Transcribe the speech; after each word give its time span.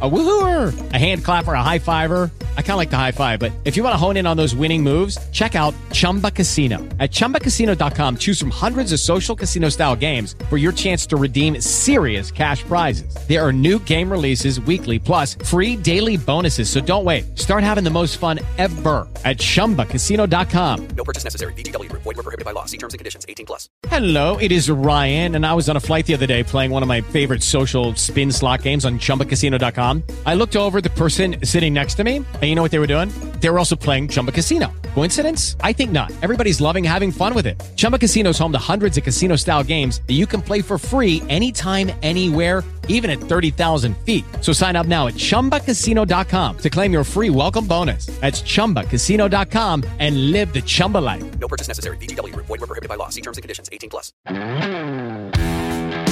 A 0.00 0.08
woohooer, 0.08 0.92
a 0.92 0.96
hand 0.98 1.24
clapper, 1.24 1.54
a 1.54 1.62
high 1.62 1.80
fiver. 1.80 2.30
I 2.56 2.62
kind 2.62 2.72
of 2.72 2.76
like 2.76 2.90
the 2.90 2.96
high 2.96 3.10
five, 3.10 3.40
but 3.40 3.50
if 3.64 3.76
you 3.76 3.82
want 3.82 3.94
to 3.94 3.96
hone 3.96 4.16
in 4.16 4.28
on 4.28 4.36
those 4.36 4.54
winning 4.54 4.80
moves, 4.80 5.18
check 5.30 5.56
out 5.56 5.74
Chumba 5.90 6.30
Casino. 6.30 6.78
At 7.00 7.10
ChumbaCasino.com, 7.10 8.18
choose 8.18 8.38
from 8.38 8.50
hundreds 8.50 8.92
of 8.92 9.00
social 9.00 9.34
casino 9.34 9.70
style 9.70 9.96
games 9.96 10.36
for 10.48 10.56
your 10.56 10.70
chance 10.70 11.04
to 11.06 11.16
redeem 11.16 11.60
serious 11.60 12.30
cash 12.30 12.62
prizes. 12.62 13.12
There 13.26 13.44
are 13.44 13.52
new 13.52 13.80
game 13.80 14.08
releases 14.08 14.60
weekly, 14.60 15.00
plus 15.00 15.34
free 15.34 15.74
daily 15.74 16.16
bonuses. 16.16 16.70
So 16.70 16.80
don't 16.80 17.04
wait. 17.04 17.36
Start 17.36 17.64
having 17.64 17.82
the 17.82 17.90
most 17.90 18.18
fun 18.18 18.38
ever 18.56 19.08
at 19.24 19.38
ChumbaCasino.com. 19.38 20.88
No 20.90 21.02
purchase 21.02 21.24
necessary. 21.24 21.52
VGW. 21.54 21.90
Void 21.90 22.04
were 22.04 22.14
prohibited 22.14 22.44
by 22.44 22.52
law. 22.52 22.66
See 22.66 22.78
terms 22.78 22.94
and 22.94 23.00
conditions. 23.00 23.26
18 23.28 23.46
plus. 23.46 23.68
Hello, 23.88 24.36
it 24.36 24.52
is 24.52 24.70
Ryan, 24.70 25.34
and 25.34 25.44
I 25.44 25.54
was 25.54 25.68
on 25.68 25.76
a 25.76 25.80
flight 25.80 26.06
the 26.06 26.14
other 26.14 26.26
day 26.26 26.44
playing 26.44 26.70
one 26.70 26.82
of 26.82 26.88
my 26.88 27.00
favorite 27.00 27.42
social 27.42 27.96
spin 27.96 28.30
slot 28.30 28.62
games 28.62 28.84
on 28.84 29.00
ChumbaCasino.com. 29.00 29.87
I 30.26 30.34
looked 30.34 30.56
over 30.56 30.80
the 30.80 30.90
person 30.90 31.36
sitting 31.44 31.74
next 31.74 31.94
to 31.94 32.04
me, 32.04 32.16
and 32.16 32.42
you 32.42 32.54
know 32.54 32.62
what 32.62 32.70
they 32.70 32.78
were 32.78 32.86
doing? 32.86 33.08
They 33.40 33.50
were 33.50 33.58
also 33.58 33.76
playing 33.76 34.08
Chumba 34.08 34.32
Casino. 34.32 34.72
Coincidence? 34.94 35.56
I 35.60 35.72
think 35.72 35.92
not. 35.92 36.10
Everybody's 36.22 36.60
loving 36.60 36.84
having 36.84 37.12
fun 37.12 37.34
with 37.34 37.46
it. 37.46 37.62
Chumba 37.76 37.98
Casino 37.98 38.30
is 38.30 38.38
home 38.38 38.52
to 38.52 38.58
hundreds 38.58 38.98
of 38.98 39.04
casino 39.04 39.36
style 39.36 39.64
games 39.64 40.00
that 40.06 40.14
you 40.14 40.26
can 40.26 40.42
play 40.42 40.62
for 40.62 40.78
free 40.78 41.22
anytime, 41.28 41.90
anywhere, 42.02 42.64
even 42.88 43.10
at 43.10 43.20
30,000 43.20 43.96
feet. 44.04 44.24
So 44.40 44.52
sign 44.52 44.74
up 44.74 44.86
now 44.86 45.06
at 45.06 45.14
chumbacasino.com 45.14 46.56
to 46.58 46.70
claim 46.70 46.92
your 46.92 47.04
free 47.04 47.30
welcome 47.30 47.66
bonus. 47.66 48.06
That's 48.20 48.42
chumbacasino.com 48.42 49.84
and 50.00 50.32
live 50.32 50.52
the 50.52 50.62
Chumba 50.62 50.98
life. 50.98 51.38
No 51.38 51.46
purchase 51.46 51.68
necessary. 51.68 51.96
VGW. 51.98 52.34
Void 52.34 52.60
were 52.60 52.66
prohibited 52.66 52.88
by 52.88 52.96
law. 52.96 53.10
See 53.10 53.22
terms 53.22 53.38
and 53.38 53.42
conditions. 53.42 53.68
18 53.72 53.88
plus. 53.88 54.12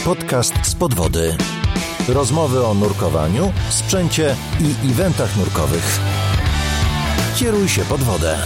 Podcast 0.04 0.66
z 0.66 0.74
podwody. 0.74 1.36
Rozmowy 2.08 2.66
o 2.66 2.74
nurkowaniu, 2.74 3.52
sprzęcie 3.68 4.36
i 4.60 4.90
eventach 4.90 5.36
nurkowych. 5.36 6.00
Kieruj 7.36 7.68
się 7.68 7.82
pod 7.82 8.00
wodę. 8.00 8.38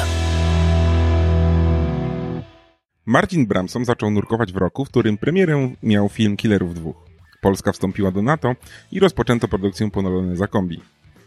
Marcin 3.06 3.46
Bramson 3.46 3.84
zaczął 3.84 4.10
nurkować 4.10 4.52
w 4.52 4.56
roku, 4.56 4.84
w 4.84 4.88
którym 4.88 5.18
premierę 5.18 5.70
miał 5.82 6.08
film 6.08 6.36
Killerów 6.36 6.74
2. 6.74 7.09
Polska 7.40 7.72
wstąpiła 7.72 8.10
do 8.10 8.22
NATO 8.22 8.54
i 8.92 9.00
rozpoczęto 9.00 9.48
produkcję 9.48 9.90
Ponolone 9.90 10.36
za 10.36 10.46
kombi. 10.46 10.80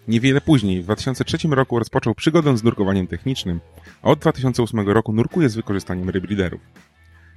Niewiele 0.07 0.41
później, 0.41 0.81
w 0.81 0.83
2003 0.83 1.37
roku 1.47 1.79
rozpoczął 1.79 2.15
przygodę 2.15 2.57
z 2.57 2.63
nurkowaniem 2.63 3.07
technicznym, 3.07 3.59
a 4.01 4.09
od 4.09 4.19
2008 4.19 4.79
roku 4.79 5.13
nurkuje 5.13 5.49
z 5.49 5.55
wykorzystaniem 5.55 6.09
rebreederów. 6.09 6.61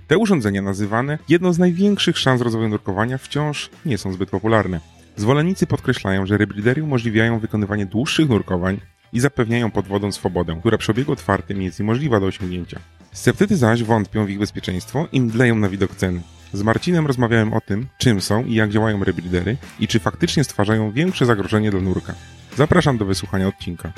Te 0.07 0.19
urządzenia, 0.19 0.63
nazywane 0.63 1.19
jedną 1.29 1.53
z 1.53 1.59
największych 1.59 2.19
szans 2.19 2.41
rozwoju 2.41 2.69
nurkowania, 2.69 3.19
wciąż 3.19 3.71
nie 3.87 3.99
są 3.99 4.13
zbyt 4.13 4.31
popularne. 4.31 4.81
Zwolennicy 5.17 5.67
podkreślają, 5.67 6.27
że 6.27 6.39
rebreedery 6.39 6.83
umożliwiają 6.83 7.39
wykonywanie 7.39 7.87
dłuższych 7.87 8.29
nurkowań 8.29 8.81
i 9.13 9.21
zapewniają 9.21 9.71
pod 9.71 9.87
wodą 9.87 10.13
swobodę, 10.13 10.57
która 10.61 10.79
przy 10.79 10.93
obiegu 10.93 11.13
otwartym 11.13 11.63
jest 11.63 11.81
niemożliwa 11.81 12.21
do 12.21 12.27
osiągnięcia. 12.27 12.81
Sceptycy 13.13 13.57
zaś 13.57 13.83
wątpią 13.83 14.27
w 14.27 14.31
ich 14.31 14.39
bezpieczeństwo 14.39 15.09
i 15.13 15.21
mdleją 15.21 15.57
na 15.57 15.69
widok 15.69 15.95
ceny. 15.95 16.21
Z 16.53 16.63
Marcinem 16.63 17.07
rozmawiałem 17.07 17.53
o 17.53 17.61
tym, 17.61 17.87
czym 17.99 18.21
są 18.21 18.45
i 18.45 18.55
jak 18.55 18.71
działają 18.71 19.05
rebreedery 19.05 19.57
i 19.81 19.89
czy 19.89 20.01
faktycznie 20.01 20.45
stwarzają 20.45 20.93
większe 20.93 21.27
zagrożenie 21.27 21.71
dla 21.71 21.81
nurka. 21.81 22.15
Zapraszam 22.57 22.99
do 22.99 23.05
wysłuchania 23.05 23.49
odcinka. 23.49 23.93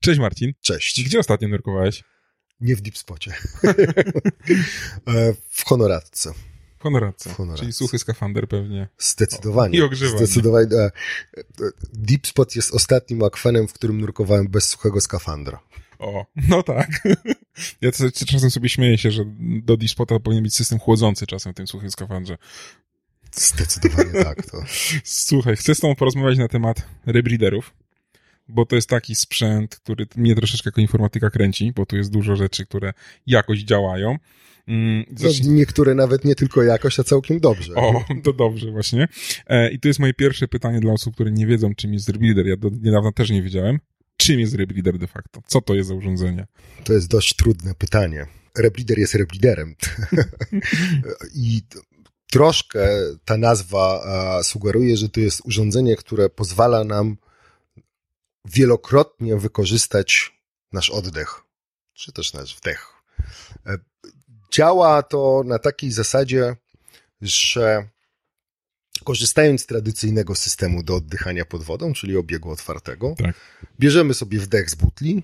Cześć 0.00 0.20
Marcin. 0.20 0.52
Cześć. 0.60 1.04
Gdzie 1.04 1.18
ostatnio 1.18 1.48
nurkowałeś? 1.48 2.04
Nie 2.60 2.76
w 2.76 2.80
deep 2.80 2.98
spocie. 2.98 3.34
E, 5.08 5.34
w 5.50 5.64
honoratce. 5.64 6.32
W 6.82 6.84
honoratce. 6.84 7.30
W. 7.30 7.54
Czyli 7.56 7.72
suchy 7.72 7.98
skafander 7.98 8.48
pewnie. 8.48 8.88
Zdecydowanie. 8.98 9.78
I 9.78 9.82
ogrzewanie. 9.82 10.18
Zdecydowanie. 10.18 10.66
E, 10.76 10.84
e, 10.84 10.90
Deep 11.92 12.26
spot 12.26 12.56
jest 12.56 12.74
ostatnim 12.74 13.22
akwenem, 13.22 13.68
w 13.68 13.72
którym 13.72 14.00
nurkowałem 14.00 14.48
bez 14.48 14.68
suchego 14.68 15.00
skafandra. 15.00 15.60
O, 15.98 16.26
no 16.48 16.62
tak. 16.62 16.88
Ja 17.80 17.90
czasem 18.26 18.50
sobie 18.50 18.68
śmieję 18.68 18.98
się, 18.98 19.10
że 19.10 19.24
do 19.62 19.76
deep 19.76 19.90
spota 19.90 20.20
powinien 20.20 20.44
być 20.44 20.56
system 20.56 20.78
chłodzący 20.78 21.26
czasem 21.26 21.52
w 21.52 21.56
tym 21.56 21.66
suchym 21.66 21.90
skafandrze. 21.90 22.38
Zdecydowanie 23.32 24.24
tak. 24.24 24.46
To. 24.46 24.58
Słuchaj, 25.04 25.56
chcę 25.56 25.74
z 25.74 25.80
tobą 25.80 25.94
porozmawiać 25.94 26.38
na 26.38 26.48
temat 26.48 26.86
rebreederów, 27.06 27.74
bo 28.48 28.66
to 28.66 28.76
jest 28.76 28.88
taki 28.88 29.14
sprzęt, 29.14 29.76
który 29.76 30.06
mnie 30.16 30.34
troszeczkę 30.34 30.68
jako 30.68 30.80
informatyka 30.80 31.30
kręci, 31.30 31.72
bo 31.72 31.86
tu 31.86 31.96
jest 31.96 32.10
dużo 32.10 32.36
rzeczy, 32.36 32.66
które 32.66 32.92
jakoś 33.26 33.58
działają. 33.58 34.18
Mm, 34.68 35.04
No, 35.22 35.30
niektóre 35.44 35.94
nawet 35.94 36.24
nie 36.24 36.34
tylko 36.34 36.62
jakoś, 36.62 37.00
a 37.00 37.04
całkiem 37.04 37.40
dobrze. 37.40 37.74
O, 37.74 38.04
to 38.24 38.32
dobrze 38.32 38.70
właśnie. 38.70 39.08
E, 39.46 39.70
I 39.70 39.80
to 39.80 39.88
jest 39.88 40.00
moje 40.00 40.14
pierwsze 40.14 40.48
pytanie 40.48 40.80
dla 40.80 40.92
osób, 40.92 41.14
które 41.14 41.30
nie 41.30 41.46
wiedzą, 41.46 41.74
czym 41.74 41.92
jest 41.92 42.08
rebreeder. 42.08 42.46
Ja 42.46 42.56
do 42.56 42.70
niedawna 42.82 43.12
też 43.12 43.30
nie 43.30 43.42
wiedziałem. 43.42 43.78
Czym 44.16 44.40
jest 44.40 44.54
rebreeder 44.54 44.98
de 44.98 45.06
facto? 45.06 45.42
Co 45.46 45.60
to 45.60 45.74
jest 45.74 45.88
za 45.88 45.94
urządzenie? 45.94 46.46
To 46.84 46.92
jest 46.92 47.08
dość 47.08 47.36
trudne 47.36 47.74
pytanie. 47.74 48.26
Rebreeder 48.58 48.98
jest 48.98 49.14
rebreederem. 49.14 49.74
I 51.34 51.62
troszkę 52.30 52.88
ta 53.24 53.36
nazwa 53.36 54.02
e, 54.40 54.44
sugeruje, 54.44 54.96
że 54.96 55.08
to 55.08 55.20
jest 55.20 55.40
urządzenie, 55.44 55.96
które 55.96 56.30
pozwala 56.30 56.84
nam 56.84 57.16
wielokrotnie 58.44 59.36
wykorzystać 59.36 60.32
nasz 60.72 60.90
oddech, 60.90 61.40
czy 61.94 62.12
też 62.12 62.32
nasz 62.32 62.56
wdech. 62.56 62.92
Działa 64.52 65.02
to 65.02 65.42
na 65.46 65.58
takiej 65.58 65.92
zasadzie, 65.92 66.56
że 67.20 67.88
korzystając 69.04 69.62
z 69.62 69.66
tradycyjnego 69.66 70.34
systemu 70.34 70.82
do 70.82 70.94
oddychania 70.96 71.44
pod 71.44 71.62
wodą, 71.62 71.92
czyli 71.92 72.16
obiegu 72.16 72.50
otwartego, 72.50 73.14
Tak. 73.18 73.34
bierzemy 73.80 74.14
sobie 74.14 74.38
wdech 74.38 74.70
z 74.70 74.74
butli 74.74 75.22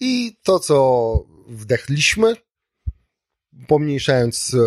i 0.00 0.36
to, 0.42 0.58
co 0.58 1.26
wdechliśmy, 1.48 2.36
pomniejszając 3.68 4.54
e, 4.54 4.58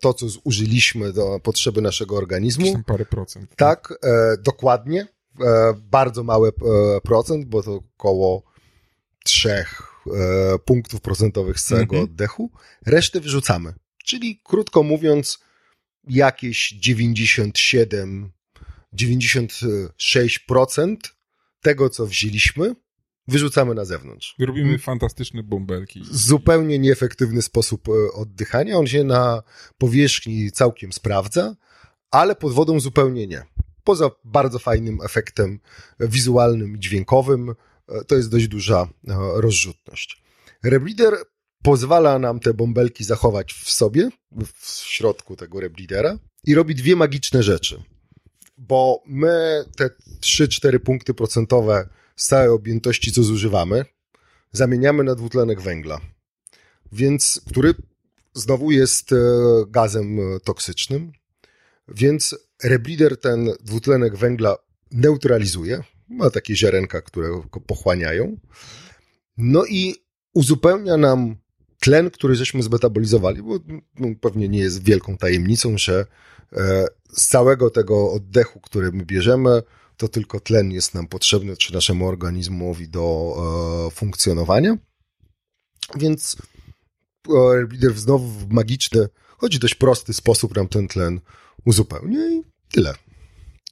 to, 0.00 0.14
co 0.14 0.28
zużyliśmy 0.28 1.12
do 1.12 1.40
potrzeby 1.40 1.80
naszego 1.82 2.16
organizmu, 2.16 2.82
parę 2.86 3.06
procent. 3.06 3.50
tak, 3.56 3.94
e, 4.04 4.36
dokładnie, 4.38 5.06
e, 5.40 5.74
bardzo 5.76 6.22
mały 6.22 6.48
e, 6.48 7.00
procent, 7.00 7.44
bo 7.44 7.62
to 7.62 7.74
około 7.96 8.42
trzech 9.24 9.82
punktów 10.64 11.00
procentowych 11.00 11.60
z 11.60 11.64
całego 11.64 11.96
Mhm. 11.96 12.04
oddechu, 12.04 12.50
resztę 12.86 13.20
wyrzucamy. 13.20 13.74
Czyli 14.04 14.40
krótko 14.44 14.82
mówiąc, 14.82 15.38
jakieś 16.08 16.68
97, 16.70 18.32
96% 18.92 20.96
tego, 21.62 21.90
co 21.90 22.06
wzięliśmy, 22.06 22.74
wyrzucamy 23.28 23.74
na 23.74 23.84
zewnątrz. 23.84 24.34
Robimy 24.38 24.78
fantastyczne 24.78 25.42
bąbelki. 25.42 26.02
Zupełnie 26.10 26.78
nieefektywny 26.78 27.42
sposób 27.42 27.88
e, 27.88 27.92
oddychania. 28.12 28.76
On 28.76 28.86
się 28.86 29.04
na 29.04 29.42
powierzchni 29.78 30.52
całkiem 30.52 30.92
sprawdza, 30.92 31.56
ale 32.10 32.36
pod 32.36 32.52
wodą 32.52 32.80
zupełnie 32.80 33.26
nie. 33.26 33.44
Poza 33.84 34.10
bardzo 34.24 34.58
fajnym 34.58 34.98
efektem 35.04 35.60
wizualnym 36.00 36.76
i 36.76 36.80
dźwiękowym, 36.80 37.50
e, 37.50 37.54
to 38.06 38.16
jest 38.16 38.30
dość 38.30 38.48
duża 38.48 38.82
e, 38.82 38.88
rozrzutność. 39.34 40.22
Rebreeder 40.62 41.14
pozwala 41.62 42.18
nam 42.18 42.40
te 42.40 42.54
bąbelki 42.54 43.04
zachować 43.04 43.52
w 43.52 43.70
sobie, 43.70 44.08
w 44.60 44.66
środku 44.68 45.36
tego 45.36 45.60
rebreedera 45.60 46.18
i 46.44 46.54
robi 46.54 46.74
dwie 46.74 46.96
magiczne 46.96 47.42
rzeczy. 47.42 47.82
Bo 48.58 49.02
my 49.06 49.64
te 49.76 49.90
3-4 50.20 50.78
punkty 50.78 51.14
procentowe 51.14 51.88
z 52.16 52.26
całej 52.26 52.48
objętości, 52.48 53.12
co 53.12 53.22
zużywamy, 53.22 53.84
zamieniamy 54.52 55.04
na 55.04 55.14
dwutlenek 55.14 55.60
węgla. 55.60 56.00
Więc, 56.92 57.40
który 57.48 57.74
znowu 58.34 58.70
jest 58.70 59.12
e, 59.12 59.16
gazem 59.68 60.18
e, 60.18 60.40
toksycznym. 60.40 61.12
Więc 61.88 62.36
rebreeder 62.62 63.20
ten 63.20 63.50
dwutlenek 63.60 64.16
węgla 64.16 64.56
neutralizuje. 64.90 65.82
Ma 66.10 66.30
takie 66.30 66.56
ziarenka, 66.56 67.02
które 67.02 67.28
go 67.50 67.60
pochłaniają. 67.60 68.36
No 69.38 69.64
i 69.66 69.94
uzupełnia 70.34 70.96
nam 70.96 71.36
tlen, 71.80 72.10
który 72.10 72.34
żeśmy 72.34 72.62
zmetabolizowali, 72.62 73.42
bo 73.42 73.58
no, 73.98 74.08
pewnie 74.20 74.48
nie 74.48 74.58
jest 74.58 74.84
wielką 74.84 75.16
tajemnicą, 75.16 75.78
że 75.78 76.06
e, 76.52 76.86
z 77.12 77.28
całego 77.28 77.70
tego 77.70 78.12
oddechu, 78.12 78.60
który 78.60 78.92
my 78.92 79.04
bierzemy, 79.04 79.62
to 79.96 80.08
tylko 80.08 80.40
tlen 80.40 80.72
jest 80.72 80.94
nam 80.94 81.06
potrzebny, 81.06 81.56
czy 81.56 81.74
naszemu 81.74 82.08
organizmowi 82.08 82.88
do 82.88 83.36
e, 83.36 83.90
funkcjonowania. 83.90 84.76
Więc 85.96 86.36
e, 87.28 87.66
lider 87.70 87.92
znowu 87.92 88.28
w 88.28 88.52
magiczny, 88.52 89.08
choć 89.38 89.58
dość 89.58 89.74
prosty 89.74 90.12
sposób 90.12 90.56
nam 90.56 90.68
ten 90.68 90.88
tlen 90.88 91.20
uzupełnia 91.64 92.30
i 92.30 92.42
tyle. 92.72 92.94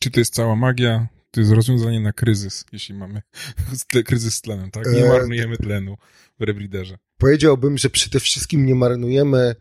Czy 0.01 0.11
to 0.11 0.21
jest 0.21 0.35
cała 0.35 0.57
magia? 0.57 1.18
To 1.39 1.43
jest 1.43 1.53
rozwiązanie 1.53 2.01
na 2.01 2.13
kryzys, 2.13 2.65
jeśli 2.73 2.95
mamy 2.95 3.23
kryzys 4.07 4.35
z 4.35 4.41
tlenem, 4.41 4.71
tak? 4.71 4.87
Nie 4.87 5.05
E, 5.05 5.09
marnujemy 5.09 5.57
tlenu 5.57 5.97
w 6.41 6.43
rebreederze. 6.43 6.99
Powiedziałbym, 7.19 7.79
że 7.79 7.91
przede 7.91 8.21
wszystkim 8.21 8.67
nie 8.67 8.75
marnujemy 8.75 9.55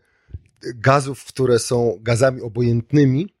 gazów, 0.62 1.24
które 1.24 1.58
są 1.58 1.98
gazami 2.00 2.40
obojętnymi, 2.40 3.34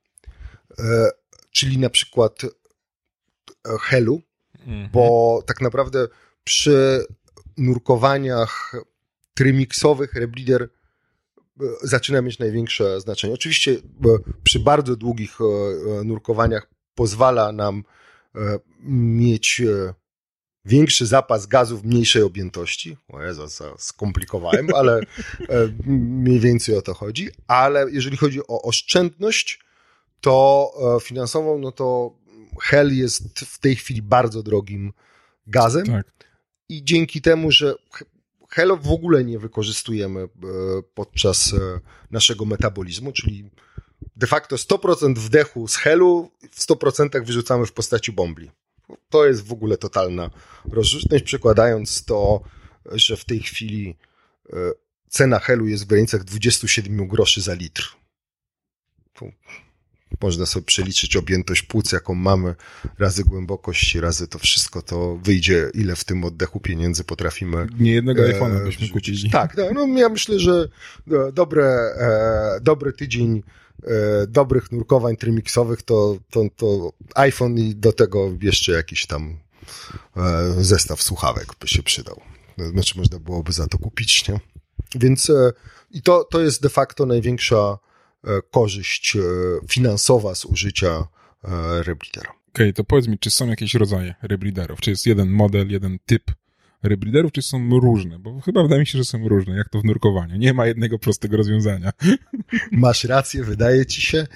e, 0.78 1.10
czyli 1.50 1.78
na 1.78 1.90
przykład 1.90 2.44
e, 2.44 2.48
helu, 3.80 4.22
Mhm. 4.58 4.88
bo 4.92 5.42
tak 5.46 5.60
naprawdę 5.60 6.08
przy 6.44 7.06
nurkowaniach 7.56 8.72
trimiksowych 9.34 10.14
rebreeder 10.14 10.68
zaczyna 11.82 12.22
mieć 12.22 12.38
największe 12.38 13.00
znaczenie. 13.00 13.34
Oczywiście 13.34 13.76
przy 14.42 14.60
bardzo 14.60 14.96
długich 14.96 15.38
nurkowaniach 16.04 16.70
pozwala 16.94 17.52
nam 17.52 17.84
mieć 18.82 19.60
e, 19.60 19.94
większy 20.64 21.06
zapas 21.06 21.46
gazów 21.46 21.84
mniejszej 21.84 22.22
objętości. 22.22 22.96
O 23.08 23.22
Jezu, 23.22 23.46
za- 23.46 23.74
skomplikowałem, 23.78 24.66
ale 24.80 25.00
e, 25.00 25.04
mniej 25.86 26.40
więcej 26.40 26.76
o 26.76 26.82
to 26.82 26.94
chodzi. 26.94 27.28
Ale 27.46 27.86
jeżeli 27.90 28.16
chodzi 28.16 28.40
o 28.48 28.62
oszczędność, 28.62 29.60
to 30.20 30.70
e, 30.96 31.00
finansową, 31.00 31.58
no 31.58 31.72
to 31.72 32.14
hel 32.62 32.96
jest 32.96 33.38
w 33.40 33.58
tej 33.58 33.76
chwili 33.76 34.02
bardzo 34.02 34.42
drogim 34.42 34.92
gazem 35.46 35.86
Tak. 35.86 36.06
i 36.68 36.84
dzięki 36.84 37.20
temu, 37.20 37.50
że 37.50 37.74
he- 37.92 38.04
helo 38.50 38.76
w 38.76 38.88
ogóle 38.90 39.24
nie 39.24 39.38
wykorzystujemy 39.38 40.20
e, 40.20 40.28
podczas 40.94 41.54
e, 41.54 41.80
naszego 42.10 42.44
metabolizmu, 42.44 43.12
czyli 43.12 43.50
de 44.18 44.26
facto 44.26 44.56
100% 44.56 45.18
wdechu 45.18 45.68
z 45.68 45.76
helu 45.76 46.30
w 46.50 46.60
100% 46.60 47.24
wyrzucamy 47.24 47.66
w 47.66 47.72
postaci 47.72 48.12
bombli. 48.12 48.50
To 49.08 49.26
jest 49.26 49.46
w 49.46 49.52
ogóle 49.52 49.76
totalna 49.76 50.30
rozrzutność, 50.70 51.24
przekładając 51.24 52.04
to, 52.04 52.40
że 52.92 53.16
w 53.16 53.24
tej 53.24 53.40
chwili 53.40 53.96
e, 54.52 54.56
cena 55.08 55.38
helu 55.38 55.66
jest 55.66 55.84
w 55.84 55.86
granicach 55.86 56.24
27 56.24 57.08
groszy 57.08 57.40
za 57.40 57.54
litr. 57.54 57.96
Można 60.22 60.46
sobie 60.46 60.66
przeliczyć 60.66 61.16
objętość 61.16 61.62
płuc, 61.62 61.92
jaką 61.92 62.14
mamy, 62.14 62.54
razy 62.98 63.24
głębokość, 63.24 63.94
razy 63.94 64.28
to 64.28 64.38
wszystko, 64.38 64.82
to 64.82 65.16
wyjdzie, 65.16 65.70
ile 65.74 65.96
w 65.96 66.04
tym 66.04 66.24
oddechu 66.24 66.60
pieniędzy 66.60 67.04
potrafimy 67.04 67.66
Nie 67.78 67.92
jednego 67.92 68.28
e, 68.28 68.32
iPhone'a 68.32 68.64
byśmy 68.64 68.88
kupili. 68.88 69.30
Tak, 69.30 69.56
no, 69.56 69.86
no 69.86 69.98
ja 69.98 70.08
myślę, 70.08 70.38
że 70.38 70.68
e, 71.10 71.32
dobre, 71.32 71.64
e, 71.64 72.60
dobry 72.60 72.92
tydzień 72.92 73.42
dobrych 74.28 74.72
nurkowań 74.72 75.16
trimiksowych 75.16 75.82
to, 75.82 76.18
to, 76.30 76.44
to 76.56 76.92
iPhone 77.14 77.58
i 77.58 77.74
do 77.74 77.92
tego 77.92 78.32
jeszcze 78.42 78.72
jakiś 78.72 79.06
tam 79.06 79.38
e, 80.16 80.54
zestaw 80.64 81.02
słuchawek 81.02 81.46
by 81.60 81.68
się 81.68 81.82
przydał. 81.82 82.20
Znaczy 82.72 82.98
można 82.98 83.18
byłoby 83.18 83.52
za 83.52 83.66
to 83.66 83.78
kupić, 83.78 84.28
nie? 84.28 84.40
Więc 84.94 85.30
e, 85.30 85.52
i 85.90 86.02
to, 86.02 86.24
to 86.24 86.40
jest 86.40 86.62
de 86.62 86.68
facto 86.68 87.06
największa 87.06 87.78
e, 88.24 88.42
korzyść 88.50 89.16
e, 89.16 89.20
finansowa 89.68 90.34
z 90.34 90.44
użycia 90.44 90.88
e, 90.88 91.82
rebreedera. 91.82 92.32
Okej, 92.48 92.74
to 92.74 92.84
powiedz 92.84 93.08
mi, 93.08 93.18
czy 93.18 93.30
są 93.30 93.46
jakieś 93.46 93.74
rodzaje 93.74 94.14
rebreederów? 94.22 94.80
Czy 94.80 94.90
jest 94.90 95.06
jeden 95.06 95.30
model, 95.30 95.68
jeden 95.68 95.98
typ 96.06 96.22
rebreederów, 96.82 97.32
czy 97.32 97.42
są 97.42 97.80
różne? 97.80 98.18
Bo 98.18 98.40
chyba 98.40 98.62
wydaje 98.62 98.80
mi 98.80 98.86
się, 98.86 98.98
że 98.98 99.04
są 99.04 99.28
różne, 99.28 99.56
jak 99.56 99.68
to 99.68 99.80
w 99.80 99.84
nurkowaniu. 99.84 100.36
Nie 100.36 100.54
ma 100.54 100.66
jednego 100.66 100.98
prostego 100.98 101.36
rozwiązania. 101.36 101.90
Masz 102.72 103.04
rację, 103.04 103.44
wydaje 103.44 103.86
ci 103.86 104.02
się. 104.02 104.26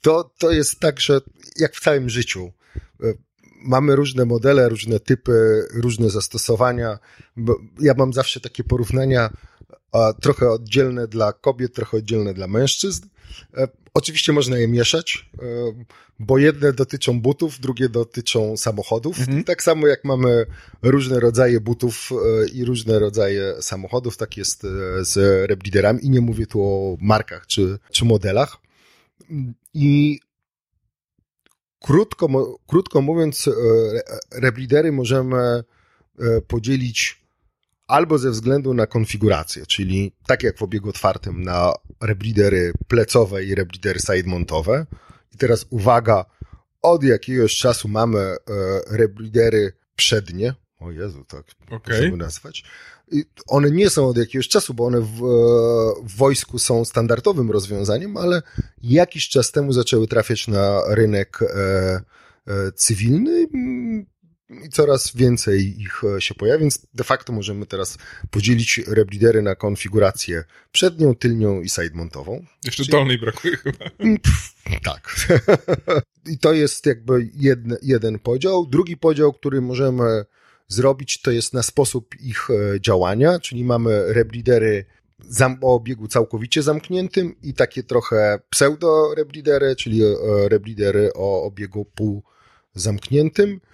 To, 0.00 0.32
to 0.38 0.50
jest 0.50 0.80
tak, 0.80 1.00
że 1.00 1.20
jak 1.56 1.74
w 1.74 1.80
całym 1.80 2.10
życiu. 2.10 2.52
e, 3.02 3.12
Mamy 3.64 3.96
różne 3.96 4.24
modele, 4.24 4.68
różne 4.68 5.00
typy, 5.00 5.62
różne 5.74 6.10
zastosowania. 6.10 6.98
Ja 7.80 7.94
mam 7.96 8.12
zawsze 8.12 8.40
takie 8.40 8.64
porównania 8.64 9.30
trochę 10.20 10.50
oddzielne 10.50 11.08
dla 11.08 11.32
kobiet, 11.32 11.74
trochę 11.74 11.96
oddzielne 11.96 12.34
dla 12.34 12.46
mężczyzn. 12.46 13.08
Oczywiście 13.94 14.32
można 14.32 14.58
je 14.58 14.68
mieszać, 14.68 15.30
e, 15.42 15.46
bo 16.18 16.38
jedne 16.38 16.72
dotyczą 16.72 17.20
butów, 17.20 17.60
drugie 17.60 17.88
dotyczą 17.88 18.56
samochodów. 18.56 19.16
I 19.40 19.44
tak 19.44 19.62
samo 19.62 19.86
jak 19.86 20.04
mamy 20.04 20.46
różne 20.82 21.20
rodzaje 21.20 21.60
butów 21.60 22.10
e, 22.12 22.48
i 22.48 22.64
różne 22.64 22.98
rodzaje 22.98 23.54
samochodów, 23.62 24.16
tak 24.16 24.36
jest 24.36 24.64
e, 24.64 24.68
z 25.04 25.16
rebreederami. 25.50 26.04
I 26.06 26.10
nie 26.10 26.20
mówię 26.20 26.46
tu 26.46 26.62
o 26.62 26.96
markach 27.00 27.46
czy, 27.46 27.78
czy 27.90 28.04
modelach. 28.04 28.56
I 29.74 30.20
krótko, 31.80 32.58
krótko 32.66 33.00
mówiąc, 33.00 33.48
re- 33.48 34.02
rebreedery 34.30 34.92
możemy 34.92 35.64
podzielić 36.48 37.21
albo 37.86 38.18
ze 38.18 38.30
względu 38.30 38.74
na 38.74 38.86
konfigurację, 38.86 39.66
czyli 39.66 40.12
tak 40.26 40.42
jak 40.42 40.58
w 40.58 40.62
obiegu 40.62 40.88
otwartym 40.88 41.42
na 41.42 41.72
rebreedery 42.00 42.72
plecowe 42.88 43.44
i 43.44 43.54
rebreedery 43.54 44.00
sidemontowe. 44.00 44.86
I 45.34 45.36
teraz 45.36 45.66
uwaga, 45.70 46.24
od 46.82 47.04
jakiegoś 47.04 47.56
czasu 47.56 47.88
mamy 47.88 48.18
e, 48.18 48.36
rebreedery 48.90 49.72
przednie. 49.96 50.54
O 50.78 50.90
Jezu, 50.90 51.24
tak 51.24 51.44
Okej. 51.70 51.96
możemy 51.96 52.16
nazwać. 52.16 52.64
I 53.12 53.24
One 53.46 53.70
nie 53.70 53.90
są 53.90 54.08
od 54.08 54.16
jakiegoś 54.16 54.48
czasu, 54.48 54.74
bo 54.74 54.86
one 54.86 55.00
w, 55.00 55.04
e, 55.04 56.06
w 56.08 56.16
wojsku 56.16 56.58
są 56.58 56.84
standardowym 56.84 57.50
rozwiązaniem, 57.50 58.16
ale 58.16 58.42
jakiś 58.82 59.28
czas 59.28 59.52
temu 59.52 59.72
zaczęły 59.72 60.08
trafiać 60.08 60.48
na 60.48 60.82
rynek 60.88 61.38
e, 61.42 61.46
e, 62.46 62.72
cywilny 62.72 63.46
i 64.64 64.68
coraz 64.68 65.16
więcej 65.16 65.80
ich 65.80 66.02
e, 66.16 66.20
się 66.20 66.34
pojawia, 66.34 66.60
więc 66.60 66.86
de 66.94 67.04
facto 67.04 67.32
możemy 67.32 67.66
teraz 67.66 67.98
podzielić 68.30 68.80
rebreedery 68.86 69.42
na 69.42 69.54
konfigurację 69.54 70.44
przednią, 70.72 71.14
tylnią 71.14 71.60
i 71.60 71.68
sidemontową. 71.68 72.44
Jeszcze 72.64 72.84
Czyli- 72.84 72.92
dolnej 72.92 73.18
brakuje 73.18 73.56
chyba. 73.56 73.84
Tak. 74.82 75.16
I 76.32 76.38
to 76.38 76.52
jest 76.52 76.86
jakby 76.86 77.30
jedne, 77.34 77.76
jeden 77.82 78.18
podział. 78.18 78.66
Drugi 78.66 78.96
podział, 78.96 79.32
który 79.32 79.60
możemy 79.60 80.24
zrobić, 80.68 81.22
to 81.22 81.30
jest 81.30 81.54
na 81.54 81.62
sposób 81.62 82.20
ich 82.20 82.48
e, 82.50 82.80
działania, 82.80 83.38
czyli 83.40 83.64
mamy 83.64 84.12
rebreedery 84.12 84.84
zam- 85.28 85.58
o 85.60 85.74
obiegu 85.74 86.08
całkowicie 86.08 86.62
zamkniętym 86.62 87.34
i 87.42 87.54
takie 87.54 87.82
trochę 87.82 88.38
pseudo-rebreedery, 88.50 89.76
czyli 89.76 90.02
e, 90.04 90.08
rebreedery 90.48 91.10
o 91.14 91.42
obiegu 91.44 91.86
półzamkniętym, 92.74 93.50
e, 93.50 93.71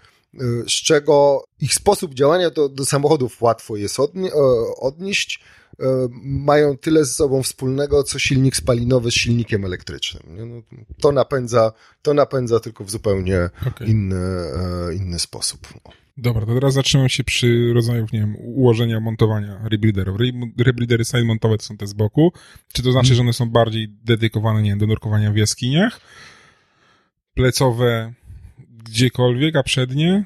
z 0.68 0.72
czego 0.72 1.44
ich 1.60 1.74
sposób 1.74 2.14
działania 2.14 2.50
do, 2.50 2.68
do 2.68 2.84
samochodów 2.84 3.42
łatwo 3.42 3.76
jest 3.76 3.98
odnie- 4.00 4.30
odnieść. 4.80 5.40
E, 5.80 5.84
Mają 6.22 6.76
tyle 6.76 7.04
ze 7.04 7.12
sobą 7.14 7.42
wspólnego, 7.42 8.02
co 8.02 8.18
silnik 8.18 8.56
spalinowy 8.56 9.10
z 9.10 9.14
silnikiem 9.14 9.64
elektrycznym. 9.64 10.22
No, 10.26 10.62
to, 11.00 11.12
napędza, 11.12 11.72
to 12.02 12.14
napędza 12.14 12.60
tylko 12.60 12.84
w 12.84 12.90
zupełnie 12.90 13.50
Okej. 13.66 13.88
inny, 13.90 14.16
e, 14.16 14.94
inny 14.94 15.18
sposób. 15.18 15.68
Dobra, 16.16 16.46
to 16.46 16.54
teraz 16.54 16.74
zatrzymam 16.74 17.08
się 17.08 17.24
przy 17.24 17.72
rodzajach, 17.74 18.12
nie 18.12 18.20
wiem, 18.20 18.36
ułożenia 18.38 19.00
montowania 19.00 19.60
rebreederów. 19.68 20.20
Re- 20.20 20.64
Rebreedery 20.64 21.04
sidemontowe 21.04 21.58
to 21.58 21.64
są 21.64 21.76
te 21.76 21.86
z 21.86 21.92
boku. 21.92 22.32
Czy 22.72 22.82
to 22.82 22.92
znaczy, 22.92 23.14
że 23.14 23.20
one 23.22 23.32
są 23.32 23.50
bardziej 23.50 23.88
dedykowane, 24.04 24.62
nie 24.62 24.70
wiem, 24.70 24.78
do 24.78 24.86
nurkowania 24.86 25.32
w 25.32 25.36
jaskiniach? 25.36 26.00
Plecowe 27.34 28.12
gdziekolwiek, 28.88 29.56
a 29.56 29.62
przednie? 29.62 30.24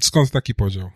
Skąd 0.00 0.30
taki 0.30 0.54
podział? 0.54 0.90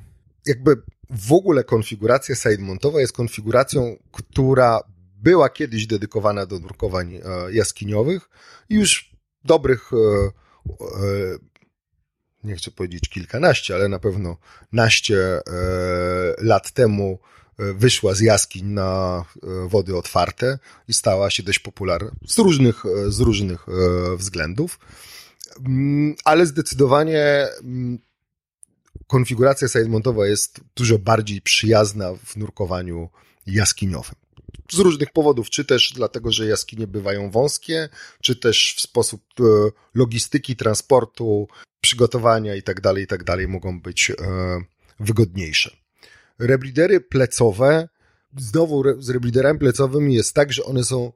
jakby 0.47 0.83
w 1.11 1.33
ogóle 1.33 1.65
konfiguracja 1.65 2.35
sidemontowa 2.35 3.01
jest 3.01 3.13
konfiguracją, 3.13 3.97
która 4.13 4.81
była 5.17 5.49
kiedyś 5.49 5.87
dedykowana 5.87 6.47
do 6.47 6.59
nurkowań 6.59 7.15
e, 7.15 7.21
jaskiniowych 7.53 8.29
i 8.69 8.75
już 8.75 9.11
dobrych, 9.45 9.91
e, 9.93 9.97
e, 9.97 11.39
nie 12.45 12.57
chcę 12.57 12.71
powiedzieć 12.71 13.09
kilkanaście, 13.09 13.75
ale 13.75 13.89
na 13.89 13.99
pewno 13.99 14.37
naście 14.73 15.41
lat 16.39 16.73
temu 16.73 17.19
wyszła 17.59 18.15
z 18.15 18.21
jaskiń 18.21 18.67
na 18.67 19.25
wody 19.67 19.97
otwarte 19.97 20.59
i 20.89 20.95
stała 20.95 21.31
się 21.31 21.43
dość 21.43 21.59
popularna 21.59 22.11
z 22.27 22.39
różnych, 22.39 22.85
z 23.09 23.21
różnych 23.21 23.67
względów. 24.17 24.79
Mm, 25.67 26.15
Ale 26.25 26.47
zdecydowanie 26.47 27.47
mm, 27.63 27.99
konfiguracja 29.07 29.69
sidemontowa 29.69 30.27
jest 30.27 30.61
dużo 30.77 30.99
bardziej 30.99 31.43
przyjazna 31.43 32.15
w 32.25 32.37
nurkowaniu 32.37 33.09
jaskiniowym. 33.47 34.15
Z 34.73 34.79
różnych 34.79 35.13
powodów, 35.13 35.51
czy 35.51 35.65
też 35.65 35.93
dlatego, 35.95 36.33
że 36.33 36.47
jaskinie 36.47 36.87
bywają 36.87 37.31
wąskie, 37.31 37.89
czy 38.21 38.37
też 38.37 38.75
w 38.77 38.81
sposób 38.81 39.23
e, 39.41 39.45
logistyki, 39.95 40.57
transportu, 40.57 41.49
przygotowania 41.81 42.55
i 42.55 42.63
tak 42.63 42.81
dalej, 42.81 43.05
i 43.05 43.07
tak 43.07 43.25
mogą 43.49 43.81
być 43.81 44.11
e, 44.11 44.15
wygodniejsze. 45.01 45.77
Rebreedery 46.39 47.01
plecowe, 47.01 47.89
znowu 48.37 49.03
z 49.03 49.11
rebreederami 49.11 49.59
plecowymi 49.59 50.15
jest 50.15 50.35
tak, 50.35 50.53
że 50.53 50.65
one 50.65 50.85
są 50.85 51.13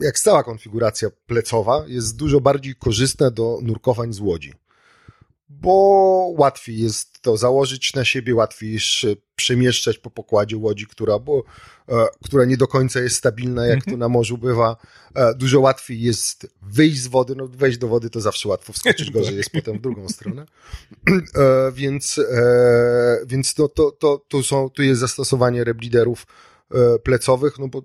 jak 0.00 0.18
cała 0.18 0.42
konfiguracja 0.42 1.08
plecowa, 1.26 1.84
jest 1.86 2.16
dużo 2.16 2.40
bardziej 2.40 2.74
korzystna 2.74 3.30
do 3.30 3.58
nurkowań 3.62 4.12
z 4.12 4.20
łodzi. 4.20 4.52
Bo 5.48 5.72
łatwiej 6.38 6.78
jest 6.78 7.20
to 7.20 7.36
założyć 7.36 7.94
na 7.94 8.04
siebie, 8.04 8.34
łatwiej 8.34 8.78
przemieszczać 9.36 9.98
po 9.98 10.10
pokładzie 10.10 10.56
łodzi, 10.56 10.86
która, 10.86 11.18
bo, 11.18 11.42
e, 11.88 12.06
która 12.24 12.44
nie 12.44 12.56
do 12.56 12.66
końca 12.66 13.00
jest 13.00 13.16
stabilna, 13.16 13.66
jak 13.66 13.84
to 13.84 13.96
na 13.96 14.08
morzu 14.08 14.38
bywa. 14.38 14.76
E, 15.14 15.34
dużo 15.34 15.60
łatwiej 15.60 16.00
jest 16.00 16.46
wyjść 16.62 17.00
z 17.00 17.06
wody. 17.06 17.34
No, 17.36 17.48
wejść 17.48 17.78
do 17.78 17.88
wody 17.88 18.10
to 18.10 18.20
zawsze 18.20 18.48
łatwo, 18.48 18.72
wskoczyć 18.72 19.10
gorzej 19.16 19.36
jest 19.36 19.50
potem 19.50 19.78
w 19.78 19.80
drugą 19.80 20.08
stronę. 20.08 20.46
E, 21.34 21.72
więc 21.72 22.20
więc 23.26 23.54
to, 23.54 23.68
to, 23.68 23.90
to, 23.90 24.24
tu, 24.28 24.42
są, 24.42 24.70
tu 24.70 24.82
jest 24.82 25.00
zastosowanie 25.00 25.64
rebliderów 25.64 26.26
plecowych, 27.02 27.58
no 27.58 27.68
bo 27.68 27.82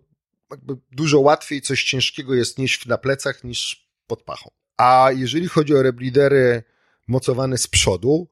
dużo 0.91 1.19
łatwiej 1.19 1.61
coś 1.61 1.83
ciężkiego 1.83 2.33
jest 2.33 2.57
nieść 2.57 2.85
na 2.85 2.97
plecach 2.97 3.43
niż 3.43 3.89
pod 4.07 4.23
pachą. 4.23 4.49
A 4.77 5.09
jeżeli 5.15 5.47
chodzi 5.47 5.75
o 5.75 5.81
reblidery 5.81 6.63
mocowane 7.07 7.57
z 7.57 7.67
przodu, 7.67 8.27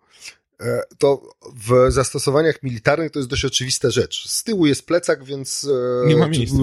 e, 0.62 0.82
to 0.98 1.30
w 1.56 1.92
zastosowaniach 1.92 2.64
militarnych 2.64 3.12
to 3.12 3.20
jest 3.20 3.30
dość 3.30 3.46
oczywista 3.46 3.90
rzecz. 3.90 4.30
Z 4.30 4.44
tyłu 4.44 4.66
jest 4.66 4.86
plecak, 4.86 5.24
więc 5.24 5.70
e, 6.04 6.08
Nie 6.08 6.16
ma 6.16 6.28
miejsca. 6.28 6.58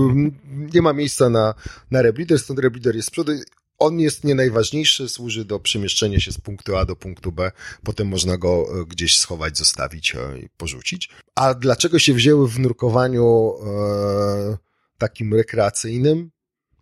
nie 0.75 0.83
ma 0.83 0.93
miejsca 0.93 1.29
na, 1.31 1.55
na 1.91 2.03
reblider, 2.03 2.39
stąd 2.39 2.59
reblider 2.59 2.97
jest 2.97 3.09
z 3.09 3.11
przodu. 3.11 3.33
On 3.79 4.01
jest 4.01 4.25
nie 4.25 4.35
najważniejszy, 4.35 5.09
służy 5.09 5.45
do 5.45 5.61
przemieszczenia 5.61 6.21
się 6.21 6.33
z 6.33 6.39
punktu 6.39 6.77
A 6.77 6.85
do 6.85 6.97
punktu 6.97 7.33
B. 7.33 7.53
Potem 7.85 8.09
można 8.09 8.37
go 8.37 8.67
e, 8.81 8.85
gdzieś 8.85 9.19
schować, 9.19 9.59
zostawić 9.59 10.15
i 10.45 10.49
porzucić. 10.57 11.11
A 11.35 11.55
dlaczego 11.55 11.99
się 11.99 12.15
wzięły 12.15 12.49
w 12.49 12.59
nurkowaniu 12.59 13.53
e, 13.67 14.70
takim 15.01 15.35
rekreacyjnym? 15.35 16.31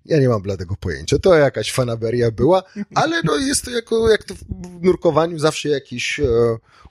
Ja 0.05 0.21
nie 0.21 0.29
mam 0.29 0.43
bladego 0.43 0.77
pojęcia. 0.81 1.19
To 1.19 1.35
jakaś 1.35 1.73
fanaberia 1.73 2.31
była, 2.31 2.63
ale 2.95 3.23
no 3.25 3.37
jest 3.37 3.65
to 3.65 3.71
jako, 3.71 4.11
jak 4.11 4.25
to 4.25 4.35
w 4.35 4.83
nurkowaniu 4.83 5.39
zawsze 5.39 5.69
jakieś 5.69 6.21
e, 6.21 6.27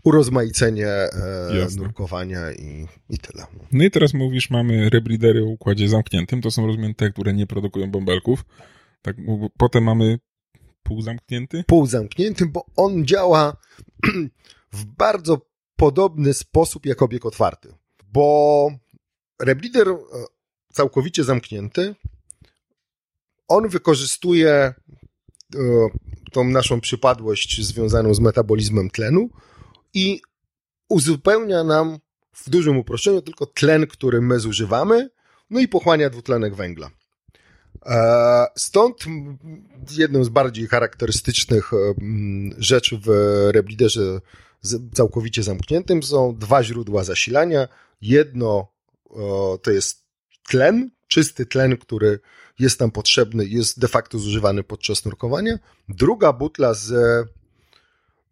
urozmaicenie 0.04 0.88
e, 0.88 1.68
nurkowania 1.78 2.52
i, 2.52 2.88
i 3.10 3.18
tyle. 3.18 3.46
No 3.72 3.84
i 3.84 3.92
teraz 3.92 4.14
mówisz, 4.14 4.50
mamy 4.50 4.90
rebridery 4.90 5.44
o 5.44 5.46
układzie 5.46 5.90
zamkniętym. 5.90 6.42
To 6.42 6.52
są 6.52 6.68
rozumiem 6.68 6.94
te, 6.94 7.12
które 7.12 7.34
nie 7.34 7.48
produkują 7.48 7.92
bąbelków. 7.92 8.46
Tak, 9.02 9.16
potem 9.58 9.84
mamy 9.84 10.20
półzamknięty. 10.84 11.64
półzamkniętym, 11.68 12.52
bo 12.52 12.66
on 12.76 13.06
działa 13.06 13.58
w 14.74 14.86
bardzo 14.86 15.42
podobny 15.76 16.34
sposób 16.34 16.86
jak 16.86 17.02
obieg 17.02 17.26
otwarty. 17.26 17.74
Bo 18.14 18.70
reblider 19.42 19.88
e, 19.88 19.96
całkowicie 20.78 21.24
zamknięty, 21.24 21.96
on 23.48 23.70
wykorzystuje 23.70 24.50
e, 24.52 24.74
tą 26.32 26.44
naszą 26.44 26.82
przypadłość 26.82 27.66
związaną 27.66 28.14
z 28.14 28.20
metabolizmem 28.20 28.90
tlenu 28.90 29.30
i 29.94 30.22
uzupełnia 30.90 31.64
nam 31.64 31.98
w 32.34 32.50
dużym 32.50 32.78
uproszczeniu 32.78 33.22
tylko 33.22 33.46
tlen, 33.46 33.88
który 33.88 34.22
my 34.22 34.40
zużywamy, 34.40 35.10
no 35.50 35.60
i 35.60 35.68
pochłania 35.68 36.10
dwutlenek 36.10 36.56
węgla. 36.56 36.92
E, 37.86 38.46
Stąd 38.58 39.06
jedną 39.98 40.24
z 40.24 40.30
bardziej 40.30 40.68
charakterystycznych 40.68 41.72
em, 41.74 42.56
rzeczy 42.58 43.00
w 43.04 43.10
rebliderze 43.52 44.22
całkowicie 44.94 45.44
zamkniętym 45.44 46.04
są 46.04 46.36
dwa 46.38 46.64
źródła 46.64 47.04
zasilania. 47.04 47.68
Jedno 48.02 48.68
to 49.62 49.72
jest 49.72 50.07
tlen, 50.48 50.92
czysty 51.08 51.46
tlen, 51.46 51.78
który 51.78 52.20
jest 52.60 52.80
nam 52.80 52.92
potrzebny 52.92 53.46
jest 53.46 53.80
de 53.80 53.88
facto 53.88 54.20
zużywany 54.20 54.64
podczas 54.64 55.06
nurkowania. 55.06 55.60
Druga 55.90 56.34
butla 56.34 56.74
z 56.74 56.94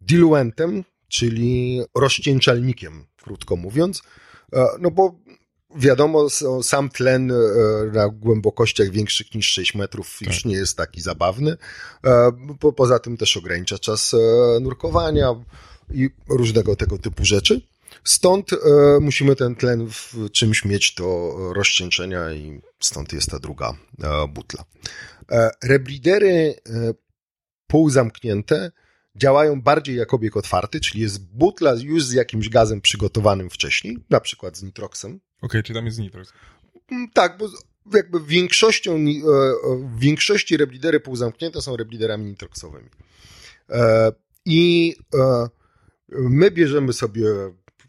diluentem, 0.00 0.84
czyli 1.08 1.80
rozcieńczalnikiem, 1.94 3.04
krótko 3.22 3.56
mówiąc. 3.56 4.02
E, 4.52 4.66
No 4.80 4.90
bo 4.90 5.14
wiadomo, 5.76 6.30
sam 6.62 6.88
tlen 6.90 7.30
e, 7.30 7.34
na 7.92 8.08
głębokościach 8.08 8.90
większych 8.90 9.34
niż 9.34 9.46
6 9.46 9.74
metrów 9.74 10.18
już 10.20 10.44
nie 10.44 10.54
jest 10.54 10.76
taki 10.76 11.00
zabawny. 11.00 11.56
E, 12.04 12.32
Po, 12.60 12.72
poza 12.72 12.98
tym 12.98 13.16
też 13.16 13.36
ogranicza 13.36 13.78
czas 13.78 14.14
nurkowania 14.60 15.34
i 15.90 16.10
różnego 16.28 16.76
tego 16.76 16.98
typu 16.98 17.24
rzeczy. 17.24 17.60
Stąd 18.04 18.52
e, 18.52 18.56
musimy 19.00 19.36
ten 19.36 19.56
tlen 19.56 19.88
w 19.90 20.30
czymś 20.32 20.64
mieć 20.64 20.94
do 20.94 21.36
rozcieńczenia 21.54 22.32
i 22.32 22.60
stąd 22.80 23.12
jest 23.12 23.30
ta 23.30 23.38
druga 23.38 23.72
e, 24.02 24.28
butla. 24.28 24.64
E, 25.30 25.50
reblidery 25.64 26.54
e, 26.66 26.94
półzamknięte 27.66 28.70
działają 29.16 29.62
bardziej 29.62 29.96
jak 29.96 30.14
obieg 30.14 30.36
otwarty, 30.36 30.80
czyli 30.80 31.00
jest 31.00 31.24
butla 31.24 31.74
już 31.74 32.04
z 32.04 32.12
jakimś 32.12 32.48
gazem 32.48 32.80
przygotowanym 32.80 33.50
wcześniej, 33.50 33.98
na 34.10 34.20
przykład 34.20 34.56
z 34.56 34.62
nitroksem. 34.62 35.20
Okej, 35.42 35.62
czy 35.62 35.74
tam 35.74 35.86
jest 35.86 35.98
nitrox? 35.98 36.32
Mm, 36.90 37.10
Tak, 37.14 37.38
bo 37.38 37.48
jakby 37.94 38.20
większością, 38.20 38.92
e, 38.92 38.96
e, 38.96 39.76
w 39.76 39.98
większości 39.98 40.56
reblidery 40.56 41.00
półzamknięte 41.00 41.62
są 41.62 41.76
rebliderami 41.76 42.24
nitroksowymi. 42.24 42.88
E, 43.70 44.12
I 44.44 44.94
my 46.08 46.50
bierzemy 46.50 46.92
sobie 46.92 47.24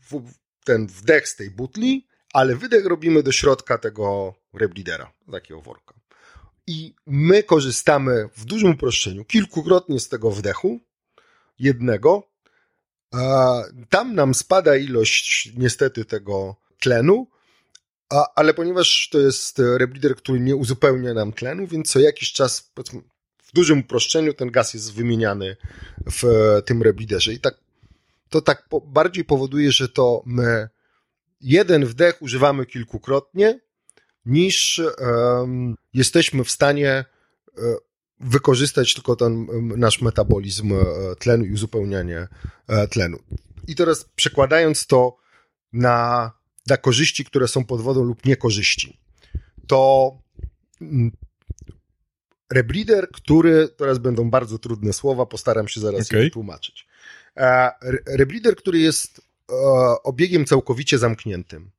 w- 0.10 0.34
ten 0.64 0.88
wdech 0.88 1.28
z 1.28 1.36
tej 1.36 1.52
butli, 1.52 2.08
ale 2.34 2.56
wydech 2.56 2.86
robimy 2.86 3.24
do 3.24 3.32
środka 3.32 3.78
tego 3.78 4.36
reblidera, 4.54 5.14
takiego 5.32 5.62
worka. 5.62 5.94
I 6.68 6.96
my 7.06 7.44
korzystamy 7.44 8.30
w 8.36 8.46
dużym 8.46 8.72
uproszczeniu 8.72 9.26
kilkukrotnie 9.26 10.00
z 10.00 10.10
tego 10.10 10.32
wdechu, 10.32 10.80
jednego. 11.60 12.28
Tam 13.90 14.16
nam 14.16 14.34
spada 14.34 14.76
ilość 14.76 15.52
niestety 15.58 16.06
tego 16.06 16.56
tlenu, 16.80 17.28
a, 18.10 18.26
ale 18.36 18.54
ponieważ 18.54 19.10
to 19.12 19.20
jest 19.20 19.60
reblider, 19.78 20.16
który 20.16 20.40
nie 20.40 20.56
uzupełnia 20.56 21.14
nam 21.14 21.34
tlenu, 21.34 21.68
więc 21.68 21.92
co 21.92 22.00
jakiś 22.00 22.32
czas, 22.34 22.72
w 23.44 23.54
dużym 23.54 23.80
uproszczeniu, 23.80 24.34
ten 24.34 24.52
gaz 24.52 24.74
jest 24.74 24.94
wymieniany 24.94 25.58
w 26.12 26.24
tym 26.66 26.82
rebliderze. 26.84 27.34
I 27.34 27.40
tak 27.40 27.67
to 28.30 28.42
tak 28.42 28.70
po, 28.70 28.82
bardziej 28.82 29.26
powoduje, 29.26 29.72
że 29.72 29.90
to 29.90 30.24
my 30.26 30.70
jeden 31.42 31.86
wdech 31.86 32.22
używamy 32.22 32.66
kilkukrotnie, 32.66 33.60
niż 34.26 34.82
em, 34.98 35.76
jesteśmy 35.94 36.44
w 36.44 36.52
stanie 36.52 36.90
e, 36.90 37.06
wykorzystać 38.20 38.94
tylko 38.94 39.16
ten 39.16 39.34
em, 39.34 39.80
nasz 39.80 40.02
metabolizm 40.02 40.74
e, 40.74 40.86
tlenu 41.20 41.46
i 41.46 41.54
uzupełnianie 41.54 42.28
e, 42.68 42.88
tlenu. 42.88 43.18
I 43.68 43.76
teraz 43.76 44.06
przekładając 44.16 44.88
to 44.88 45.18
na, 45.74 46.32
na 46.68 46.78
korzyści, 46.78 47.26
które 47.26 47.48
są 47.48 47.66
pod 47.66 47.82
wodą 47.82 48.04
lub 48.04 48.26
niekorzyści, 48.26 49.00
to 49.68 50.12
reblider, 52.52 53.10
który, 53.12 53.70
teraz 53.70 53.98
będą 53.98 54.30
bardzo 54.30 54.60
trudne 54.60 54.94
słowa, 54.94 55.26
postaram 55.26 55.68
się 55.68 55.82
zaraz 55.82 56.08
Okej. 56.08 56.24
je 56.24 56.30
tłumaczyć. 56.32 56.87
Re- 57.82 58.04
Reblider, 58.06 58.56
który 58.56 58.80
jest 58.80 59.22
e, 59.50 59.54
obiegiem 60.04 60.46
całkowicie 60.46 60.98
zamkniętym. 60.98 61.72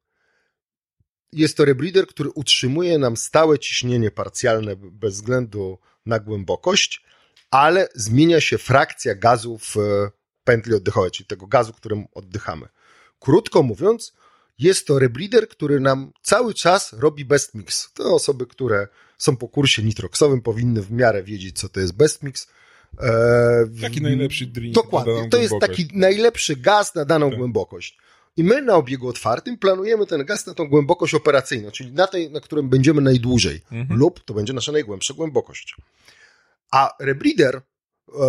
Jest 1.33 1.57
to 1.57 1.65
reblider, 1.65 2.07
który 2.07 2.31
utrzymuje 2.31 2.99
nam 2.99 3.17
stałe 3.17 3.59
ciśnienie 3.59 4.11
parcjalne 4.11 4.77
bez 4.77 5.15
względu 5.15 5.79
na 6.07 6.19
głębokość, 6.19 7.05
ale 7.51 7.89
zmienia 7.95 8.41
się 8.41 8.59
frakcja 8.59 9.15
gazu 9.15 9.59
w 9.59 9.77
e, 9.77 10.11
pętli 10.45 10.75
oddechowej, 10.75 11.11
czyli 11.11 11.27
tego 11.27 11.47
gazu, 11.47 11.73
którym 11.73 12.07
oddychamy. 12.15 12.69
Krótko 13.21 13.63
mówiąc, 13.63 14.13
jest 14.59 14.87
to 14.87 14.99
reblider, 14.99 15.49
który 15.49 15.81
nam 15.81 16.13
cały 16.23 16.55
czas 16.55 16.93
robi 16.93 17.25
best 17.25 17.55
mix. 17.55 17.93
To 17.93 18.15
osoby, 18.15 18.47
które 18.47 18.89
są 19.19 19.37
po 19.37 19.49
kursie 19.49 19.83
nitroksowym, 19.83 20.43
powinny 20.43 20.83
w 20.83 20.93
miarę 20.93 21.23
wiedzieć, 21.23 21.59
co 21.59 21.69
to 21.69 21.81
jest 21.81 21.97
best 21.97 22.23
mix. 22.23 22.49
E, 23.01 23.67
Taki 23.81 24.01
najlepszy 24.03 24.47
drink 24.47 24.77
na 24.77 24.83
Dokładnie. 24.83 25.15
daną 25.15 25.29
To 25.31 25.37
jest 25.39 25.51
głębokość. 25.51 25.83
taki 25.87 25.99
najlepszy 25.99 26.57
gaz 26.57 26.95
na 26.95 27.05
daną 27.05 27.31
Tak. 27.31 27.39
głębokość. 27.39 27.99
I 28.37 28.45
my 28.45 28.63
na 28.63 28.75
obiegu 28.75 29.09
otwartym 29.09 29.59
planujemy 29.59 30.07
ten 30.07 30.25
gaz 30.25 30.47
na 30.47 30.55
tą 30.55 30.69
głębokość 30.69 31.15
operacyjną, 31.15 31.71
czyli 31.71 31.93
na 31.93 32.07
tej, 32.07 32.31
na 32.31 32.41
którym 32.41 32.69
będziemy 32.69 33.01
najdłużej, 33.03 33.61
Mhm. 33.73 33.99
lub 33.99 34.25
to 34.25 34.35
będzie 34.35 34.53
nasza 34.53 34.73
najgłębsza 34.73 35.15
głębokość. 35.15 35.77
A 36.71 36.95
rebreather, 37.01 37.61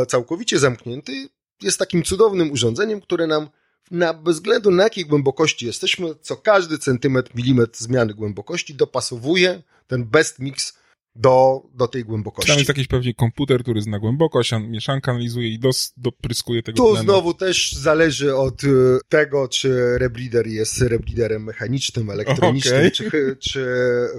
e, 0.01 0.05
całkowicie 0.05 0.59
zamknięty, 0.59 1.29
jest 1.61 1.79
takim 1.79 2.03
cudownym 2.03 2.51
urządzeniem, 2.51 3.01
które 3.01 3.27
nam 3.27 3.49
na, 3.91 4.13
bez 4.13 4.35
względu 4.35 4.71
na 4.71 4.83
jakiej 4.83 5.05
głębokości 5.05 5.65
jesteśmy, 5.65 6.15
co 6.21 6.37
każdy 6.37 6.77
centymetr, 6.77 7.35
milimetr 7.35 7.79
zmiany 7.79 8.13
głębokości 8.13 8.75
dopasowuje 8.75 9.63
ten 9.87 10.05
best 10.05 10.39
mix 10.39 10.77
do, 11.15 11.61
do 11.73 11.87
tej 11.87 12.03
głębokości. 12.03 12.47
Tam 12.51 12.57
jest 12.57 12.69
jakiś 12.69 12.87
pewnie 12.87 13.13
komputer, 13.13 13.61
który 13.61 13.81
zna 13.81 13.99
głębokość, 13.99 14.53
an- 14.53 14.71
mieszankę 14.71 15.11
analizuje 15.11 15.47
i 15.49 15.59
dos, 15.59 15.93
dopryskuje 15.97 16.63
tego 16.63 16.77
Tu 16.77 16.95
znowu 16.95 17.33
też 17.33 17.71
zależy 17.73 18.35
od 18.35 18.63
y, 18.63 18.99
tego, 19.09 19.47
czy 19.47 19.97
rebreather 19.97 20.47
jest 20.47 20.81
rebreatherem 20.81 21.43
mechanicznym, 21.43 22.09
elektronicznym, 22.09 22.77
Okej. 22.77 22.91
czy, 22.91 23.37
czy 23.39 23.65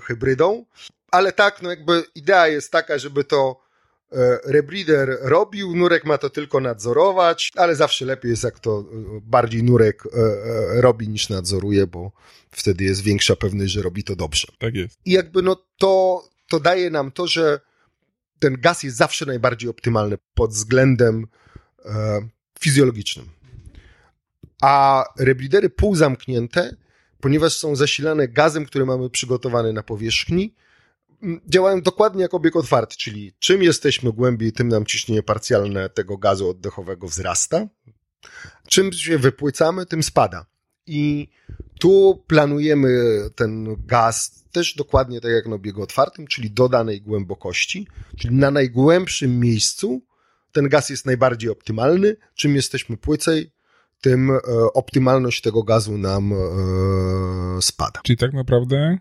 hybrydą. 0.02 0.64
ale 1.11 1.32
tak, 1.32 1.62
no 1.62 1.70
jakby 1.70 2.04
idea 2.14 2.49
jest 2.49 2.73
taka, 2.73 2.99
żeby 2.99 3.25
to 3.25 3.61
e, 4.12 4.38
rebreeder 4.44 5.18
robił, 5.20 5.76
Nurek 5.76 6.04
ma 6.04 6.18
to 6.18 6.30
tylko 6.30 6.61
nadzorować, 6.61 7.50
ale 7.56 7.76
zawsze 7.76 8.04
lepiej 8.04 8.30
jest, 8.30 8.44
jak 8.44 8.61
to 8.61 8.80
e, 8.80 8.85
bardziej 9.23 9.62
Nurek 9.62 10.02
e, 10.06 10.80
robi 10.80 11.09
niż 11.09 11.28
nadzoruje, 11.28 11.87
bo 11.87 12.12
wtedy 12.50 12.85
jest 12.85 13.02
większa 13.02 13.37
pewność, 13.37 13.73
że 13.73 13.82
robi 13.82 14.04
to 14.04 14.16
dobrze. 14.16 14.49
Tak 14.59 14.75
jest. 14.75 14.99
I 15.04 15.11
jakby 15.12 15.42
no 15.42 15.56
to, 15.78 16.23
to 16.50 16.61
daje 16.61 16.90
nam 16.90 17.11
to, 17.11 17.26
że 17.26 17.61
ten 18.38 18.61
gaz 18.61 18.83
jest 18.83 18.97
zawsze 18.97 19.26
najbardziej 19.26 19.71
optymalny 19.71 20.19
pod 20.35 20.50
względem 20.50 21.26
e, 21.85 22.21
fizjologicznym. 22.61 23.26
A 24.62 25.04
rebreedery 25.19 25.71
półzamknięte, 25.71 26.76
ponieważ 27.21 27.57
są 27.57 27.76
zasilane 27.76 28.28
gazem, 28.28 28.66
który 28.66 28.87
mamy 28.87 29.11
przygotowany 29.11 29.73
na 29.73 29.83
powierzchni, 29.83 30.54
działają 31.49 31.83
dokładnie 31.83 32.23
jak 32.23 32.35
obieg 32.35 32.57
otwarty, 32.57 32.97
czyli 32.97 33.35
czym 33.38 33.62
jesteśmy 33.62 34.12
głębiej, 34.12 34.52
tym 34.52 34.69
nam 34.69 34.87
ciśnienie 34.87 35.23
parcjalne 35.23 35.90
tego 35.90 36.19
gazu 36.19 36.49
oddechowego 36.49 37.09
wzrasta. 37.09 37.66
Czym 38.69 38.92
się 38.92 39.19
wypłycamy, 39.19 39.87
tym 39.87 40.02
spada. 40.02 40.47
I 40.90 41.28
tu 41.80 42.25
planujemy 42.26 42.88
ten 43.35 43.76
gaz 43.87 44.44
też 44.52 44.75
dokładnie 44.75 45.20
tak 45.20 45.30
jak 45.32 45.47
na 45.47 45.54
obiegu 45.54 45.82
otwartym, 45.82 46.26
czyli 46.26 46.50
do 46.50 46.68
danej 46.68 47.02
głębokości, 47.02 47.87
czyli 48.18 48.35
na 48.35 48.50
najgłębszym 48.50 49.40
miejscu 49.40 50.02
ten 50.52 50.68
gaz 50.68 50.90
jest 50.90 51.06
najbardziej 51.06 51.50
optymalny. 51.50 52.16
Czym 52.35 52.56
jesteśmy 52.56 52.97
płycej, 52.97 53.52
tym 54.00 54.30
e, 54.30 54.40
optymalność 54.75 55.40
tego 55.40 55.62
gazu 55.62 55.99
nam 55.99 56.32
e, 56.32 57.62
spada. 57.62 58.00
Czyli 58.02 58.16
tak 58.16 58.32
naprawdę 58.32 58.99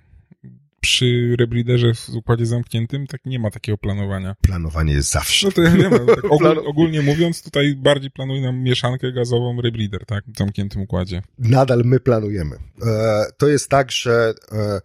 przy 0.82 1.36
rebreederze 1.40 1.94
w 1.94 2.10
układzie 2.10 2.46
zamkniętym 2.46 3.08
tak 3.08 3.26
nie 3.26 3.40
ma 3.40 3.52
takiego 3.52 3.78
planowania. 3.78 4.36
Planowanie 4.42 4.94
jest 4.94 5.12
zawsze. 5.12 5.48
No 5.48 5.52
to 5.52 5.62
ja 5.62 5.72
wiem, 5.72 5.92
tak 6.08 6.26
ogól, 6.32 6.60
ogólnie 6.66 7.02
mówiąc, 7.02 7.44
tutaj 7.44 7.76
bardziej 7.76 8.12
planuje 8.12 8.42
nam 8.42 8.64
mieszankę 8.64 9.12
gazową 9.12 9.62
rebreeder, 9.62 10.06
tak? 10.06 10.24
W 10.28 10.38
zamkniętym 10.38 10.82
układzie. 10.82 11.22
Nadal 11.40 11.82
my 11.86 12.00
planujemy. 12.00 12.56
E, 12.86 13.26
to 13.38 13.48
jest 13.48 13.70
tak, 13.70 13.92
że 13.92 14.34
e, 14.52 14.82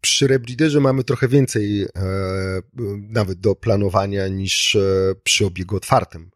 przy 0.00 0.26
rebreederze 0.26 0.80
mamy 0.80 1.04
trochę 1.04 1.28
więcej 1.28 1.82
e, 1.82 1.88
nawet 3.08 3.40
do 3.40 3.54
planowania 3.54 4.28
niż 4.28 4.76
przy 5.24 5.46
obiegu 5.46 5.76
otwartym, 5.76 6.30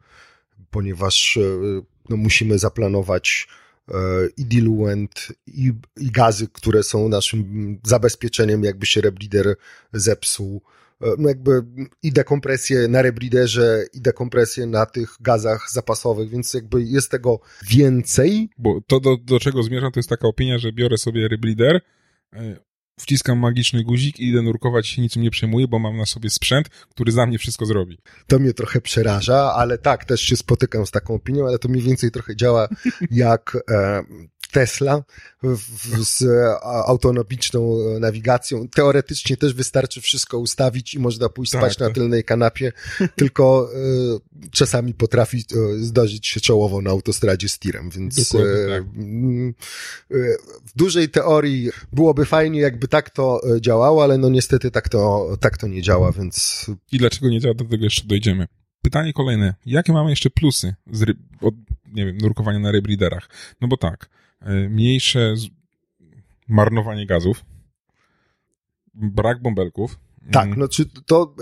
ponieważ 0.71 1.39
no, 2.09 2.17
musimy 2.17 2.59
zaplanować 2.59 3.49
i 4.37 4.45
diluent, 4.45 5.29
i, 5.47 5.73
i 5.97 6.11
gazy, 6.11 6.49
które 6.49 6.83
są 6.83 7.09
naszym 7.09 7.79
zabezpieczeniem, 7.87 8.65
jakby 8.65 8.87
się 8.87 9.01
rebreeder 9.01 9.57
zepsuł. 9.93 10.63
E, 11.01 11.07
No 11.19 11.29
jakby 11.29 11.63
i 12.03 12.13
dekompresję 12.13 12.89
na 12.89 13.03
rebreederze, 13.03 13.85
i 13.93 14.01
dekompresję 14.01 14.67
na 14.67 14.87
tych 14.87 15.17
gazach 15.21 15.71
zapasowych, 15.71 16.31
więc 16.31 16.55
jakby 16.55 16.83
jest 16.83 17.11
tego 17.11 17.41
więcej. 17.69 18.49
Bo 18.59 18.81
to, 18.87 19.01
do, 19.01 19.17
do 19.17 19.41
czego 19.41 19.63
zmierzam, 19.63 19.93
to 19.93 19.99
jest 19.99 20.11
taka 20.11 20.29
opinia, 20.29 20.59
że 20.59 20.73
biorę 20.73 20.99
sobie 20.99 21.29
rebreeder, 21.29 21.81
e, 22.33 22.57
wciskam 23.01 23.39
magiczny 23.39 23.85
guzik 23.85 24.21
i 24.21 24.29
idę 24.29 24.43
nurkować, 24.43 24.87
się 24.87 25.03
niczym 25.03 25.23
nie 25.23 25.31
przejmuję, 25.31 25.69
bo 25.69 25.79
mam 25.79 25.97
na 25.97 26.07
sobie 26.07 26.31
sprzęt, 26.31 26.69
który 26.69 27.13
za 27.13 27.27
mnie 27.27 27.39
wszystko 27.39 27.67
zrobi. 27.67 27.99
To 28.27 28.39
mnie 28.39 28.53
trochę 28.53 28.81
przeraża, 28.81 29.53
ale 29.55 29.79
tak, 29.79 30.05
też 30.05 30.21
się 30.21 30.37
spotykam 30.37 30.87
z 30.87 30.91
taką 30.91 31.15
opinią, 31.15 31.47
ale 31.47 31.59
to 31.59 31.69
mniej 31.69 31.83
więcej 31.83 32.11
trochę 32.11 32.37
działa 32.37 32.69
jak 33.11 33.57
e, 33.71 34.03
Tesla 34.55 35.05
w, 35.43 36.05
z 36.05 36.23
e, 36.23 36.61
autonomiczną 36.65 37.77
nawigacją. 38.01 38.69
Teoretycznie 38.69 39.37
też 39.37 39.55
wystarczy 39.55 40.01
wszystko 40.01 40.39
ustawić 40.39 40.95
i 40.95 40.99
można 40.99 41.29
pójść 41.29 41.53
Tak, 41.53 41.61
spać 41.61 41.79
na 41.79 41.87
tak. 41.87 41.95
tylnej 41.95 42.25
kanapie, 42.25 42.73
tylko 43.17 43.71
e, 43.75 44.49
czasami 44.51 44.95
potrafi 44.95 45.39
e, 45.39 45.79
zdarzyć 45.79 46.27
się 46.27 46.41
czołowo 46.41 46.81
na 46.81 46.91
autostradzie 46.91 47.49
z 47.49 47.59
tirem, 47.59 47.91
więc 47.91 48.35
e, 48.35 48.39
tak. 48.69 48.83
e, 48.83 48.85
w 50.65 50.77
dużej 50.77 51.09
teorii 51.09 51.71
byłoby 51.93 52.25
fajnie, 52.25 52.61
jakby 52.61 52.89
tak 52.89 53.11
to 53.11 53.41
e, 53.57 53.61
działało, 53.61 54.05
ale 54.05 54.19
no 54.19 54.29
niestety 54.29 54.71
tak 54.71 54.89
to, 54.89 55.37
tak 55.41 55.59
to 55.59 55.67
nie 55.67 55.83
działa, 55.83 56.13
więc 56.13 56.67
I 56.93 56.99
dlaczego 56.99 57.29
nie 57.29 57.41
działa, 57.41 57.55
do 57.55 57.65
tego 57.65 57.85
jeszcze 57.85 58.07
dojdziemy. 58.07 58.47
Pytanie 58.83 59.13
kolejne. 59.13 59.55
Jakie 59.67 59.93
mamy 59.93 60.11
jeszcze 60.11 60.31
plusy 60.31 60.75
z 60.93 61.17
od, 61.41 61.55
nie 61.93 62.07
wiem, 62.07 62.19
nurkowania 62.19 62.59
na 62.59 62.73
rebreederach? 62.73 63.29
No 63.61 63.69
bo 63.69 63.77
tak, 63.77 64.05
e, 64.05 64.24
mniejsze 64.47 65.37
z- 65.37 65.47
marnowanie 66.49 67.07
gazów, 67.07 67.45
brak 68.95 69.43
bąbelków. 69.43 69.99
Tak, 70.33 70.47
Mm, 70.47 70.59
no 70.59 70.69
czy 70.69 70.87
to 71.07 71.35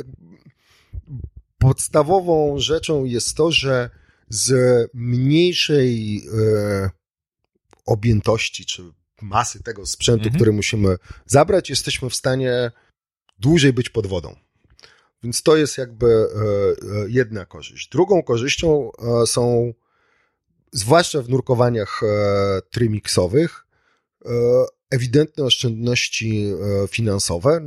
podstawową 1.59 2.59
rzeczą 2.59 3.05
jest 3.05 3.37
to, 3.37 3.53
że 3.53 3.91
z 4.29 4.53
mniejszej 4.95 6.17
e, 6.19 6.91
objętości 7.87 8.65
czy 8.67 8.83
masy 9.23 9.63
tego 9.63 9.87
sprzętu, 9.87 10.23
Mhm. 10.25 10.35
który 10.35 10.53
musimy 10.53 10.97
zabrać, 11.27 11.71
jesteśmy 11.71 12.11
w 12.11 12.15
stanie 12.15 12.71
dłużej 13.39 13.73
być 13.73 13.89
pod 13.91 14.07
wodą. 14.07 14.37
Więc 15.23 15.43
to 15.43 15.57
jest 15.57 15.79
jakby 15.79 16.07
e, 16.07 16.17
e, 16.17 17.09
jedna 17.09 17.47
korzyść. 17.47 17.89
Drugą 17.89 18.23
korzyścią 18.23 18.91
e, 19.23 19.27
są, 19.27 19.73
zwłaszcza 20.73 21.23
w 21.23 21.29
nurkowaniach 21.29 22.01
e, 22.03 22.63
trimixowych, 22.71 23.67
e, 24.25 24.31
ewidentne 24.91 25.45
oszczędności 25.45 26.47
e, 26.47 26.89
finansowe, 26.89 27.61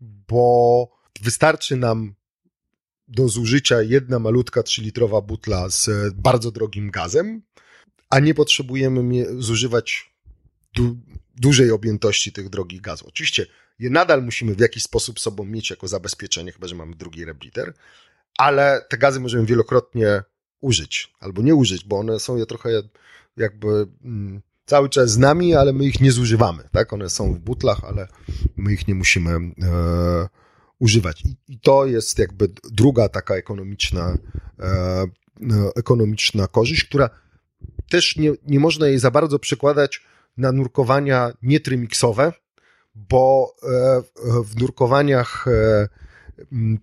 bo 0.00 0.88
wystarczy 1.22 1.76
nam 1.76 2.14
do 3.08 3.28
zużycia 3.28 3.82
jedna 3.82 4.18
malutka 4.18 4.60
3-litrowa 4.60 5.22
butla 5.22 5.68
z 5.68 6.14
bardzo 6.14 6.50
drogim 6.50 6.90
gazem, 6.90 7.42
a 8.10 8.18
nie 8.18 8.34
potrzebujemy 8.34 9.26
zużywać 9.42 10.12
du- 10.74 10.96
dużej 11.36 11.70
objętości 11.70 12.32
tych 12.32 12.48
drogich 12.48 12.80
gazów. 12.80 13.08
Oczywiście 13.08 13.46
je 13.78 13.90
nadal 13.90 14.24
musimy 14.24 14.54
w 14.54 14.60
jakiś 14.60 14.82
sposób 14.82 15.20
sobą 15.20 15.44
mieć 15.44 15.70
jako 15.70 15.88
zabezpieczenie, 15.88 16.52
chyba 16.52 16.68
że 16.68 16.74
mamy 16.74 16.96
drugi 16.96 17.24
rebreather, 17.24 17.74
ale 18.38 18.86
te 18.90 18.98
gazy 18.98 19.20
możemy 19.20 19.46
wielokrotnie 19.46 20.22
użyć 20.62 21.14
albo 21.20 21.42
nie 21.42 21.54
użyć, 21.54 21.84
bo 21.84 21.98
one 21.98 22.20
są 22.20 22.36
je 22.36 22.46
trochę 22.46 22.70
jakby 23.36 23.86
mm, 24.04 24.42
cały 24.66 24.88
czas 24.88 25.10
z 25.10 25.18
nami, 25.18 25.54
ale 25.54 25.72
my 25.72 25.84
ich 25.84 26.00
nie 26.00 26.12
zużywamy. 26.12 26.68
Tak? 26.72 26.92
One 26.92 27.10
są 27.10 27.34
w 27.34 27.38
butlach, 27.38 27.84
ale 27.84 28.08
my 28.56 28.72
ich 28.72 28.88
nie 28.88 28.94
musimy 28.94 29.30
e, 29.30 30.28
używać. 30.78 31.22
I, 31.48 31.58
to 31.60 31.86
jest 31.86 32.18
jakby 32.18 32.48
druga 32.70 33.08
taka 33.08 33.34
ekonomiczna, 33.34 34.18
e, 34.58 34.64
e, 34.64 35.06
ekonomiczna 35.76 36.46
korzyść, 36.46 36.84
która 36.84 37.10
też 37.90 38.16
nie, 38.16 38.32
nie 38.46 38.60
można 38.60 38.86
jej 38.88 38.98
za 38.98 39.10
bardzo 39.10 39.38
przekładać 39.38 40.02
na 40.36 40.52
nurkowania 40.52 41.32
nietrymiksowe, 41.42 42.32
bo 42.94 43.54
e, 43.62 44.02
w 44.44 44.56
nurkowaniach 44.60 45.48
e, 45.48 45.88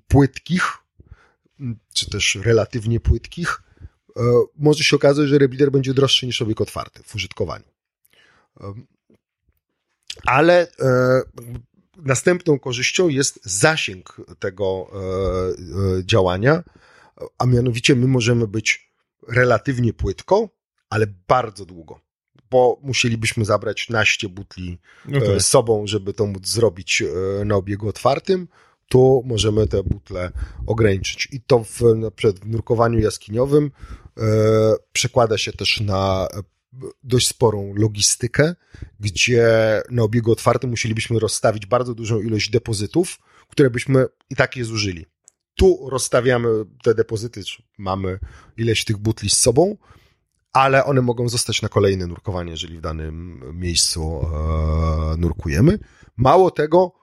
płytkich, 0.07 0.63
czy 1.93 2.09
też 2.09 2.37
relatywnie 2.43 2.99
płytkich, 2.99 3.61
może 4.55 4.83
się 4.83 4.95
okazać, 4.95 5.27
że 5.27 5.37
rebreather 5.37 5.71
będzie 5.71 5.93
droższy 5.93 6.25
niż 6.25 6.41
obieg 6.41 6.61
otwarty 6.61 7.03
w 7.03 7.15
użytkowaniu. 7.15 7.65
Em, 8.61 8.87
Ale 10.25 10.67
e, 10.79 11.21
następną 11.97 12.59
korzyścią 12.59 13.07
jest 13.07 13.39
zasięg 13.43 14.17
tego 14.39 14.91
e, 14.93 14.97
e, 14.97 16.05
działania, 16.05 16.63
a 17.37 17.45
mianowicie 17.45 17.95
my 17.95 18.07
możemy 18.07 18.47
być 18.47 18.91
relatywnie 19.27 19.93
płytko, 19.93 20.49
ale 20.89 21.07
bardzo 21.27 21.65
długo, 21.65 21.99
bo 22.51 22.79
musielibyśmy 22.83 23.45
zabrać 23.45 23.89
naście 23.89 24.29
butli 24.29 24.79
No 25.05 25.17
e, 25.17 25.21
tak. 25.21 25.41
z 25.41 25.47
sobą, 25.47 25.87
żeby 25.87 26.13
to 26.13 26.25
móc 26.25 26.47
zrobić 26.47 27.01
e, 27.01 27.45
na 27.45 27.55
obiegu 27.55 27.87
otwartym, 27.87 28.47
tu 28.89 29.23
możemy 29.25 29.67
te 29.67 29.83
butle 29.83 30.31
ograniczyć. 30.67 31.27
I 31.31 31.41
to 31.41 31.63
w, 31.63 31.81
na 31.81 32.09
w 32.41 32.47
nurkowaniu 32.47 32.99
jaskiniowym 32.99 33.71
e, 34.17 34.21
przekłada 34.93 35.37
się 35.37 35.53
też 35.53 35.81
na 35.81 36.27
e, 36.33 36.41
dość 37.03 37.27
sporą 37.27 37.73
logistykę, 37.75 38.55
gdzie 38.99 39.47
na 39.89 40.03
obiegu 40.03 40.31
otwartym 40.31 40.69
musielibyśmy 40.69 41.19
rozstawić 41.19 41.65
bardzo 41.65 41.95
dużą 41.95 42.21
ilość 42.21 42.49
depozytów, 42.49 43.19
które 43.49 43.69
byśmy 43.69 44.05
i 44.29 44.35
tak 44.35 44.55
je 44.55 44.65
zużyli. 44.65 45.05
Tu 45.55 45.89
rozstawiamy 45.89 46.49
te 46.83 46.95
depozyty, 46.95 47.41
mamy 47.77 48.19
ileś 48.57 48.85
tych 48.85 48.97
butli 48.97 49.29
z 49.29 49.37
sobą, 49.37 49.77
ale 50.53 50.85
one 50.85 51.01
mogą 51.01 51.29
zostać 51.29 51.61
na 51.61 51.69
kolejne 51.69 52.07
nurkowanie, 52.07 52.51
jeżeli 52.51 52.77
w 52.77 52.81
danym 52.81 53.41
miejscu 53.53 54.21
e, 54.21 55.17
nurkujemy. 55.17 55.79
Mało 56.17 56.51
tego, 56.51 56.99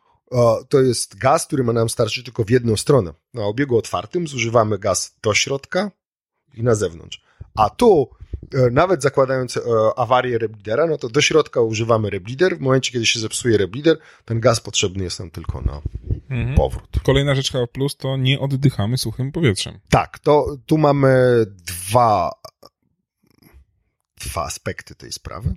to 0.68 0.80
jest 0.80 1.18
gaz, 1.18 1.46
który 1.46 1.64
ma 1.64 1.72
nam 1.72 1.88
starczyć 1.88 2.24
tylko 2.24 2.44
w 2.44 2.50
jedną 2.50 2.76
stronę. 2.76 3.12
Na 3.34 3.44
obiegu 3.44 3.78
otwartym 3.78 4.28
zużywamy 4.28 4.78
gaz 4.78 5.16
do 5.22 5.34
środka 5.34 5.90
i 6.54 6.62
na 6.62 6.74
zewnątrz. 6.74 7.22
A 7.54 7.70
tu 7.70 8.08
e, 8.54 8.70
nawet 8.70 9.02
zakładając 9.02 9.56
e, 9.56 9.60
awarię 9.96 10.38
rebleedera, 10.38 10.86
no 10.86 10.98
to 10.98 11.08
do 11.08 11.20
środka 11.20 11.60
używamy 11.60 12.10
rebleeder. 12.10 12.56
W 12.58 12.60
momencie, 12.60 12.92
kiedy 12.92 13.06
się 13.06 13.20
zepsuje 13.20 13.58
rebleeder, 13.58 13.98
ten 14.24 14.40
gaz 14.40 14.60
potrzebny 14.60 15.04
jest 15.04 15.18
nam 15.20 15.30
tylko 15.30 15.60
na 15.60 15.82
Mhm. 16.30 16.54
powrót. 16.56 16.88
Kolejna 17.04 17.34
rzecz 17.34 17.52
plus 17.72 17.96
to 17.96 18.16
nie 18.16 18.40
oddychamy 18.40 18.98
suchym 18.98 19.32
powietrzem. 19.32 19.78
Tak, 19.90 20.18
to 20.18 20.56
tu 20.66 20.78
mamy 20.78 21.44
dwa, 21.48 22.30
dwa 24.20 24.44
aspekty 24.44 24.94
tej 24.94 25.12
sprawy. 25.12 25.54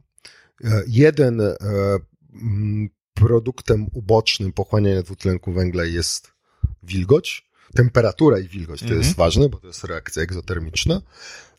E, 0.63 0.83
Jeden 0.87 1.41
produktem 3.19 3.87
ubocznym 3.93 4.53
pochłaniania 4.53 5.01
dwutlenku 5.03 5.51
węgla 5.53 5.85
jest 5.85 6.31
wilgoć, 6.83 7.49
temperatura 7.75 8.39
i 8.39 8.47
wilgoć, 8.47 8.79
to 8.79 8.85
Mhm. 8.85 9.01
jest 9.01 9.15
ważne, 9.15 9.49
bo 9.49 9.57
to 9.57 9.67
jest 9.67 9.83
reakcja 9.83 10.23
egzotermiczna. 10.23 11.01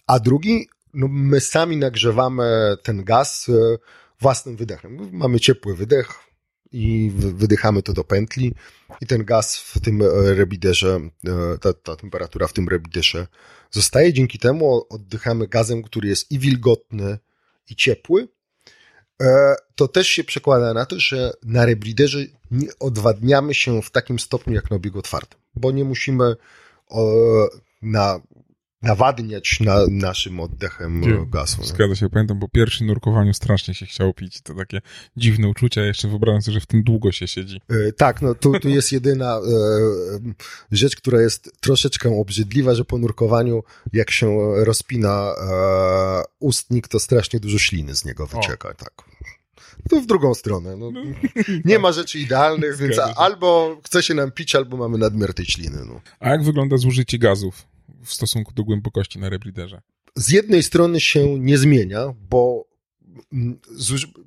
A 0.06 0.18
drugi, 0.20 0.68
no 0.94 1.08
my 1.08 1.40
sami 1.40 1.76
nagrzewamy 1.76 2.76
ten 2.82 3.04
gaz 3.04 3.48
e, 3.48 3.78
własnym 4.20 4.56
wydechem. 4.56 5.08
Mamy 5.12 5.40
ciepły 5.40 5.76
wydech 5.76 6.14
i 6.72 7.10
wy- 7.14 7.32
wydychamy 7.34 7.82
to 7.82 7.92
do 7.92 8.04
pętli 8.04 8.54
i 9.00 9.06
ten 9.06 9.24
gaz 9.24 9.56
w 9.56 9.80
tym 9.80 10.02
e, 10.02 10.06
rebiderze, 10.34 11.00
e, 11.26 11.58
ta, 11.60 11.72
ta 11.72 11.96
temperatura 11.96 12.46
w 12.46 12.52
tym 12.52 12.68
rebiderze 12.68 13.26
zostaje. 13.70 14.12
Dzięki 14.12 14.38
temu 14.38 14.86
oddychamy 14.88 15.48
gazem, 15.48 15.82
który 15.82 16.08
jest 16.08 16.30
i 16.30 16.38
wilgotny, 16.38 17.18
i 17.70 17.76
ciepły. 17.76 18.28
E, 19.20 19.56
To 19.74 19.88
też 19.88 20.08
się 20.08 20.24
przekłada 20.24 20.74
na 20.74 20.86
to, 20.86 21.00
że 21.00 21.32
na 21.42 21.64
rebriderze 21.64 22.18
nie 22.50 22.68
odwadniamy 22.80 23.54
się 23.54 23.82
w 23.82 23.90
takim 23.90 24.18
stopniu 24.18 24.54
jak 24.54 24.70
na 24.70 24.76
obiegu 24.76 24.98
otwartym, 24.98 25.40
bo 25.54 25.70
nie 25.70 25.84
musimy 25.84 26.36
na, 27.82 28.20
nawadniać 28.82 29.60
na, 29.60 29.86
naszym 29.90 30.40
oddechem 30.40 31.00
Nie, 31.00 31.14
e, 31.14 31.26
gazu. 31.26 31.64
Zgadza 31.64 31.94
się, 31.94 32.10
pamiętam, 32.10 32.38
po 32.38 32.48
pierwszym 32.48 32.86
nurkowaniu 32.86 33.34
strasznie 33.34 33.74
się 33.74 33.86
chciało 33.86 34.14
pić. 34.14 34.40
To 34.40 34.54
takie 34.54 34.80
dziwne 35.16 35.48
uczucia. 35.48 35.84
Jeszcze 35.84 36.08
wyobrażam 36.08 36.42
sobie, 36.42 36.54
że 36.54 36.60
w 36.60 36.66
tym 36.66 36.82
długo 36.82 37.12
się 37.12 37.28
siedzi. 37.28 37.60
E, 37.70 37.92
Tak, 37.92 38.22
no 38.22 38.34
tu, 38.34 38.58
tu 38.58 38.68
jest 38.68 38.92
jedyna 38.92 39.36
e, 39.36 39.40
rzecz, 40.72 40.96
która 40.96 41.20
jest 41.20 41.52
troszeczkę 41.60 42.20
obrzydliwa, 42.20 42.74
że 42.74 42.84
po 42.84 42.98
nurkowaniu, 42.98 43.62
jak 43.92 44.10
się 44.10 44.54
rozpina 44.64 45.34
e, 45.50 46.22
ustnik, 46.38 46.88
to 46.88 47.00
strasznie 47.00 47.40
dużo 47.40 47.58
śliny 47.58 47.96
z 47.96 48.04
niego 48.04 48.26
wycieka, 48.26 48.74
tak. 48.74 48.92
To 49.90 50.00
w 50.00 50.06
drugą 50.06 50.34
stronę. 50.34 50.76
No, 50.76 50.92
nie 51.64 51.78
ma 51.78 51.92
rzeczy 51.92 52.18
idealnych, 52.18 52.76
więc 52.76 52.98
albo 53.16 53.80
chce 53.84 54.02
się 54.02 54.14
nam 54.14 54.30
pić, 54.32 54.54
albo 54.54 54.76
mamy 54.76 54.98
nadmiar 54.98 55.34
tej 55.34 55.46
śliny. 55.46 55.78
No. 55.86 56.00
A 56.20 56.30
jak 56.30 56.44
wygląda 56.44 56.76
zużycie 56.76 57.18
gazów 57.18 57.69
w 58.04 58.12
stosunku 58.12 58.52
do 58.52 58.64
głębokości 58.64 59.18
na 59.18 59.28
rebriderze? 59.28 59.80
z 60.16 60.28
jednej 60.28 60.62
strony 60.62 61.00
się 61.00 61.38
nie 61.38 61.58
zmienia, 61.58 62.14
bo 62.30 62.70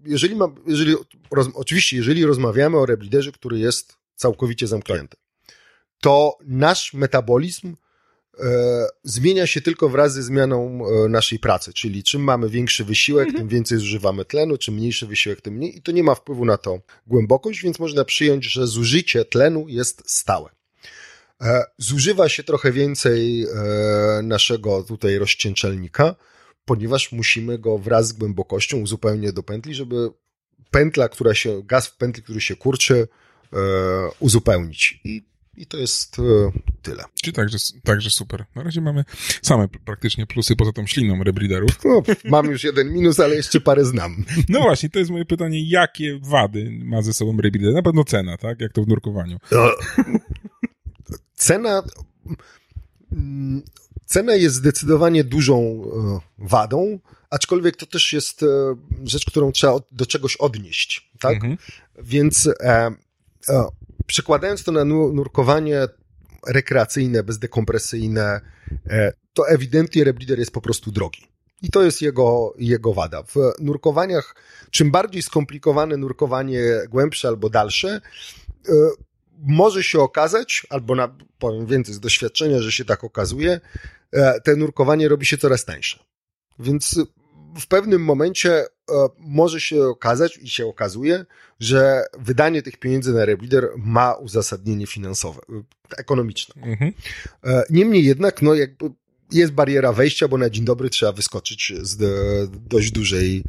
jeżeli 0.05 0.35
ma, 0.35 0.47
jeżeli, 0.67 0.95
roz, 1.31 1.47
oczywiście, 1.53 1.97
jeżeli 1.97 2.25
rozmawiamy 2.25 2.77
o 2.77 2.85
rebliderze, 2.85 3.31
który 3.31 3.59
jest 3.59 3.97
całkowicie 4.15 4.67
zamknięty, 4.67 5.17
to 6.01 6.37
nasz 6.45 6.93
metabolizm 6.93 7.75
e, 8.39 8.87
zmienia 9.03 9.47
się 9.47 9.61
tylko 9.61 9.89
wraz 9.89 10.13
ze 10.13 10.23
zmianą 10.23 10.81
e, 10.85 11.09
naszej 11.09 11.39
pracy, 11.39 11.73
czyli 11.73 12.03
czym 12.03 12.23
mamy 12.23 12.49
większy 12.49 12.85
wysiłek, 12.85 13.29
tym 13.37 13.47
więcej 13.47 13.77
zużywamy 13.77 14.25
tlenu, 14.25 14.57
czym 14.57 14.75
mniejszy 14.75 15.07
wysiłek, 15.07 15.41
tym 15.41 15.53
mniej 15.53 15.77
i 15.77 15.81
to 15.81 15.91
nie 15.91 16.03
ma 16.03 16.15
wpływu 16.15 16.45
na 16.45 16.57
to 16.57 16.79
głębokość, 17.07 17.61
więc 17.61 17.79
można 17.79 18.05
przyjąć, 18.05 18.45
że 18.45 18.67
zużycie 18.67 19.25
tlenu 19.25 19.65
jest 19.67 20.03
stałe. 20.05 20.49
E, 21.41 21.63
Zużywa 21.77 22.29
się 22.29 22.43
trochę 22.43 22.71
więcej 22.71 23.43
e, 23.43 23.47
naszego 24.23 24.83
tutaj 24.83 25.17
rozcieńczelnika, 25.17 26.15
ponieważ 26.65 27.11
musimy 27.11 27.59
go 27.59 27.77
wraz 27.77 28.07
z 28.07 28.13
głębokością 28.13 28.77
uzupełnić 28.77 29.33
do 29.33 29.43
pętli, 29.43 29.73
żeby 29.73 30.09
pętla, 30.71 31.09
która 31.09 31.33
się, 31.33 31.61
gaz 31.63 31.87
w 31.87 31.97
pętli, 31.97 32.23
który 32.23 32.41
się 32.41 32.55
kurczy, 32.55 33.07
e, 33.53 33.57
uzupełnić. 34.19 34.99
I, 35.03 35.23
i 35.57 35.65
to 35.65 35.77
jest 35.77 36.17
tyle. 36.81 37.03
Czy 37.23 37.31
także, 37.31 37.57
także 37.83 38.09
super. 38.09 38.45
Na 38.55 38.63
razie 38.63 38.81
mamy 38.81 39.05
same 39.41 39.67
praktycznie 39.85 40.27
plusy 40.27 40.55
poza 40.55 40.71
tą 40.71 40.87
śliną 40.87 41.23
rebriderów. 41.23 41.69
No, 41.85 42.03
mam 42.25 42.45
już 42.45 42.63
jeden 42.63 42.93
minus, 42.93 43.19
ale 43.19 43.35
jeszcze 43.35 43.61
parę 43.61 43.85
znam. 43.85 44.25
No 44.49 44.61
właśnie, 44.61 44.89
to 44.89 44.99
jest 44.99 45.11
moje 45.11 45.25
pytanie, 45.25 45.69
jakie 45.69 46.19
wady 46.21 46.79
ma 46.83 47.01
ze 47.01 47.13
sobą 47.13 47.37
rebrider? 47.41 47.73
Na 47.73 47.81
pewno 47.81 48.03
cena, 48.03 48.37
tak? 48.37 48.61
Jak 48.61 48.73
to 48.73 48.83
w 48.83 48.87
nurkowaniu. 48.87 49.37
Cena, 51.43 51.83
mm, 53.11 53.61
cena 54.05 54.35
jest 54.35 54.55
zdecydowanie 54.55 55.23
dużą 55.23 55.57
e, 55.59 56.19
wadą, 56.37 56.99
aczkolwiek 57.29 57.75
to 57.75 57.85
też 57.85 58.13
jest 58.13 58.43
e, 58.43 58.47
rzecz, 59.03 59.25
którą 59.25 59.51
trzeba 59.51 59.73
do 59.91 60.05
czegoś 60.05 60.35
odnieść, 60.37 61.11
tak? 61.19 61.33
Mhm. 61.35 61.57
Więc 62.03 62.47
e, 62.47 62.91
e, 63.49 63.65
przekładając 64.05 64.63
to 64.63 64.71
na 64.71 64.85
nu- 64.85 65.13
nurkowanie 65.13 65.87
rekreacyjne, 66.47 67.23
bezdekompresyjne, 67.23 68.41
e, 68.89 69.13
to 69.33 69.49
ewidentnie 69.49 70.03
rebreeder 70.03 70.39
jest 70.39 70.51
po 70.51 70.61
prostu 70.61 70.91
drogi. 70.91 71.27
I 71.61 71.69
to 71.69 71.83
jest 71.83 72.01
jego, 72.01 72.53
jego 72.57 72.93
wada. 72.93 73.23
W 73.23 73.35
nurkowaniach, 73.59 74.35
czym 74.71 74.91
bardziej 74.91 75.21
skomplikowane 75.21 75.97
nurkowanie, 75.97 76.61
głębsze 76.89 77.27
albo 77.27 77.49
dalsze, 77.49 78.01
e, 78.69 78.73
może 79.47 79.83
się 79.83 79.99
okazać, 79.99 80.67
albo 80.69 80.95
na, 80.95 81.15
powiem 81.39 81.65
więcej 81.65 81.95
z 81.95 81.99
doświadczenia, 81.99 82.61
że 82.61 82.71
się 82.71 82.85
tak 82.85 83.03
okazuje, 83.03 83.61
e, 84.11 84.41
te 84.41 84.55
nurkowanie 84.55 85.07
robi 85.07 85.25
się 85.25 85.37
coraz 85.37 85.65
tańsze. 85.65 85.99
Więc 86.59 86.99
w 87.59 87.67
pewnym 87.67 88.03
momencie 88.03 88.51
e, 88.53 88.65
może 89.19 89.61
się 89.61 89.83
okazać 89.83 90.37
i 90.37 90.49
się 90.49 90.67
okazuje, 90.67 91.25
że 91.59 92.03
wydanie 92.19 92.61
tych 92.61 92.77
pieniędzy 92.77 93.13
na 93.13 93.25
rebreeder 93.25 93.69
ma 93.77 94.13
uzasadnienie 94.13 94.87
finansowe, 94.87 95.41
e, 95.49 95.97
ekonomiczne. 95.97 96.63
Mhm. 96.63 96.93
Niemniej 97.69 98.05
jednak, 98.05 98.41
no 98.41 98.53
jakby 98.53 98.91
jest 99.31 99.51
bariera 99.51 99.93
wejścia, 99.93 100.27
bo 100.27 100.37
na 100.37 100.49
dzień 100.49 100.65
dobry 100.65 100.89
trzeba 100.89 101.11
wyskoczyć 101.11 101.73
z 101.81 101.97
do- 101.97 102.47
dość 102.47 102.91
dużej 102.91 103.43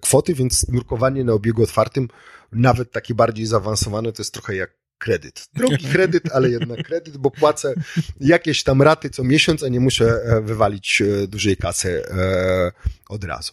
kwoty, 0.00 0.34
więc 0.34 0.68
nurkowanie 0.68 1.24
na 1.24 1.32
obiegu 1.32 1.62
otwartym, 1.62 2.08
nawet 2.52 2.92
takie 2.92 3.14
bardziej 3.14 3.46
zaawansowane, 3.46 4.12
to 4.12 4.22
jest 4.22 4.34
trochę 4.34 4.56
jak 4.56 4.70
kredyt. 4.98 5.48
Drogi 5.54 5.86
kredyt, 5.92 6.32
ale 6.32 6.50
jednak 6.50 6.82
kredyt, 6.82 7.16
bo 7.16 7.30
płacę 7.30 7.74
jakieś 8.20 8.62
tam 8.62 8.82
raty 8.82 9.10
co 9.10 9.24
miesiąc, 9.24 9.62
a 9.62 9.68
nie 9.68 9.80
muszę 9.80 10.20
e, 10.24 10.40
wywalić 10.40 11.02
e, 11.02 11.26
dużej 11.26 11.56
kasy 11.56 12.02
e, 12.10 12.72
od 13.08 13.24
razu. 13.24 13.52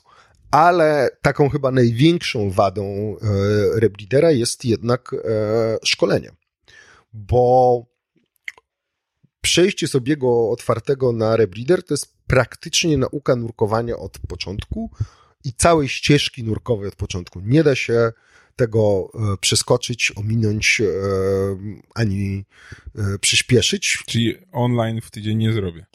Ale 0.52 1.10
taką 1.22 1.50
chyba 1.50 1.72
największą 1.72 2.52
wadą 2.52 3.16
rebreedera 3.76 4.32
jest 4.32 4.66
jednak 4.66 5.16
szkolenie. 5.84 6.32
Bo 7.14 7.86
przejście 9.42 9.88
z 9.88 9.96
obiegu 9.96 10.52
otwartego 10.52 11.12
na 11.12 11.36
rebreeder 11.36 11.84
to 11.84 11.94
jest 11.94 12.14
praktycznie 12.28 12.98
nauka 12.98 13.36
nurkowania 13.36 13.98
od 13.98 14.20
początku 14.28 14.92
i 15.44 15.54
całej 15.54 15.90
ścieżki 15.90 16.44
nurkowej 16.44 16.88
od 16.88 16.96
początku. 16.96 17.40
Nie 17.40 17.64
da 17.64 17.76
się 17.76 18.12
tego 18.56 19.12
e, 19.14 19.38
przeskoczyć, 19.38 20.12
ominąć 20.16 20.82
e, 20.82 20.86
ani 21.96 22.46
e, 22.96 23.20
przyspieszyć. 23.20 24.04
Czyli 24.06 24.36
online 24.52 25.02
w 25.02 25.12
tydzień 25.12 25.38
nie 25.38 25.54
zrobię. 25.54 25.86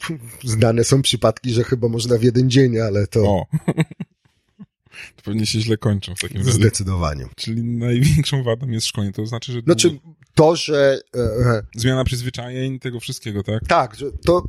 Znane 0.43 0.83
są 0.83 1.01
przypadki, 1.01 1.53
że 1.53 1.63
chyba 1.63 1.87
można 1.87 2.17
w 2.17 2.23
jeden 2.23 2.49
dzień, 2.49 2.79
ale 2.79 3.07
to 3.07 3.21
O. 3.21 3.45
to 5.15 5.21
pewnie 5.23 5.45
się 5.45 5.59
źle 5.59 5.77
kończą 5.77 6.15
w 6.15 6.21
takim 6.21 6.37
razie. 6.37 6.51
zdecydowanie. 6.51 7.25
Czyli 7.35 7.63
największą 7.63 8.43
wadą 8.43 8.67
jest 8.67 8.87
szkolenie. 8.87 9.13
To 9.13 9.25
znaczy, 9.25 9.51
że 9.51 9.61
Znaczy 9.61 9.99
to, 10.35 10.55
że 10.55 10.99
e, 11.15 11.63
zmiana 11.75 12.03
przyzwyczajeń, 12.03 12.79
tego 12.79 12.99
wszystkiego, 12.99 13.43
tak? 13.43 13.67
Tak, 13.67 13.95
że 13.95 14.11
to 14.11 14.43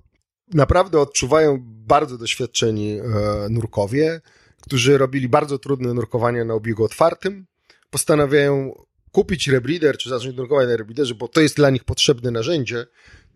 naprawdę 0.55 1.01
odczuwają 1.01 1.59
bardzo 1.63 2.19
doświadczeni 2.19 3.01
e, 3.01 3.03
nurkowie, 3.51 4.21
którzy 4.61 4.99
robili 4.99 5.29
bardzo 5.29 5.59
trudne 5.59 5.95
nurkowania 5.95 6.45
na 6.45 6.55
obiegu 6.55 6.85
otwartym, 6.85 7.47
postanawiają 7.93 8.85
kupić 9.13 9.49
rebreeder, 9.49 9.99
czy 9.99 10.09
zacząć 10.09 10.37
nurkować 10.37 10.69
na 10.69 10.77
rebreederze, 10.77 11.15
bo 11.15 11.29
to 11.29 11.41
jest 11.41 11.57
dla 11.57 11.71
nich 11.71 11.85
potrzebne 11.85 12.31
narzędzie, 12.31 12.87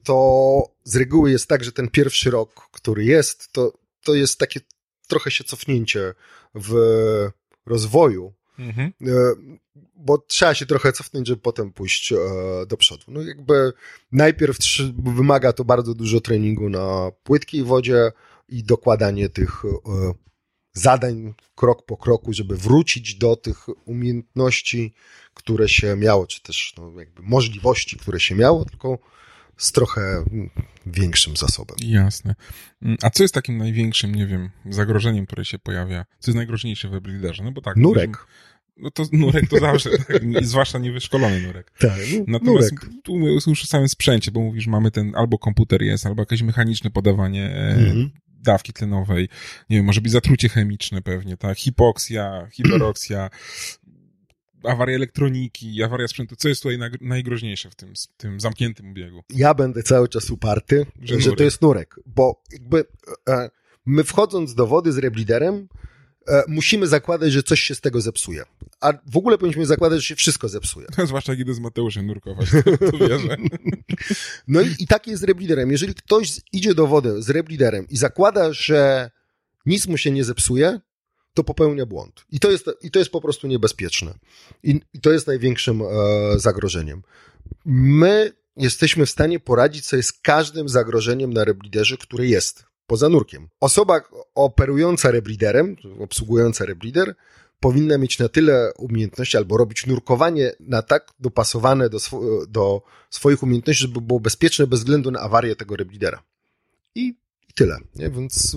to 0.05 0.63
z 0.85 0.97
reguły 0.97 1.31
jest 1.31 1.49
tak, 1.49 1.65
że 1.65 1.73
ten 1.73 1.89
pierwszy 1.89 2.31
rok, 2.31 2.69
który 2.73 3.05
jest, 3.05 3.53
to, 3.53 3.73
to 4.05 4.15
jest 4.15 4.39
takie 4.39 4.61
trochę 5.09 5.31
się 5.31 5.45
cofnięcie 5.45 6.15
w 6.55 6.75
rozwoju, 7.67 8.35
Mhm. 8.59 8.93
E, 9.07 9.13
bo 9.97 10.19
trzeba 10.19 10.55
się 10.55 10.67
trochę 10.67 10.93
cofnąć, 10.93 11.29
żeby 11.29 11.43
potem 11.43 11.73
pójść 11.73 12.13
e, 12.13 12.17
do 12.67 12.77
przodu. 12.77 13.05
No 13.09 13.23
jakby 13.23 13.73
najpierw 14.13 14.59
wymaga 14.99 15.53
to 15.53 15.65
bardzo 15.65 15.95
dużo 15.95 16.21
treningu 16.21 16.69
na 16.69 17.11
płytkiej 17.23 17.65
wodzie 17.65 18.13
i 18.49 18.65
dokładanie 18.65 19.29
tych 19.29 19.63
e, 19.65 20.13
zadań 20.77 21.35
krok 21.55 21.87
po 21.87 21.97
kroku, 21.97 22.33
żeby 22.33 22.57
wrócić 22.57 23.15
do 23.15 23.37
tych 23.37 23.67
umiejętności, 23.87 24.93
które 25.35 25.69
się 25.69 25.97
miało, 25.97 26.27
czy 26.27 26.43
też 26.43 26.75
no, 26.79 26.93
jakby 27.01 27.23
możliwości, 27.23 27.97
które 27.97 28.21
się 28.21 28.35
miało, 28.35 28.65
tylko 28.65 28.99
z 29.57 29.73
trochę 29.73 30.01
mm, 30.01 30.51
większym 30.87 31.37
zasobem. 31.37 31.77
Jasne. 31.85 32.35
Mm, 32.83 32.97
A 33.03 33.11
co 33.11 33.25
jest 33.25 33.35
takim 33.35 33.59
największym, 33.59 34.15
nie 34.15 34.27
wiem, 34.27 34.51
zagrożeniem, 34.71 35.27
które 35.27 35.45
się 35.45 35.59
pojawia? 35.59 36.05
Co 36.19 36.31
jest 36.31 36.37
najgroźniejsze 36.37 36.89
w 36.89 36.91
webreaderze? 36.91 37.45
No 37.45 37.53
bo 37.53 37.61
tak. 37.61 37.77
Nurek. 37.77 38.27
No 38.77 38.91
to 38.91 39.05
nurek 39.13 39.49
to 39.51 39.59
zawsze, 39.61 39.91
tak, 39.99 40.23
zwłaszcza 40.43 40.79
niewyszkolony 40.79 41.41
nurek. 41.43 41.73
Tak, 41.79 41.99
Natomiast 42.27 42.73
nurek. 42.73 42.91
tu 43.03 43.17
już 43.51 43.63
o 43.65 43.67
samym 43.67 43.89
sprzęcie, 43.89 44.31
bo 44.31 44.41
mówisz, 44.41 44.67
mamy 44.67 44.91
ten 44.91 45.13
albo 45.15 45.39
komputer 45.39 45.83
jest, 45.83 46.07
albo 46.07 46.23
jakieś 46.23 46.43
mechaniczne 46.43 46.91
podawanie 46.91 47.45
e, 47.51 47.69
Mhm. 47.75 48.11
Dawki 48.47 48.73
tlenowej, 48.73 49.29
nie 49.71 49.77
wiem, 49.77 49.87
może 49.87 50.01
być 50.01 50.13
zatrucie 50.13 50.49
chemiczne 50.49 51.03
pewnie, 51.03 51.37
tak, 51.37 51.59
hipoksja, 51.59 52.49
hiperoksja, 52.53 53.31
awaria 54.65 54.97
elektroniki, 54.97 55.83
awaria 55.83 56.09
sprzętu. 56.09 56.37
Co 56.37 56.49
jest 56.49 56.63
tutaj 56.63 56.79
najgroźniejsze 57.01 57.71
w 57.71 57.75
tym, 57.75 57.93
tym 58.17 58.41
zamkniętym 58.41 58.95
biegu? 58.95 59.23
Ja 59.31 59.55
będę 59.55 59.83
cały 59.83 60.09
czas 60.09 60.31
uparty, 60.31 60.87
Że 61.03 61.21
że, 61.21 61.33
to 61.33 61.45
jest 61.45 61.63
nurek, 61.63 62.01
bo 62.07 62.43
jakby 62.53 62.85
e, 63.29 63.51
my 63.87 64.05
wchodząc 64.05 64.55
do 64.55 64.67
wody 64.67 64.93
z 64.93 64.99
rebliderem, 64.99 65.69
musimy 66.49 66.87
zakładać, 66.87 67.33
że 67.33 67.43
coś 67.43 67.61
się 67.61 67.75
z 67.75 67.81
tego 67.81 68.01
zepsuje. 68.01 68.45
A 68.81 68.93
w 69.13 69.17
ogóle 69.17 69.39
powinniśmy 69.39 69.67
zakładać, 69.67 70.01
że 70.01 70.07
się 70.07 70.17
wszystko 70.17 70.49
zepsuje. 70.49 70.87
Zwłaszcza 71.07 71.35
idę 71.35 71.55
z 71.55 71.61
Mateuszem 71.61 72.07
nurkować, 72.07 72.49
to, 72.51 72.91
to 72.91 72.99
wierzę. 72.99 73.37
No 74.49 74.61
i, 74.61 74.75
i 74.79 74.87
tak 74.87 75.07
jest 75.07 75.21
z 75.21 75.25
rebliderem. 75.25 75.71
Jeżeli 75.71 75.95
ktoś 75.95 76.41
idzie 76.53 76.75
do 76.75 76.87
wody 76.87 77.23
z 77.23 77.31
rebliderem 77.31 77.87
i 77.89 77.97
zakłada, 77.97 78.53
że 78.53 79.11
nic 79.67 79.87
mu 79.87 79.99
się 79.99 80.11
nie 80.11 80.25
zepsuje, 80.25 80.81
to 81.35 81.45
popełnia 81.45 81.87
błąd. 81.87 82.25
I 82.31 82.41
to 82.41 82.51
jest, 82.51 82.67
i 82.83 82.91
to 82.91 82.99
jest 82.99 83.11
po 83.11 83.21
prostu 83.21 83.47
niebezpieczne. 83.47 84.15
I, 84.63 84.81
i 84.95 85.01
to 85.01 85.13
jest 85.13 85.27
największym 85.27 85.83
e, 85.83 85.87
zagrożeniem. 86.39 87.03
My 87.65 88.33
jesteśmy 88.57 89.07
w 89.07 89.11
stanie 89.11 89.41
poradzić 89.41 89.87
sobie 89.87 90.03
z 90.03 90.13
każdym 90.13 90.69
zagrożeniem 90.69 91.33
na 91.33 91.45
rebliderze, 91.45 91.97
które 91.97 92.27
jest 92.27 92.65
poza 92.87 93.09
nurkiem. 93.09 93.49
Osoba 93.61 94.01
operująca 94.35 95.11
rebliderem, 95.11 95.77
obsługująca 95.99 96.65
reblider, 96.65 97.15
powinna 97.61 97.99
mieć 97.99 98.19
na 98.19 98.29
tyle 98.29 98.73
umiejętności 98.79 99.37
albo 99.37 99.57
robić 99.57 99.87
nurkowanie 99.87 100.53
na 100.61 100.83
tak 100.83 101.13
dopasowane 101.21 101.89
do, 101.89 101.99
do 102.49 102.83
swoich 103.11 103.43
umiejętności, 103.43 103.83
żeby 103.83 104.01
było 104.01 104.21
bezpieczne 104.21 104.67
bez 104.67 104.81
względu 104.81 105.11
na 105.11 105.21
awarię 105.21 105.57
tego 105.57 105.77
reblidera. 105.77 106.23
I, 106.95 107.07
i 107.49 107.53
tyle. 107.55 107.79
Nie? 107.95 108.11
Więc 108.11 108.57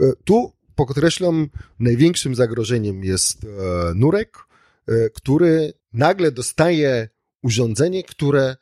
e, 0.00 0.12
tu 0.24 0.52
podkreślam, 0.74 1.48
największym 1.78 2.34
zagrożeniem 2.34 3.04
jest 3.04 3.44
e, 3.44 3.48
nurek, 3.94 4.38
e, 4.86 5.10
który 5.10 5.72
nagle 5.92 6.32
dostaje 6.32 7.08
urządzenie, 7.42 8.04
które 8.04 8.56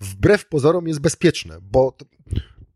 wbrew 0.00 0.48
pozorom 0.48 0.88
jest 0.88 1.00
bezpieczne, 1.00 1.58
bo 1.62 1.96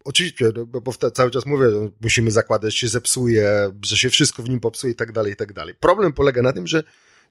oczywiście, 0.05 0.51
no, 0.57 0.67
bo 0.67 0.93
cały 0.93 1.31
czas 1.31 1.47
mówię, 1.47 1.71
że 1.71 1.91
musimy 2.01 2.31
zakładać, 2.31 2.73
że 2.73 2.79
się 2.79 2.89
zepsuje, 2.89 3.71
że 3.85 3.97
się 3.97 4.11
wszystko 4.11 4.43
w 4.43 4.49
nim 4.49 4.61
popsuje 4.61 4.93
i 4.93 4.97
tak 4.97 5.13
dalej, 5.13 5.33
i 5.33 5.37
tak 5.37 5.53
dalej. 5.53 5.75
Problem 5.81 6.13
polega 6.13 6.43
na 6.43 6.53
tym, 6.53 6.67
że 6.67 6.85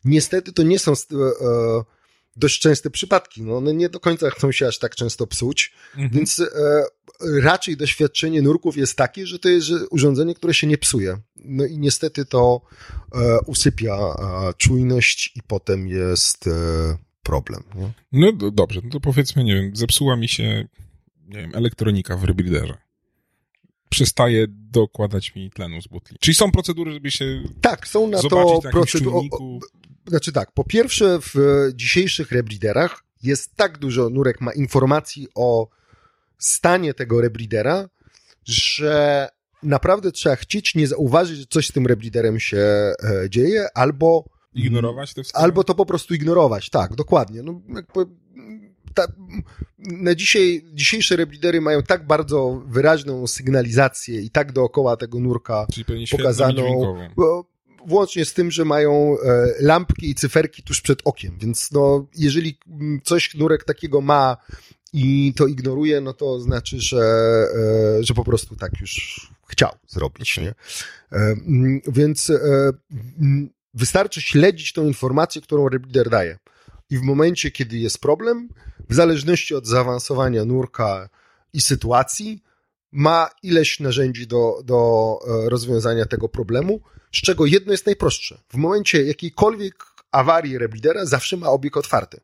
niestety 0.06 0.54
to 0.54 0.64
nie 0.64 0.80
są 0.80 0.92
e, 0.92 0.96
e, 0.96 1.84
dość 2.36 2.60
częste 2.62 2.90
przypadki. 2.90 3.42
No, 3.44 3.58
one 3.58 3.74
nie 3.74 3.90
do 3.90 4.00
końca 4.00 4.30
chcą 4.30 4.52
się 4.52 4.68
aż 4.68 4.80
tak 4.80 4.96
często 4.96 5.28
psuć, 5.28 5.74
Mhm. 5.96 6.12
więc 6.12 6.40
e, 6.40 6.46
raczej 7.42 7.78
doświadczenie 7.78 8.42
nurków 8.42 8.78
jest 8.78 8.96
takie, 8.98 9.28
że 9.28 9.40
to 9.40 9.50
jest 9.50 9.70
urządzenie, 9.92 10.36
które 10.36 10.54
się 10.54 10.68
nie 10.68 10.78
psuje. 10.78 11.18
No 11.36 11.66
i 11.66 11.78
niestety 11.78 12.26
to 12.26 12.62
e, 13.16 13.40
usypia 13.46 13.94
e, 13.96 14.54
czujność 14.58 15.32
i 15.36 15.42
potem 15.48 15.88
jest 15.88 16.48
e, 16.48 16.52
problem. 17.24 17.64
Nie? 17.76 17.92
No 18.12 18.32
do- 18.32 18.52
dobrze, 18.52 18.82
no 18.84 18.90
to 18.90 19.00
powiedzmy, 19.00 19.44
nie 19.44 19.56
wiem, 19.56 19.76
zepsuła 19.76 20.16
mi 20.16 20.28
się, 20.30 20.68
nie 21.32 21.42
wiem, 21.42 21.52
elektronika 21.56 22.18
w 22.18 22.24
rebuilderze. 22.24 22.78
Przestaje 23.90 24.46
dokładać 24.50 25.36
mi 25.36 25.52
tlenu 25.52 25.82
z 25.82 25.88
butli. 25.88 26.18
Czyli 26.20 26.36
są 26.36 26.52
procedury, 26.52 26.92
żeby 26.92 27.12
się 27.12 27.44
Tak, 27.62 27.88
są 27.88 28.08
na 28.08 28.22
to 28.22 28.62
procedury. 28.72 29.30
Znaczy 30.08 30.32
tak, 30.32 30.52
po 30.52 30.64
pierwsze 30.64 31.20
w 31.22 31.36
dzisiejszych 31.74 32.32
rebliderach 32.32 33.04
jest 33.24 33.56
tak 33.56 33.78
dużo, 33.78 34.10
nurek 34.10 34.42
ma 34.42 34.54
informacji 34.54 35.28
o 35.36 35.68
stanie 36.38 36.94
tego 36.94 37.22
reblidera, 37.22 37.90
że 38.46 39.28
naprawdę 39.64 40.12
trzeba 40.12 40.36
chcieć 40.36 40.76
nie 40.76 40.88
zauważyć, 40.88 41.40
że 41.40 41.46
coś 41.50 41.68
z 41.68 41.72
tym 41.72 41.88
rebliderem 41.88 42.40
się 42.40 42.58
e, 42.58 42.94
dzieje, 43.30 43.68
albo 43.74 44.26
Ignorować 44.54 45.14
te 45.14 45.24
wskazy? 45.24 45.44
Albo 45.44 45.64
to 45.64 45.76
po 45.76 45.86
prostu 45.86 46.14
ignorować, 46.14 46.70
tak, 46.70 46.96
dokładnie. 46.96 47.44
No, 47.44 47.62
jakby, 47.76 48.06
ta, 48.94 49.08
na 49.80 50.16
dzisiaj, 50.16 50.66
dzisiejsze 50.74 51.16
reblidery 51.16 51.62
mają 51.62 51.84
tak 51.84 52.08
bardzo 52.08 52.64
wyraźną 52.68 53.28
sygnalizację 53.28 54.22
i 54.22 54.30
tak 54.30 54.52
dookoła 54.52 54.98
tego 54.98 55.20
nurka 55.20 55.66
pokazaną, 56.18 56.96
włącznie 57.88 58.26
z 58.26 58.34
tym, 58.34 58.52
że 58.52 58.66
mają 58.66 59.18
e, 59.20 59.54
lampki 59.60 60.10
i 60.10 60.16
cyferki 60.16 60.64
tuż 60.64 60.82
przed 60.82 61.02
okiem, 61.06 61.38
więc 61.40 61.72
no, 61.72 62.06
jeżeli 62.18 62.58
coś 63.04 63.36
nurek 63.36 63.64
takiego 63.64 64.02
ma 64.02 64.38
i 64.94 65.34
to 65.36 65.48
ignoruje, 65.48 66.02
no 66.02 66.14
to 66.14 66.40
znaczy, 66.40 66.80
że, 66.80 67.02
e, 68.00 68.04
że 68.04 68.14
po 68.14 68.24
prostu 68.24 68.56
tak 68.56 68.82
już 68.82 69.32
chciał 69.48 69.72
zrobić, 69.88 70.38
nie? 70.38 70.54
E, 71.12 71.36
Więc 71.88 72.32
wystarczy 73.74 74.22
śledzić 74.22 74.74
tą 74.74 74.88
informację, 74.88 75.42
którą 75.42 75.70
reblider 75.70 76.10
daje. 76.10 76.38
I 76.92 76.98
w 76.98 77.02
momencie, 77.02 77.52
kiedy 77.52 77.78
jest 77.78 78.02
problem, 78.02 78.50
w 78.90 78.94
zależności 78.96 79.56
od 79.56 79.68
zaawansowania 79.68 80.46
nurka 80.46 81.10
i 81.54 81.62
sytuacji, 81.62 82.44
ma 82.92 83.30
ileś 83.44 83.80
narzędzi 83.80 84.28
do, 84.28 84.62
do 84.64 85.20
e, 85.46 85.50
rozwiązania 85.50 86.06
tego 86.06 86.30
problemu, 86.30 86.82
z 87.12 87.22
czego 87.22 87.46
jedno 87.46 87.72
jest 87.72 87.86
najprostsze. 87.86 88.38
W 88.50 88.56
momencie 88.56 89.04
jakiejkolwiek 89.04 89.86
awarii 90.12 90.58
reblidera 90.58 91.06
zawsze 91.06 91.38
ma 91.38 91.48
obieg 91.48 91.78
otwarty. 91.78 92.22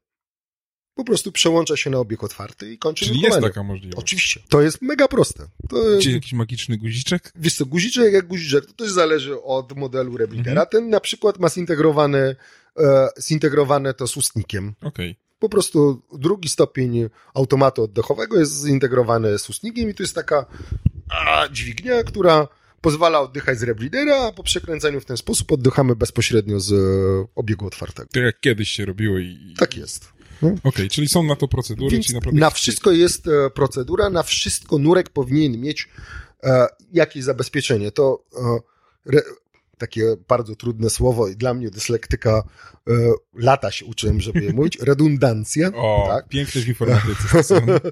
Po 0.98 1.04
prostu 1.04 1.32
przełącza 1.32 1.78
się 1.78 1.90
na 1.90 1.98
obieg 1.98 2.24
otwarty 2.24 2.74
i 2.74 2.78
kończy 2.78 3.06
Czyli 3.06 3.22
jest 3.22 3.42
taka 3.42 3.64
możliwość. 3.64 3.98
Oczywiście. 4.00 4.40
To 4.50 4.62
jest 4.62 4.82
mega 4.82 5.08
proste. 5.08 5.48
To, 5.70 5.78
Czy 6.02 6.12
jakiś 6.12 6.34
magiczny 6.34 6.78
guziczek? 6.78 7.34
Wiesz 7.36 7.56
co, 7.56 7.66
guziczek 7.66 8.14
jak 8.14 8.28
guziczek, 8.28 8.66
to 8.66 8.74
też 8.74 8.92
zależy 8.92 9.42
od 9.42 9.78
modelu 9.78 10.18
reblidera. 10.18 10.62
Mhm. 10.62 10.68
Ten 10.72 10.90
na 10.90 11.00
przykład 11.00 11.40
ma 11.40 11.50
zintegrowane, 11.50 12.36
e, 12.80 13.10
zintegrowane 13.22 13.94
to 13.94 14.08
z 14.08 14.18
ustnikiem. 14.18 14.74
Okej. 14.82 15.16
Po 15.40 15.50
prostu 15.50 16.02
drugi 16.14 16.50
stopień 16.50 17.10
automatu 17.34 17.84
oddechowego 17.84 18.40
jest 18.40 18.66
zintegrowany 18.66 19.40
z 19.40 19.50
ustnikiem 19.50 19.90
i 19.90 19.94
to 19.94 20.04
jest 20.04 20.16
taka 20.16 20.46
a, 21.10 21.48
dźwignia, 21.52 22.04
która 22.04 22.48
pozwala 22.82 23.22
oddychać 23.22 23.60
z 23.60 23.64
reblidera, 23.64 24.28
a 24.28 24.32
po 24.32 24.44
przekręcaniu 24.44 25.02
w 25.02 25.06
ten 25.06 25.18
sposób 25.18 25.52
oddychamy 25.52 25.96
bezpośrednio 25.96 26.60
z 26.60 26.74
obiegu 27.36 27.68
otwartego. 27.68 28.10
To 28.14 28.20
jak 28.20 28.40
kiedyś 28.40 28.70
się 28.70 28.86
robiło 28.86 29.20
i... 29.20 29.54
Tak 29.58 29.78
jest. 29.78 30.17
Okej, 30.64 30.90
czyli 30.90 31.08
są 31.08 31.24
na 31.24 31.36
to 31.36 31.48
procedury, 31.48 31.92
Więc 31.92 32.06
czyli 32.06 32.16
naprawdę... 32.16 32.40
na 32.40 32.50
wszystko 32.50 32.92
jest 32.92 33.28
e, 33.28 33.50
procedura, 33.50 34.10
na 34.10 34.24
wszystko 34.24 34.78
nurek 34.78 35.10
powinien 35.10 35.62
mieć 35.62 35.90
e, 36.44 36.68
jakieś 36.94 37.24
zabezpieczenie. 37.24 37.92
To 37.92 38.24
e, 38.36 38.60
re, 39.14 39.22
takie 39.78 40.04
bardzo 40.28 40.56
trudne 40.56 40.90
słowo 40.90 41.28
i 41.28 41.36
dla 41.36 41.54
mnie 41.54 41.70
dyslektyka 41.70 42.44
e, 42.88 42.94
lata 43.34 43.72
się 43.72 43.86
uczyłem, 43.86 44.22
żeby 44.22 44.44
je 44.44 44.54
mówić. 44.54 44.78
Redundancja. 44.82 45.72
O, 45.76 46.06
tak? 46.08 46.34
informatyce. 46.68 47.28
stosowne. 47.30 47.80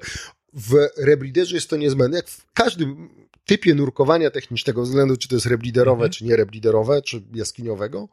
W 0.58 0.74
rebliderze 0.98 1.56
jest 1.56 1.70
to 1.70 1.78
niezbędne. 1.78 2.18
Jak 2.18 2.28
w 2.28 2.54
każdym 2.54 3.10
typie 3.46 3.76
nurkowania 3.76 4.32
technicznego, 4.32 4.82
względu 4.84 5.18
czy 5.18 5.28
to 5.28 5.36
jest 5.36 5.46
rebliderowe, 5.46 5.96
Mhm. 6.06 6.12
czy 6.12 6.26
nie 6.26 6.36
rebliderowe, 6.36 7.02
czy 7.02 7.22
jaskiniowego, 7.34 8.08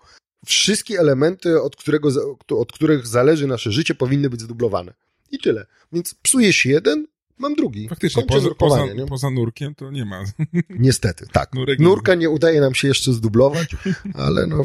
wszystkie 0.46 0.98
elementy, 0.98 1.62
od, 1.62 1.76
którego, 1.76 2.08
od 2.50 2.72
których 2.72 3.06
zależy 3.06 3.46
nasze 3.46 3.72
życie, 3.72 3.94
powinny 3.94 4.30
być 4.30 4.40
zdublowane. 4.40 4.94
I 5.30 5.38
tyle. 5.38 5.66
Więc 5.92 6.14
psuje 6.14 6.52
się 6.52 6.70
jeden, 6.70 7.06
mam 7.38 7.54
drugi. 7.54 7.88
Faktycznie, 7.88 8.22
Kończę 8.22 8.34
poza, 8.34 8.78
poza, 8.78 9.06
poza 9.08 9.30
nurkiem 9.30 9.74
to 9.74 9.90
nie 9.90 10.04
ma. 10.04 10.24
Niestety, 10.70 11.26
tak. 11.32 11.54
Nurek 11.54 11.78
Nurka 11.78 12.14
nie 12.14 12.30
udaje 12.30 12.60
nam 12.60 12.74
się 12.74 12.88
jeszcze 12.88 13.12
zdublować, 13.12 13.76
ale 14.14 14.46
no... 14.46 14.64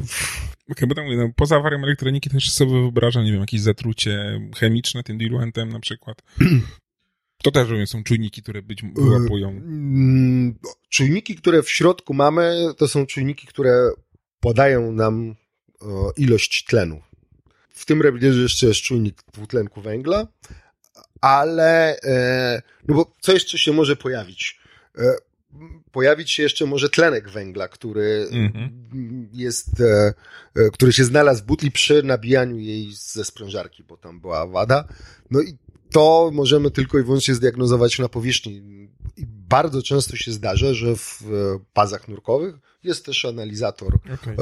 Bo 0.87 0.95
tam 0.95 1.05
mówię, 1.05 1.17
no, 1.17 1.29
poza 1.35 1.55
awarią 1.55 1.83
elektroniki 1.83 2.29
też 2.29 2.51
sobie 2.51 2.71
wyobrażam, 2.71 3.23
nie 3.23 3.31
wiem, 3.31 3.41
jakieś 3.41 3.61
zatrucie 3.61 4.41
chemiczne 4.55 5.03
tym 5.03 5.17
diluentem 5.17 5.69
na 5.69 5.79
przykład. 5.79 6.21
To 7.43 7.51
też 7.51 7.89
są 7.89 8.03
czujniki, 8.03 8.41
które 8.41 8.61
być 8.61 8.83
wyłapują. 8.95 9.49
Mm, 9.49 10.55
Czujniki, 10.89 11.35
które 11.35 11.63
w 11.63 11.69
środku 11.69 12.13
mamy, 12.13 12.65
to 12.77 12.87
są 12.87 13.05
czujniki, 13.05 13.47
które 13.47 13.91
podają 14.39 14.91
nam 14.91 15.35
ilość 16.17 16.65
tlenu. 16.65 17.01
W 17.69 17.85
tym 17.85 18.01
rebliderze 18.01 18.41
jeszcze 18.41 18.67
jest 18.67 18.79
czujnik 18.81 19.23
dwutlenku 19.33 19.81
węgla, 19.81 20.27
ale 21.21 21.99
e, 22.01 22.61
no 22.87 22.95
bo 22.95 23.11
co 23.21 23.33
jeszcze 23.33 23.57
się 23.57 23.73
może 23.73 23.95
pojawić? 23.95 24.59
E, 24.97 25.15
Pojawić 25.91 26.31
się 26.31 26.43
jeszcze 26.43 26.65
może 26.65 26.89
tlenek 26.89 27.29
węgla, 27.29 27.67
który 27.67 28.27
Mhm. 28.31 28.87
jest, 29.33 29.81
e, 29.81 30.13
który 30.73 30.93
się 30.93 31.03
znalazł 31.03 31.43
w 31.43 31.45
butli 31.45 31.71
przy 31.71 32.03
nabijaniu 32.03 32.57
jej 32.59 32.89
ze 32.93 33.25
sprężarki, 33.25 33.83
bo 33.83 33.97
tam 33.97 34.21
była 34.21 34.47
wada. 34.47 34.87
No 35.31 35.41
i 35.41 35.57
to 35.91 36.29
możemy 36.33 36.71
tylko 36.71 36.99
i 36.99 37.03
wyłącznie 37.03 37.35
zdiagnozować 37.35 37.99
na 37.99 38.09
powierzchni. 38.09 38.55
I 39.17 39.25
bardzo 39.27 39.81
często 39.81 40.15
się 40.15 40.31
zdarza, 40.31 40.73
że 40.73 40.95
w 40.95 41.21
e, 41.21 41.59
pazach 41.73 42.07
nurkowych 42.07 42.55
jest 42.83 43.05
też 43.05 43.25
analizator 43.25 43.95
Okej. 43.95 44.35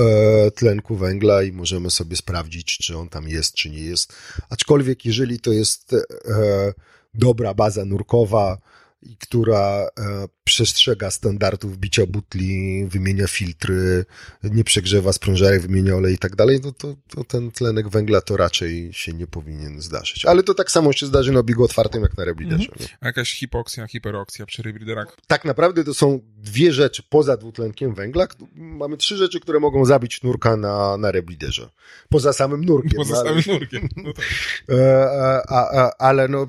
e, 0.47 0.51
tlenku 0.51 0.95
węgla 0.95 1.43
i 1.43 1.51
możemy 1.51 1.91
sobie 1.91 2.15
sprawdzić, 2.15 2.77
czy 2.77 2.97
on 2.97 3.10
tam 3.10 3.27
jest, 3.27 3.53
czy 3.53 3.69
nie 3.69 3.79
jest. 3.79 4.13
Aczkolwiek, 4.49 5.05
jeżeli 5.05 5.39
to 5.39 5.51
jest 5.51 5.93
e, 5.93 6.73
dobra 7.13 7.53
baza 7.53 7.86
nurkowa, 7.86 8.58
i 9.06 9.18
która 9.18 9.88
e, 10.00 10.28
przestrzega 10.44 11.12
standardów 11.12 11.78
bicia 11.78 12.06
butli, 12.06 12.86
wymienia 12.88 13.28
filtry, 13.28 14.06
nie 14.44 14.63
przegrzewa 14.63 15.13
sprężarek, 15.13 15.62
wymienia 15.62 15.96
olej 15.96 16.13
i 16.13 16.18
tak 16.18 16.36
dalej, 16.36 16.60
no 16.63 16.72
to, 16.72 16.96
to 17.10 17.24
ten 17.24 17.52
tlenek 17.52 17.89
węgla 17.89 18.22
to 18.22 18.38
raczej 18.38 18.94
się 18.94 19.13
nie 19.13 19.28
powinien 19.28 19.82
zdarzyć. 19.82 20.26
Ale 20.26 20.44
to 20.44 20.54
tak 20.54 20.72
samo 20.72 20.94
się 20.94 21.06
zdarzy 21.06 21.32
na 21.32 21.44
biegu 21.44 21.63
otwartym 21.63 22.02
jak 22.02 22.18
na 22.18 22.26
rebliderze. 22.26 22.68
nie? 22.80 22.86
A 23.02 23.08
jakaś 23.08 23.34
hipoksja, 23.34 23.88
hiperoksja 23.88 24.46
przy 24.46 24.63
rebriderach? 24.63 25.18
tak 25.28 25.46
naprawdę 25.46 25.84
to 25.84 25.94
są 25.94 26.20
dwie 26.38 26.74
rzeczy 26.74 27.04
poza 27.10 27.38
dwutlenkiem 27.38 27.94
węgla. 27.94 28.28
Mamy 28.56 28.98
trzy 28.98 29.18
rzeczy, 29.18 29.39
które 29.39 29.60
mogą 29.60 29.86
zabić 29.86 30.24
nurka 30.24 30.58
na, 30.58 30.98
na 30.98 31.12
rebliderze. 31.12 31.70
Poza 32.10 32.34
samym 32.34 32.65
nurkiem. 32.65 32.98
Poza 32.98 33.15
no, 33.15 33.24
samym 33.24 33.44
nurkiem. 33.48 33.89
No 33.98 34.13
tak. 34.13 34.26
E, 34.70 35.06
a, 35.50 35.82
a, 35.82 35.91
ale 35.98 36.28
no, 36.28 36.48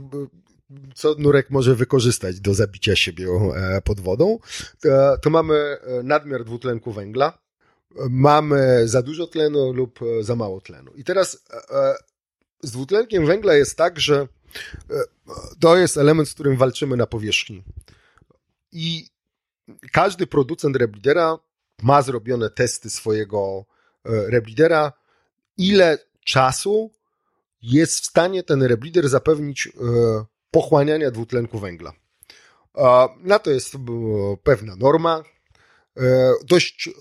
co 0.94 1.14
nurek 1.18 1.50
może 1.50 1.74
wykorzystać 1.74 2.40
do 2.40 2.54
zabicia 2.54 2.96
siebie 2.96 3.26
e, 3.54 3.82
pod 3.82 4.00
wodą? 4.00 4.38
E, 4.84 5.18
To 5.22 5.30
mamy 5.30 5.54
e, 5.54 6.02
nadmiar 6.02 6.44
dwutlenku 6.44 6.92
węgla, 6.92 7.38
mamy 8.10 8.88
za 8.88 9.02
dużo 9.02 9.26
tlenu 9.26 9.72
lub 9.72 10.00
za 10.20 10.36
mało 10.36 10.60
tlenu. 10.60 10.92
I 10.94 11.04
teraz 11.04 11.44
z 12.62 12.70
dwutlenkiem 12.70 13.26
węgla 13.26 13.54
jest 13.54 13.76
tak, 13.76 14.00
że 14.00 14.28
to 15.60 15.76
jest 15.76 15.96
element, 15.96 16.28
z 16.28 16.34
którym 16.34 16.56
walczymy 16.56 16.96
na 16.96 17.06
powierzchni. 17.06 17.62
I 18.72 19.08
każdy 19.92 20.26
producent 20.26 20.76
reblidera 20.76 21.38
ma 21.82 22.02
zrobione 22.02 22.50
testy 22.50 22.90
swojego 22.90 23.64
reblidera, 24.04 24.92
ile 25.56 25.98
czasu 26.24 26.90
jest 27.62 28.00
w 28.00 28.06
stanie 28.06 28.42
ten 28.42 28.62
reblider 28.62 29.08
zapewnić 29.08 29.68
pochłaniania 30.56 31.10
dwutlenku 31.10 31.58
węgla. 31.58 31.92
Na 33.20 33.38
to 33.38 33.50
jest 33.50 33.74
e, 33.74 33.78
pewna 34.42 34.76
norma, 34.76 35.22
e, 35.96 36.32
dość 36.44 36.88
e, 36.88 36.92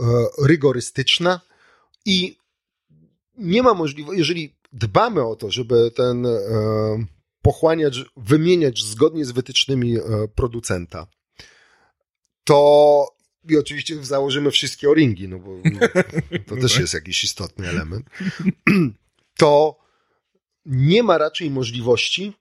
rygorystyczna 0.48 1.41
i 2.06 2.38
nie 3.38 3.63
ma 3.63 3.74
możliwości, 3.74 4.20
jeżeli 4.20 4.56
dbamy 4.74 5.28
o 5.28 5.36
to, 5.36 5.52
żeby 5.52 5.91
ten 5.91 6.28
pochłaniacz 7.41 8.06
wymieniać 8.18 8.84
zgodnie 8.84 9.26
z 9.26 9.32
wytycznymi 9.32 9.98
producenta, 10.36 11.08
to 12.44 13.08
i 13.50 13.58
oczywiście 13.58 14.04
założymy 14.04 14.52
wszystkie 14.52 14.89
o-ringi, 14.89 15.28
no 15.28 15.39
bo 15.39 15.52
no, 15.52 15.80
to 16.48 16.56
też 16.68 16.80
jest 16.80 16.94
jakiś 16.94 17.24
istotny 17.24 17.68
element, 17.68 18.06
to 19.38 19.80
nie 20.65 21.04
ma 21.04 21.18
raczej 21.18 21.50
możliwości, 21.50 22.34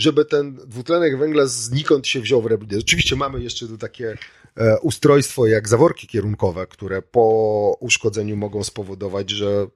żeby 0.00 0.24
ten 0.24 0.54
dwutlenek 0.54 1.18
węgla 1.18 1.46
znikąd 1.46 2.06
się 2.06 2.20
wziął 2.20 2.42
w 2.42 2.46
rebliderze. 2.46 2.80
Oczywiście 2.80 3.16
mamy 3.16 3.42
jeszcze 3.42 3.78
takie 3.78 4.18
e, 4.56 4.78
ustrojstwo 4.78 5.46
jak 5.46 5.68
zaworki 5.68 6.06
kierunkowe, 6.06 6.66
które 6.66 7.02
po 7.02 7.76
uszkodzeniu 7.80 8.36
mogą 8.36 8.64
spowodować, 8.64 9.30
że 9.30 9.66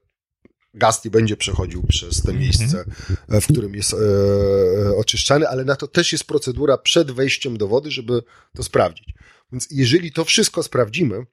gaz 0.74 1.04
nie 1.04 1.10
będzie 1.10 1.37
przechodził 1.37 1.82
przez 1.82 2.22
te 2.22 2.32
miejsce, 2.32 2.84
e, 3.28 3.40
w 3.40 3.46
którym 3.46 3.74
jest 3.74 3.94
e, 3.94 3.96
e, 3.96 4.96
oczyszczany, 4.96 5.48
ale 5.48 5.64
na 5.64 5.76
to 5.76 5.88
też 5.88 6.12
jest 6.12 6.24
procedura 6.24 6.78
przed 6.78 7.10
wejściem 7.10 7.56
do 7.56 7.68
wody, 7.68 7.90
żeby 7.90 8.22
to 8.56 8.62
sprawdzić. 8.62 9.14
Więc 9.52 9.68
jeżeli 9.70 10.12
to 10.12 10.24
wszystko 10.24 10.62
sprawdzimy, 10.62 11.26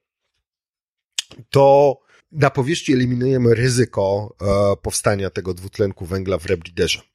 to 1.49 1.97
na 2.31 2.49
powierzchni 2.49 2.93
eliminujemy 2.93 3.55
ryzyko 3.55 4.35
e, 4.41 4.75
powstania 4.81 5.29
tego 5.29 5.53
dwutlenku 5.53 6.05
węgla 6.05 6.37
w 6.37 6.45
rebliderze. 6.45 7.10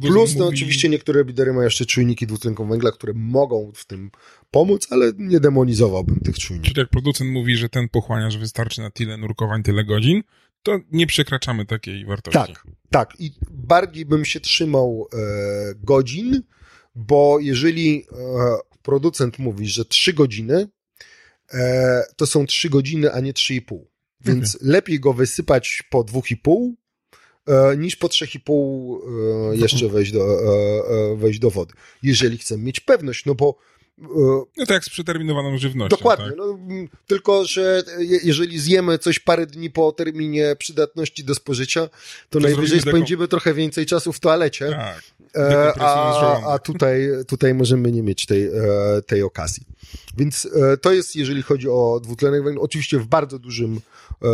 Plus, 0.00 0.36
no 0.36 0.44
mówi, 0.44 0.56
oczywiście 0.56 0.88
niektóre 0.88 1.20
reblidery 1.20 1.52
mają 1.52 1.64
jeszcze 1.64 1.86
czujniki 1.86 2.26
dwutlenku 2.26 2.66
węgla, 2.66 2.92
które 2.92 3.12
mogą 3.14 3.72
w 3.74 3.84
tym 3.84 4.10
pomóc, 4.50 4.86
ale 4.90 5.12
nie 5.18 5.40
demonizowałbym 5.40 6.20
tych 6.20 6.38
czujników. 6.38 6.68
Czyli 6.68 6.80
jak 6.80 6.88
producent 6.88 7.30
mówi, 7.30 7.56
że 7.56 7.68
ten 7.68 7.88
pochłaniacz 7.88 8.36
wystarczy 8.36 8.80
na 8.80 8.90
tyle 8.90 9.16
nurkowań, 9.16 9.62
tyle 9.62 9.84
godzin, 9.84 10.22
to 10.62 10.78
nie 10.92 11.06
przekraczamy 11.06 11.66
takiej 11.66 12.04
wartości. 12.04 12.38
Tak, 12.38 12.66
tak. 12.90 13.20
I 13.20 13.32
bardziej 13.50 14.06
bym 14.06 14.24
się 14.24 14.40
trzymał 14.40 15.08
e, 15.12 15.16
godzin, 15.74 16.42
bo 16.94 17.38
jeżeli 17.40 18.06
e, 18.12 18.56
producent 18.82 19.38
mówi, 19.38 19.66
że 19.68 19.84
3 19.84 20.12
godziny, 20.12 20.68
e, 21.52 22.02
to 22.16 22.26
są 22.26 22.46
3 22.46 22.70
godziny, 22.70 23.12
a 23.12 23.20
nie 23.20 23.32
3,5. 23.32 23.78
Więc 24.24 24.58
lepiej 24.62 25.00
go 25.00 25.12
wysypać 25.12 25.82
po 25.90 26.04
2,5 26.04 26.70
e, 26.70 26.74
niż 27.76 27.96
po 27.96 28.06
3,5 28.08 29.52
e, 29.52 29.56
jeszcze 29.56 29.88
wejść 29.88 30.12
do, 30.12 30.20
e, 30.20 31.12
e, 31.12 31.16
wejść 31.16 31.38
do 31.38 31.50
wody. 31.50 31.74
Jeżeli 32.02 32.38
chcemy 32.38 32.62
mieć 32.64 32.80
pewność, 32.80 33.24
no 33.24 33.34
bo 33.34 33.58
e, 34.02 34.04
No 34.56 34.66
to 34.66 34.72
jak 34.72 34.84
z 34.84 34.90
przeterminowaną 34.90 35.58
żywnością. 35.58 35.96
Dokładnie. 35.96 36.26
Tak? 36.26 36.34
No, 36.36 36.58
tylko, 37.06 37.44
że 37.44 37.82
je- 37.98 38.20
jeżeli 38.24 38.58
zjemy 38.58 38.98
coś 38.98 39.18
parę 39.18 39.46
dni 39.46 39.70
po 39.70 39.92
terminie 39.92 40.56
przydatności 40.58 41.24
do 41.24 41.34
spożycia, 41.34 41.88
to, 42.30 42.40
najwyżej 42.40 42.66
zrobimy 42.66 42.82
taką- 42.82 42.90
spędzimy 42.90 43.28
trochę 43.28 43.54
więcej 43.54 43.86
czasu 43.86 44.12
w 44.12 44.20
toalecie, 44.20 44.70
tak. 44.70 45.02
e, 45.36 45.72
a, 45.80 46.52
a 46.54 46.58
tutaj, 46.58 47.08
tutaj 47.28 47.54
możemy 47.54 47.92
nie 47.92 48.02
mieć 48.02 48.26
tej, 48.26 48.46
e, 48.46 48.52
tej 49.06 49.22
okazji. 49.22 49.62
Więc 50.16 50.48
e, 50.72 50.76
to 50.76 50.92
jest, 50.92 51.16
jeżeli 51.16 51.42
chodzi 51.42 51.68
o 51.68 52.00
dwutlenek 52.02 52.44
węgla, 52.44 52.62
oczywiście 52.62 52.98
w 52.98 53.06
bardzo 53.06 53.38
dużym 53.38 53.80
e, 54.22 54.28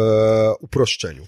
uproszczeniu. 0.60 1.26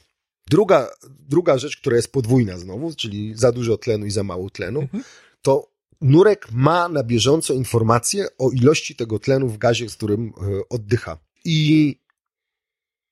Druga, 0.50 0.90
druga 1.28 1.58
rzecz, 1.58 1.76
która 1.76 1.96
jest 1.96 2.12
podwójna 2.12 2.58
znowu, 2.58 2.94
czyli 2.94 3.34
za 3.36 3.52
dużo 3.52 3.78
tlenu 3.78 4.06
i 4.06 4.10
za 4.10 4.22
mało 4.22 4.50
tlenu, 4.50 4.80
Mhm. 4.80 5.04
to 5.42 5.70
nurek 6.00 6.52
ma 6.52 6.88
na 6.88 7.02
bieżąco 7.04 7.54
informacje 7.54 8.26
o 8.38 8.50
ilości 8.50 8.96
tego 8.96 9.18
tlenu 9.18 9.48
w 9.48 9.58
gazie, 9.58 9.88
z 9.88 9.96
którym 9.96 10.28
e, 10.36 10.60
oddycha. 10.68 11.18
I 11.44 11.98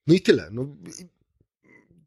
no 0.06 0.14
i 0.14 0.20
tyle. 0.20 0.48
No, 0.52 0.76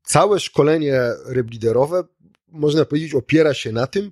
całe 0.03 0.39
szkolenie 0.39 1.01
rebliderowe, 1.25 2.03
można 2.47 2.85
powiedzieć, 2.85 3.13
opiera 3.13 3.53
się 3.53 3.71
na 3.71 3.87
tym, 3.87 4.11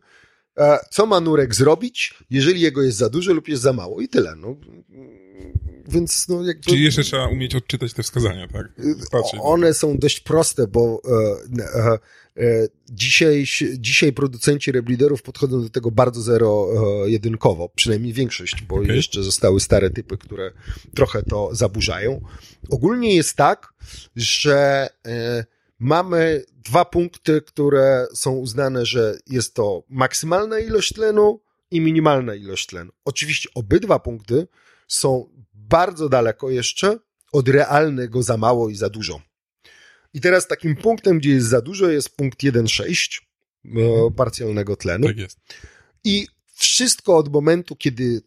co 0.90 1.06
ma 1.06 1.20
nurek 1.20 1.56
zrobić, 1.56 2.14
jeżeli 2.30 2.62
jego 2.62 2.82
jest 2.82 2.98
za 2.98 3.10
dużo 3.10 3.34
lub 3.34 3.48
jest 3.48 3.62
za 3.62 3.74
mało. 3.74 4.02
I 4.02 4.08
tyle. 4.08 4.36
No. 4.36 4.56
Więc 5.88 6.28
no 6.28 6.44
jakby... 6.44 6.64
Czyli 6.64 6.84
jeszcze 6.84 7.04
trzeba 7.04 7.28
umieć 7.28 7.56
odczytać 7.56 7.94
te 7.94 8.04
wskazania, 8.04 8.48
tak? 8.48 8.72
Patrzeć. 9.12 9.40
One 9.44 9.74
są 9.74 9.98
dość 9.98 10.20
proste, 10.20 10.68
bo 10.68 11.02
e, 11.06 11.80
e, 11.80 12.00
e, 12.38 12.68
dzisiaj, 12.90 13.46
dzisiaj 13.78 14.14
producenci 14.14 14.72
rebliderów 14.72 15.22
podchodzą 15.22 15.62
do 15.62 15.70
tego 15.70 15.92
bardzo 15.92 16.22
zero-jedynkowo, 16.22 17.70
przynajmniej 17.70 18.14
większość, 18.14 18.62
bo 18.62 18.76
Okej. 18.76 18.96
jeszcze 18.96 19.24
zostały 19.24 19.60
stare 19.60 19.90
typy, 19.90 20.18
które 20.18 20.52
trochę 20.96 21.24
to 21.24 21.50
zaburzają. 21.56 22.22
Ogólnie 22.70 23.16
jest 23.16 23.36
tak, 23.36 23.74
że 24.16 24.90
e, 25.08 25.46
mamy 25.84 26.46
dwa 26.56 26.86
punkty, 26.86 27.42
które 27.42 28.08
są 28.14 28.32
uznane, 28.32 28.86
że 28.86 29.18
jest 29.28 29.54
to 29.54 29.84
maksymalna 29.90 30.60
ilość 30.60 30.94
tlenu 30.94 31.42
i 31.72 31.82
minimalna 31.82 32.36
ilość 32.36 32.66
tlenu. 32.66 32.92
Oczywiście 33.06 33.50
obydwa 33.56 34.00
punkty 34.00 34.48
są 34.88 35.30
bardzo 35.54 36.10
daleko 36.10 36.50
jeszcze 36.50 37.00
od 37.32 37.50
realnego 37.50 38.24
za 38.24 38.38
mało 38.38 38.70
i 38.70 38.76
za 38.76 38.90
dużo. 38.90 39.22
I 40.14 40.22
teraz 40.22 40.48
takim 40.48 40.76
punktem, 40.76 41.20
gdzie 41.20 41.30
jest 41.30 41.48
za 41.48 41.62
dużo, 41.62 41.90
jest 41.90 42.16
punkt 42.16 42.44
1,6 42.44 43.22
e, 43.66 44.12
parcjalnego 44.12 44.76
tlenu. 44.76 45.08
Tak 45.08 45.18
jest. 45.18 45.40
I 46.04 46.28
wszystko 46.54 47.18
od 47.18 47.34
momentu, 47.34 47.76
kiedy 47.76 48.22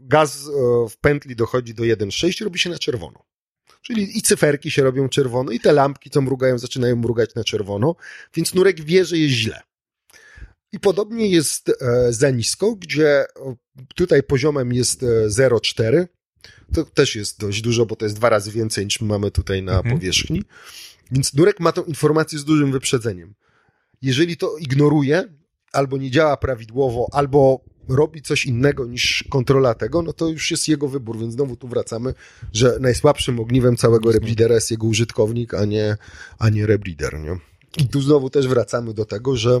gaz 0.00 0.36
e, 0.36 0.50
w 0.88 0.96
pętli 0.96 1.36
dochodzi 1.36 1.74
do 1.74 1.82
1,6, 1.82 2.44
robi 2.44 2.58
się 2.58 2.70
na 2.70 2.78
czerwono. 2.78 3.25
Czyli 3.86 4.18
i 4.18 4.22
cyferki 4.22 4.70
się 4.70 4.82
robią 4.82 5.08
czerwono, 5.08 5.50
i 5.52 5.60
te 5.60 5.72
lampki, 5.72 6.10
co 6.10 6.20
mrugają, 6.20 6.58
zaczynają 6.58 6.96
mrugać 6.96 7.34
na 7.34 7.44
czerwono, 7.44 7.96
więc 8.34 8.54
nurek 8.54 8.80
wie, 8.80 9.04
że 9.04 9.18
jest 9.18 9.34
źle. 9.34 9.60
I 10.72 10.80
podobnie 10.80 11.30
jest 11.30 11.68
e, 11.68 12.12
za 12.12 12.30
nisko, 12.30 12.74
gdzie 12.74 13.08
e, 13.08 13.26
tutaj 13.94 14.22
poziomem 14.22 14.72
jest 14.72 15.02
e, 15.02 15.06
0,4. 15.28 16.06
To 16.74 16.84
też 16.84 17.16
jest 17.16 17.40
dość 17.40 17.60
dużo, 17.62 17.86
bo 17.86 17.96
to 17.96 18.04
jest 18.04 18.16
dwa 18.16 18.28
razy 18.28 18.52
więcej 18.52 18.84
niż 18.84 19.00
mamy 19.00 19.30
tutaj 19.30 19.62
na 19.62 19.76
Mhm. 19.76 19.98
powierzchni. 19.98 20.42
Więc 21.10 21.34
nurek 21.34 21.60
ma 21.60 21.72
tą 21.72 21.84
informację 21.84 22.38
z 22.38 22.44
dużym 22.44 22.72
wyprzedzeniem. 22.72 23.34
Jeżeli 24.02 24.36
to 24.36 24.56
ignoruje, 24.56 25.24
albo 25.72 25.96
nie 25.96 26.10
działa 26.10 26.36
prawidłowo, 26.36 27.08
albo 27.12 27.64
robi 27.88 28.22
coś 28.22 28.46
innego 28.46 28.86
niż 28.86 29.24
kontrola 29.30 29.74
tego, 29.74 30.02
no 30.02 30.12
to 30.12 30.28
już 30.28 30.50
jest 30.50 30.68
jego 30.68 30.88
wybór, 30.88 31.18
więc 31.18 31.34
znowu 31.34 31.56
tu 31.56 31.68
wracamy, 31.68 32.14
że 32.52 32.78
najsłabszym 32.80 33.40
ogniwem 33.40 33.76
całego 33.76 34.12
rebreedera 34.12 34.54
jest 34.54 34.70
jego 34.70 34.86
użytkownik, 34.86 35.54
a 35.54 35.64
nie, 35.64 35.96
a 36.38 36.48
nie 36.48 36.66
rebreeder, 36.66 37.20
nie? 37.20 37.38
I 37.78 37.88
tu 37.88 38.00
znowu 38.00 38.30
też 38.30 38.48
wracamy 38.48 38.94
do 38.94 39.04
tego, 39.04 39.36
że 39.36 39.60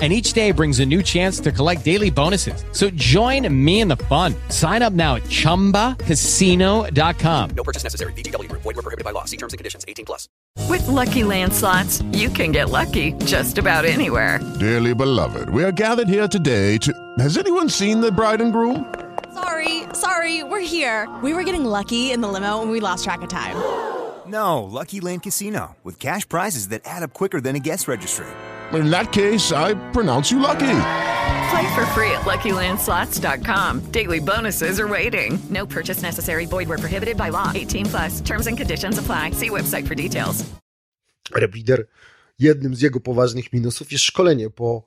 And 0.00 0.14
each 0.14 0.32
day 0.32 0.50
brings 0.50 0.80
a 0.80 0.86
new 0.86 1.02
chance 1.02 1.40
to 1.40 1.52
collect 1.52 1.84
daily 1.84 2.08
bonuses. 2.08 2.64
So 2.72 2.88
join 2.90 3.46
me 3.52 3.80
in 3.80 3.88
the 3.88 3.98
fun. 4.08 4.34
Sign 4.48 4.80
up 4.80 4.94
now 4.94 5.16
at 5.16 5.24
chumbacasino.com. 5.24 7.50
No 7.50 7.62
purchase 7.62 7.84
necessary. 7.84 8.14
VGW 8.14 8.48
Group. 8.48 8.62
Void 8.62 8.76
were 8.76 8.82
prohibited 8.82 9.04
by 9.04 9.10
law. 9.10 9.26
See 9.26 9.36
terms 9.36 9.52
and 9.52 9.58
conditions. 9.58 9.84
18 9.86 10.06
plus. 10.06 10.26
With 10.68 10.86
Lucky 10.88 11.24
Land 11.24 11.52
slots, 11.52 12.02
you 12.12 12.30
can 12.30 12.50
get 12.50 12.70
lucky 12.70 13.12
just 13.24 13.58
about 13.58 13.84
anywhere. 13.84 14.40
Dearly 14.58 14.94
beloved, 14.94 15.50
we 15.50 15.62
are 15.64 15.72
gathered 15.72 16.08
here 16.08 16.28
today 16.28 16.78
to. 16.78 16.92
Has 17.18 17.36
anyone 17.36 17.68
seen 17.68 18.00
the 18.00 18.10
bride 18.10 18.40
and 18.40 18.52
groom? 18.52 18.92
Sorry, 19.34 19.84
sorry, 19.92 20.42
we're 20.42 20.60
here. 20.60 21.08
We 21.22 21.34
were 21.34 21.44
getting 21.44 21.64
lucky 21.64 22.12
in 22.12 22.20
the 22.20 22.28
limo 22.28 22.62
and 22.62 22.70
we 22.70 22.80
lost 22.80 23.04
track 23.04 23.22
of 23.22 23.28
time. 23.28 23.56
No, 24.26 24.62
Lucky 24.62 25.00
Land 25.00 25.24
Casino, 25.24 25.76
with 25.82 25.98
cash 25.98 26.28
prizes 26.28 26.68
that 26.68 26.82
add 26.84 27.02
up 27.02 27.12
quicker 27.12 27.40
than 27.40 27.56
a 27.56 27.58
guest 27.58 27.88
registry. 27.88 28.26
In 28.72 28.90
that 28.90 29.12
case, 29.12 29.52
I 29.52 29.74
pronounce 29.92 30.30
you 30.30 30.38
lucky. 30.38 30.76
Play 31.50 31.74
for 31.74 31.84
free 31.86 32.10
at 32.12 32.22
LuckyLandSlots.com. 32.22 33.90
Daily 33.90 34.20
bonuses 34.20 34.78
are 34.78 34.88
waiting. 34.88 35.38
No 35.50 35.66
purchase 35.66 36.02
necessary. 36.02 36.46
Void 36.46 36.68
where 36.68 36.78
prohibited 36.78 37.16
by 37.16 37.30
law. 37.30 37.50
18 37.54 37.86
plus. 37.86 38.20
Terms 38.20 38.46
and 38.46 38.56
conditions 38.56 38.98
apply. 38.98 39.32
See 39.32 39.50
website 39.50 39.88
for 39.88 39.94
details. 39.94 40.44
Reblider, 41.34 41.86
jednym 42.38 42.74
z 42.74 42.80
jego 42.80 43.00
poważnych 43.00 43.52
minusów 43.52 43.92
jest 43.92 44.04
szkolenie, 44.04 44.50
bo 44.50 44.82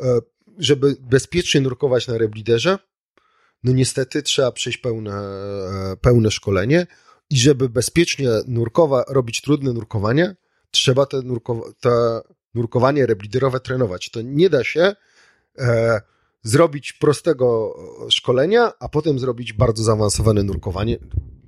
e, 0.00 0.20
żeby 0.58 0.96
bezpiecznie 1.00 1.60
nurkować 1.60 2.06
na 2.08 2.18
Rebliderze, 2.18 2.78
no 3.64 3.72
niestety 3.72 4.22
trzeba 4.22 4.52
przejść 4.52 4.78
pełne, 4.78 5.12
e, 5.12 5.96
pełne 6.00 6.30
szkolenie 6.30 6.86
i 7.30 7.38
żeby 7.38 7.68
bezpiecznie 7.68 8.28
nurkowa, 8.46 9.04
robić 9.08 9.40
trudne 9.40 9.72
nurkowanie, 9.72 10.36
trzeba 10.70 11.06
te, 11.06 11.22
nurkowa, 11.22 11.62
te 11.80 12.20
nurkowanie 12.54 13.06
rebliderowe 13.06 13.60
trenować. 13.60 14.10
To 14.10 14.22
nie 14.22 14.50
da 14.50 14.64
się 14.64 14.92
e, 15.58 16.00
zrobić 16.42 16.92
prostego 16.92 17.74
szkolenia, 18.10 18.72
a 18.80 18.88
potem 18.88 19.18
zrobić 19.18 19.52
bardzo 19.52 19.82
zaawansowane 19.82 20.42
nurkowanie. 20.42 20.98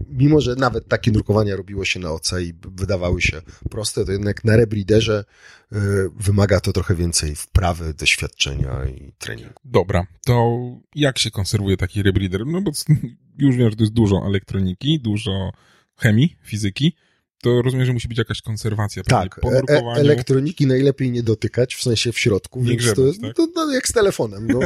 Mimo, 0.09 0.41
że 0.41 0.55
nawet 0.55 0.89
takie 0.89 1.11
nurkowania 1.13 1.57
robiło 1.57 1.85
się 1.85 2.01
na 2.01 2.11
OC 2.11 2.33
i 2.41 2.55
wydawały 2.69 3.23
się 3.23 3.43
proste, 3.71 4.05
to 4.05 4.13
jednak 4.13 4.45
na 4.45 4.57
rebliderze 4.57 5.25
e, 5.73 5.77
wymaga 6.17 6.61
to 6.61 6.73
trochę 6.73 6.95
więcej 6.95 7.35
wprawy, 7.35 7.95
doświadczenia 7.95 8.85
i 8.85 9.13
treningu. 9.19 9.61
Dobra, 9.65 10.07
to 10.27 10.61
jak 10.95 11.19
się 11.19 11.31
konserwuje 11.31 11.77
taki 11.77 12.03
rebreeder? 12.03 12.47
No 12.47 12.63
bo 12.63 12.71
już 13.39 13.57
wiem, 13.57 13.71
że 13.71 13.77
to 13.77 13.83
jest 13.83 13.93
dużo 13.93 14.23
elektroniki, 14.27 15.01
dużo 15.01 15.51
chemii, 15.97 16.37
fizyki. 16.43 16.97
To 17.43 17.63
rozumiem, 17.63 17.87
że 17.87 17.93
musi 17.93 18.09
być 18.09 18.19
jakaś 18.19 18.43
konserwacja. 18.43 19.03
Tak, 19.03 19.41
po 19.41 19.53
e- 19.53 19.95
elektroniki 19.97 20.67
najlepiej 20.67 21.11
nie 21.11 21.23
dotykać, 21.23 21.75
w 21.75 21.83
sensie 21.83 22.13
w 22.13 22.19
środku, 22.19 22.61
Nie 22.61 22.71
więc 22.71 22.81
to, 22.83 22.87
grzebać, 22.87 23.07
jest, 23.07 23.21
tak? 23.21 23.37
to, 23.37 23.49
no, 23.55 23.73
jak 23.75 23.89
z 23.89 23.93
telefonem. 23.93 24.47
No. 24.47 24.61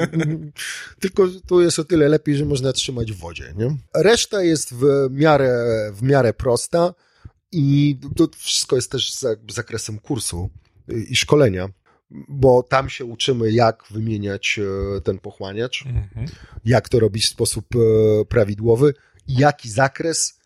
Tylko 1.00 1.28
tu 1.48 1.60
jest 1.60 1.78
o 1.78 1.84
tyle 1.84 2.08
lepiej, 2.08 2.36
że 2.36 2.44
można 2.44 2.72
trzymać 2.72 3.12
w 3.12 3.18
wodzie. 3.18 3.54
Nie? 3.56 3.76
Reszta 3.94 4.42
jest 4.42 4.74
w 4.74 4.84
miarę, 5.10 5.64
w 5.92 6.02
miarę 6.02 6.32
prosta 6.32 6.94
i 7.52 7.98
to 8.16 8.28
wszystko 8.36 8.76
jest 8.76 8.90
też 8.90 9.14
za, 9.14 9.28
zakresem 9.50 9.98
kursu 9.98 10.50
i 11.10 11.16
szkolenia, 11.16 11.68
bo 12.28 12.62
tam 12.62 12.88
się 12.90 13.04
uczymy, 13.04 13.52
jak 13.52 13.84
wymieniać 13.90 14.60
e, 14.96 15.00
ten 15.00 15.18
pochłaniacz, 15.18 15.84
Mhm. 15.86 16.26
jak 16.64 16.88
to 16.88 17.00
robić 17.00 17.24
w 17.24 17.28
sposób 17.28 17.64
e, 17.76 17.78
prawidłowy, 18.24 18.94
jaki 19.28 19.70
zakres 19.70 20.38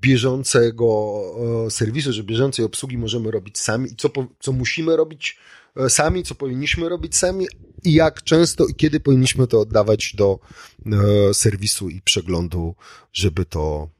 bieżącego 0.00 1.20
e, 1.66 1.70
serwisu, 1.70 2.12
że 2.12 2.24
bieżącej 2.24 2.64
obsługi 2.64 2.98
możemy 2.98 3.30
robić 3.30 3.58
sami 3.58 3.92
i 3.92 3.96
co, 3.96 4.08
co 4.40 4.52
musimy 4.52 4.96
robić 4.96 5.38
e, 5.76 5.90
sami, 5.90 6.22
co 6.22 6.34
powinniśmy 6.34 6.88
robić 6.88 7.16
sami 7.16 7.46
i 7.84 7.92
jak 7.92 8.22
często 8.22 8.66
i 8.66 8.74
kiedy 8.74 9.00
powinniśmy 9.00 9.46
to 9.46 9.60
oddawać 9.60 10.14
do 10.16 10.38
e, 10.86 11.34
serwisu 11.34 11.88
i 11.88 12.00
przeglądu, 12.00 12.74
żeby 13.12 13.44
to 13.44 13.90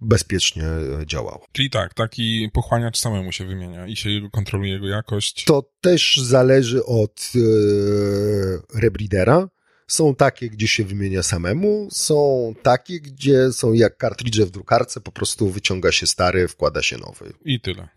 bezpiecznie 0.00 0.64
e, 0.64 1.06
działało. 1.06 1.46
Czyli 1.52 1.70
tak, 1.70 1.94
taki 1.94 2.50
pochłaniacz 2.52 2.98
samemu 2.98 3.32
się 3.32 3.46
wymienia 3.46 3.86
i 3.86 3.96
się 3.96 4.10
jego 4.10 4.30
kontroluje 4.30 4.72
jego 4.72 4.88
jakość. 4.88 5.44
To 5.44 5.70
też 5.80 6.16
zależy 6.16 6.84
od 6.84 7.32
e, 7.36 7.38
rebreedera. 8.80 9.48
Są 9.86 10.14
takie, 10.14 10.50
gdzie 10.50 10.68
się 10.68 10.84
wymienia 10.84 11.22
samemu, 11.22 11.88
są 11.92 12.54
takie, 12.62 13.00
gdzie 13.00 13.52
są 13.52 13.72
jak 13.72 13.96
kartridże 13.96 14.46
w 14.46 14.50
drukarce, 14.50 15.00
po 15.00 15.12
prostu 15.12 15.50
wyciąga 15.50 15.92
się 15.92 16.06
stary, 16.06 16.48
wkłada 16.48 16.82
się 16.82 16.98
nowy. 16.98 17.32
I 17.44 17.60
tyle. 17.60 17.88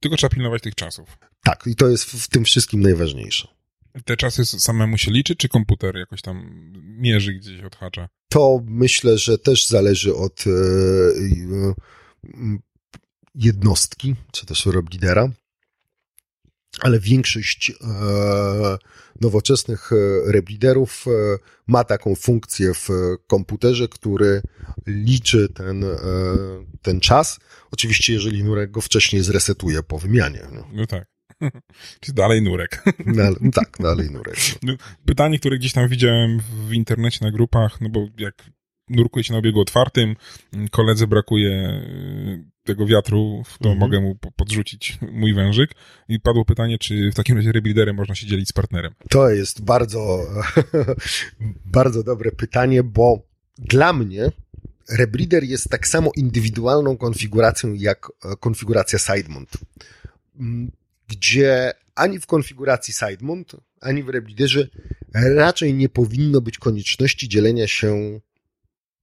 Tylko 0.00 0.16
trzeba 0.16 0.34
pilnować 0.34 0.62
tych 0.62 0.74
czasów. 0.74 1.18
Tak, 1.44 1.64
i 1.66 1.76
to 1.76 1.88
jest 1.88 2.04
w 2.04 2.28
tym 2.28 2.44
wszystkim 2.44 2.80
najważniejsze. 2.80 3.48
Te 4.04 4.16
czasy 4.16 4.44
samemu 4.46 4.98
się 4.98 5.10
liczy, 5.10 5.36
czy 5.36 5.48
komputer 5.48 5.96
jakoś 5.96 6.22
tam 6.22 6.50
mierzy 6.82 7.32
gdzieś 7.32 7.62
odhacza? 7.62 8.08
To 8.28 8.60
myślę, 8.64 9.18
że 9.18 9.38
też 9.38 9.66
zależy 9.66 10.14
od 10.14 10.44
e, 10.46 10.50
e, 10.50 11.74
jednostki, 13.34 14.14
czy 14.32 14.46
też 14.46 14.66
rebreedera, 14.66 15.28
ale 16.80 17.00
większość 17.00 17.70
e, 17.70 17.74
nowoczesnych 19.20 19.90
e, 19.92 20.32
rebreederów 20.32 21.04
e, 21.06 21.10
ma 21.66 21.84
taką 21.84 22.14
funkcję 22.14 22.74
w 22.74 22.88
komputerze, 23.26 23.88
który 23.88 24.42
liczy 24.86 25.48
ten, 25.48 25.84
e, 25.84 25.96
ten 26.82 27.00
czas. 27.00 27.38
Oczywiście, 27.70 28.12
jeżeli 28.12 28.44
nurek 28.44 28.70
go 28.70 28.80
wcześniej 28.80 29.22
zresetuje 29.22 29.82
po 29.82 29.98
wymianie. 29.98 30.42
No, 30.52 30.66
No 30.72 30.86
tak. 30.86 31.16
Czy 32.00 32.12
dalej 32.12 32.42
nurek? 32.42 32.84
no 33.06 33.50
tak, 33.52 33.76
dalej 33.80 34.10
nurek. 34.10 34.36
No, 34.62 34.74
Pytanie, 35.06 35.38
które 35.38 35.58
gdzieś 35.58 35.72
tam 35.72 35.88
widziałem 35.88 36.40
w 36.68 36.72
internecie 36.72 37.24
na 37.24 37.30
grupach, 37.30 37.80
no 37.80 37.88
bo 37.88 38.06
jak 38.18 38.34
nurkuje 38.88 39.24
się 39.24 39.32
na 39.32 39.38
obiegu 39.38 39.60
otwartym, 39.60 40.16
koledze 40.70 41.06
brakuje 41.06 41.50
y, 41.50 42.44
tego 42.64 42.86
wiatru, 42.86 43.42
to 43.60 43.68
Mhm. 43.68 43.78
mogę 43.78 44.00
mu 44.00 44.14
po- 44.14 44.30
podrzucić 44.30 44.98
mój 45.20 45.34
wężyk. 45.34 45.70
I 46.08 46.20
padło 46.20 46.44
pytanie, 46.44 46.78
czy 46.78 47.10
w 47.10 47.14
takim 47.14 47.36
razie 47.36 47.52
rebreederem 47.52 47.96
można 47.96 48.14
się 48.14 48.26
dzielić 48.26 48.48
z 48.48 48.52
partnerem. 48.52 48.92
To 49.10 49.30
jest 49.30 49.62
bardzo, 49.64 50.18
bardzo 51.64 52.02
dobre 52.02 52.32
pytanie, 52.32 52.82
bo 52.82 53.22
dla 53.58 53.92
mnie 53.92 54.30
Rebreeder 54.90 55.44
jest 55.44 55.68
tak 55.70 55.88
samo 55.88 56.10
indywidualną 56.16 56.96
konfiguracją 56.96 57.72
jak 57.74 58.08
e, 58.24 58.36
konfiguracja 58.36 58.98
Sidemount, 58.98 59.50
m, 60.40 60.70
gdzie 61.08 61.72
ani 61.94 62.18
w 62.20 62.26
konfiguracji 62.26 62.94
Sidemount, 62.94 63.52
ani 63.80 64.02
w 64.02 64.08
Rebreederze 64.08 64.68
raczej 65.14 65.74
nie 65.74 65.88
powinno 65.88 66.40
być 66.40 66.58
konieczności 66.58 67.28
dzielenia 67.28 67.66
się 67.66 68.20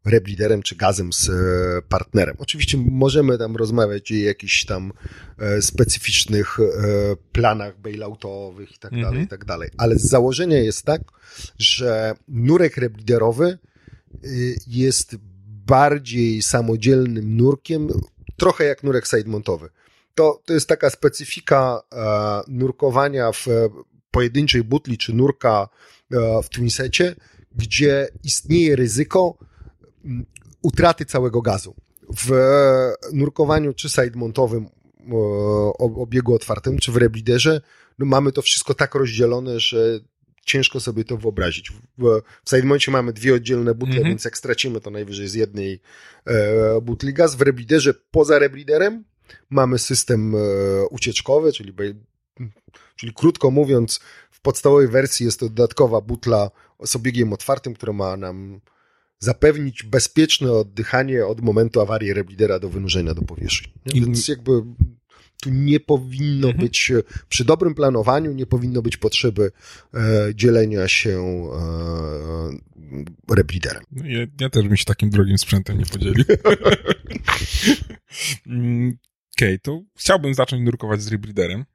rebreederem 0.05 0.63
czy 0.63 0.75
gazem 0.75 1.13
z 1.13 1.29
e, 1.29 1.33
partnerem. 1.89 2.35
Oczywiście 2.39 2.77
możemy 2.77 3.37
tam 3.37 3.55
rozmawiać 3.55 4.11
o 4.11 4.15
jakichś 4.15 4.65
tam 4.65 4.93
e, 5.39 5.61
specyficznych 5.61 6.59
e, 6.59 6.63
planach 7.31 7.79
bailoutowych 7.79 8.71
i 8.75 8.79
tak 8.79 8.93
Mhm. 8.93 9.11
dalej, 9.11 9.25
i 9.25 9.27
tak 9.27 9.45
dalej. 9.45 9.69
Ale 9.77 9.99
z 9.99 10.09
założenia 10.09 10.59
jest 10.59 10.83
tak, 10.83 11.01
że 11.57 12.15
nurek 12.27 12.77
rebreederowy 12.77 13.57
y, 14.25 14.55
jest 14.67 15.15
bardziej 15.65 16.41
samodzielnym 16.41 17.37
nurkiem, 17.37 17.87
trochę 18.37 18.63
jak 18.65 18.83
nurek 18.83 19.07
sidemontowy. 19.07 19.69
To, 20.15 20.41
to 20.45 20.53
jest 20.53 20.67
taka 20.67 20.89
specyfika 20.89 21.81
nurkowania 22.47 23.31
w 23.31 23.47
pojedynczej 24.11 24.63
butli 24.63 24.97
czy 24.97 25.13
nurka 25.13 25.69
w 26.43 26.49
Twinsecie, 26.49 27.15
gdzie 27.55 28.07
istnieje 28.23 28.75
ryzyko 28.75 29.37
utraty 30.61 31.05
całego 31.05 31.41
gazu. 31.41 31.75
W 32.17 32.31
nurkowaniu 33.13 33.73
czy 33.73 33.89
sidemontowym 33.89 34.65
e, 34.65 35.15
obiegu 35.77 36.33
otwartym, 36.33 36.77
czy 36.79 36.91
w 36.91 36.97
rebreederze, 36.97 37.61
no 37.99 38.05
mamy 38.05 38.31
to 38.31 38.41
wszystko 38.41 38.73
tak 38.73 38.95
rozdzielone, 38.95 39.59
że 39.59 39.99
ciężko 40.45 40.79
sobie 40.79 41.03
to 41.03 41.17
wyobrazić. 41.17 41.71
W, 41.97 42.21
w 42.45 42.49
sidemoncie 42.49 42.91
mamy 42.91 43.13
dwie 43.13 43.35
oddzielne 43.35 43.75
butle, 43.75 43.95
Mhm. 43.95 44.09
więc 44.09 44.25
jak 44.25 44.37
stracimy, 44.37 44.81
to 44.81 44.91
najwyżej 44.91 45.27
z 45.27 45.33
jednej 45.33 45.81
e, 46.25 46.81
butli 46.81 47.13
gaz. 47.13 47.35
W 47.35 47.41
rebreederze 47.41 47.93
poza 48.11 48.39
rebreederem 48.39 49.03
mamy 49.49 49.79
system 49.79 50.35
e, 50.35 50.39
ucieczkowy, 50.87 51.53
czyli, 51.53 51.73
czyli 52.95 53.13
krótko 53.13 53.51
mówiąc, 53.51 53.99
w 54.31 54.41
podstawowej 54.41 54.87
wersji 54.87 55.25
jest 55.25 55.39
to 55.39 55.49
dodatkowa 55.49 56.01
butla 56.01 56.51
z 56.85 56.95
obiegiem 56.95 57.33
otwartym, 57.33 57.73
która 57.73 57.93
ma 57.93 58.17
nam 58.17 58.61
zapewnić 59.23 59.83
bezpieczne 59.83 60.51
oddychanie 60.51 61.25
od 61.25 61.41
momentu 61.41 61.81
awarii 61.81 62.13
rebridera 62.13 62.59
do 62.59 62.69
wynurzenia 62.69 63.13
do 63.13 63.21
powierzchni. 63.21 63.73
Nie? 63.85 64.01
Więc 64.01 64.27
jakby 64.27 64.51
tu 65.43 65.49
nie 65.49 65.79
powinno 65.79 66.47
Mhm. 66.47 66.65
być, 66.65 66.91
przy 67.29 67.45
dobrym 67.45 67.75
planowaniu 67.75 68.31
nie 68.33 68.45
powinno 68.45 68.81
być 68.81 68.97
potrzeby 68.97 69.51
e, 69.93 69.99
dzielenia 70.35 70.87
się 70.87 71.47
e, 73.29 73.35
rebriderem. 73.35 73.83
No 73.91 74.05
Ja, 74.07 74.19
ja 74.41 74.49
też 74.49 74.67
bym 74.67 74.77
się 74.77 74.85
takim 74.85 75.09
drogim 75.09 75.37
sprzętem 75.37 75.77
nie 75.77 75.85
podzielił. 75.85 76.25
Mm, 78.47 78.97
Okej, 79.37 79.59
to 79.59 79.81
chciałbym 79.97 80.33
zacząć 80.33 80.65
nurkować 80.65 81.01
z 81.01 81.07
rebreederem. 81.07 81.65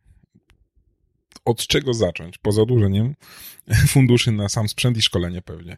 Od 1.48 1.66
czego 1.66 1.94
zacząć? 1.94 2.38
Poza 2.38 2.62
odłożeniem 2.62 3.14
funduszy 3.94 4.32
na 4.32 4.48
sam 4.48 4.68
sprzęt 4.68 4.96
i 4.96 5.02
szkolenie 5.02 5.42
pewnie. 5.42 5.76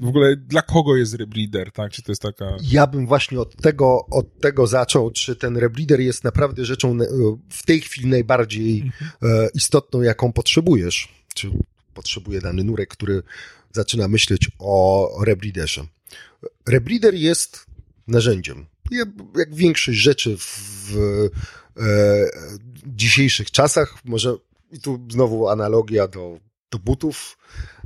W 0.00 0.08
ogóle 0.08 0.36
dla 0.36 0.62
kogo 0.62 0.96
jest 0.96 1.14
rebreeder, 1.14 1.72
tak? 1.72 1.92
Czy 1.92 2.02
to 2.02 2.12
jest 2.12 2.22
taka... 2.22 2.56
Ja 2.62 2.86
bym 2.86 3.06
właśnie 3.06 3.40
od 3.40 3.56
tego, 3.56 4.06
od 4.10 4.40
tego 4.40 4.66
zaczął, 4.66 5.10
czy 5.10 5.36
ten 5.36 5.56
rebreeder 5.56 6.00
jest 6.00 6.24
naprawdę 6.24 6.64
rzeczą 6.64 6.98
w 7.50 7.66
tej 7.66 7.80
chwili 7.80 8.08
najbardziej 8.08 8.92
e, 9.22 9.48
istotną, 9.54 10.02
jaką 10.02 10.32
potrzebujesz. 10.32 11.08
Czy 11.34 11.50
potrzebuje 11.94 12.40
dany 12.40 12.64
nurek, 12.64 12.88
który 12.88 13.22
zaczyna 13.72 14.08
myśleć 14.08 14.50
o 14.58 15.10
rebreederze. 15.24 15.86
Rebreeder 16.66 17.14
jest 17.14 17.66
narzędziem. 18.08 18.66
Ja- 18.90 19.04
Jak 19.36 19.54
większość 19.54 19.98
rzeczy 19.98 20.36
w 20.38 20.96
e, 20.96 21.80
dzisiejszych 22.86 23.50
czasach, 23.50 23.94
może 24.04 24.36
i 24.72 24.80
tu 24.80 25.06
znowu 25.10 25.48
analogia 25.48 26.08
do, 26.08 26.38
do 26.70 26.78
butów. 26.78 27.38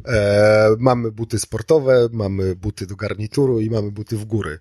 E, 0.07 0.76
mamy 0.78 1.12
buty 1.12 1.39
sportowe, 1.39 2.09
mamy 2.12 2.57
buty 2.57 2.87
do 2.87 2.97
garnituru 2.97 3.61
i 3.61 3.70
mamy 3.70 3.91
buty 3.91 4.16
w 4.16 4.24
góry. 4.24 4.59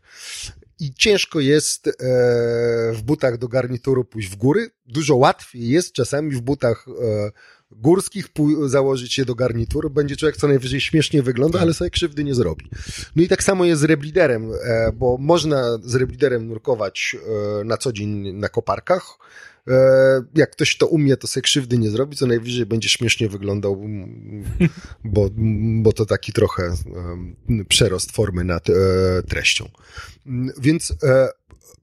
I 0.79 0.93
ciężko 0.93 1.39
jest 1.39 1.87
e, 1.87 1.91
w 2.93 3.01
butach 3.01 3.37
do 3.37 3.47
garnituru 3.47 4.05
pójść 4.05 4.29
w 4.29 4.35
góry. 4.35 4.69
Dużo 4.85 5.15
łatwiej 5.15 5.69
jest 5.69 5.93
czasami 5.93 6.31
w 6.31 6.41
butach 6.41 6.85
e, 6.87 7.31
górskich 7.71 8.27
założyć 8.65 9.17
je 9.17 9.25
do 9.25 9.35
garnituru. 9.35 9.89
Będzie 9.89 10.15
człowiek 10.15 10.37
co 10.37 10.47
najwyżej 10.47 10.81
śmiesznie 10.81 11.21
wygląda, 11.21 11.59
ale 11.59 11.73
sobie 11.73 11.89
krzywdy 11.89 12.23
nie 12.23 12.35
zrobi. 12.35 12.69
No 13.15 13.23
i 13.23 13.27
tak 13.27 13.43
samo 13.43 13.65
jest 13.65 13.81
z 13.81 13.83
rebliderem, 13.83 14.51
e, 14.63 14.91
bo 14.91 15.17
można 15.19 15.77
z 15.83 15.95
rebliderem 15.95 16.47
nurkować 16.47 17.15
e, 17.59 17.63
na 17.63 17.77
co 17.77 17.93
dzień 17.93 18.33
na 18.33 18.49
koparkach. 18.49 19.17
E, 19.67 20.21
Jak 20.35 20.51
ktoś 20.51 20.77
to 20.77 20.87
umie, 20.87 21.17
to 21.17 21.27
sobie 21.27 21.41
krzywdy 21.41 21.77
nie 21.77 21.89
zrobi, 21.89 22.17
co 22.17 22.27
najwyżej 22.27 22.65
będzie 22.65 22.89
śmiesznie 22.89 23.29
wyglądał, 23.29 23.87
bo, 25.03 25.29
bo 25.81 25.93
to 25.93 26.05
taki 26.05 26.33
trochę 26.33 26.75
przerost 27.67 28.11
formy 28.11 28.43
nad 28.43 28.69
e, 28.69 28.73
treścią. 29.27 29.69
Mm, 30.25 30.53
Więc 30.61 30.93
e, 31.03 31.29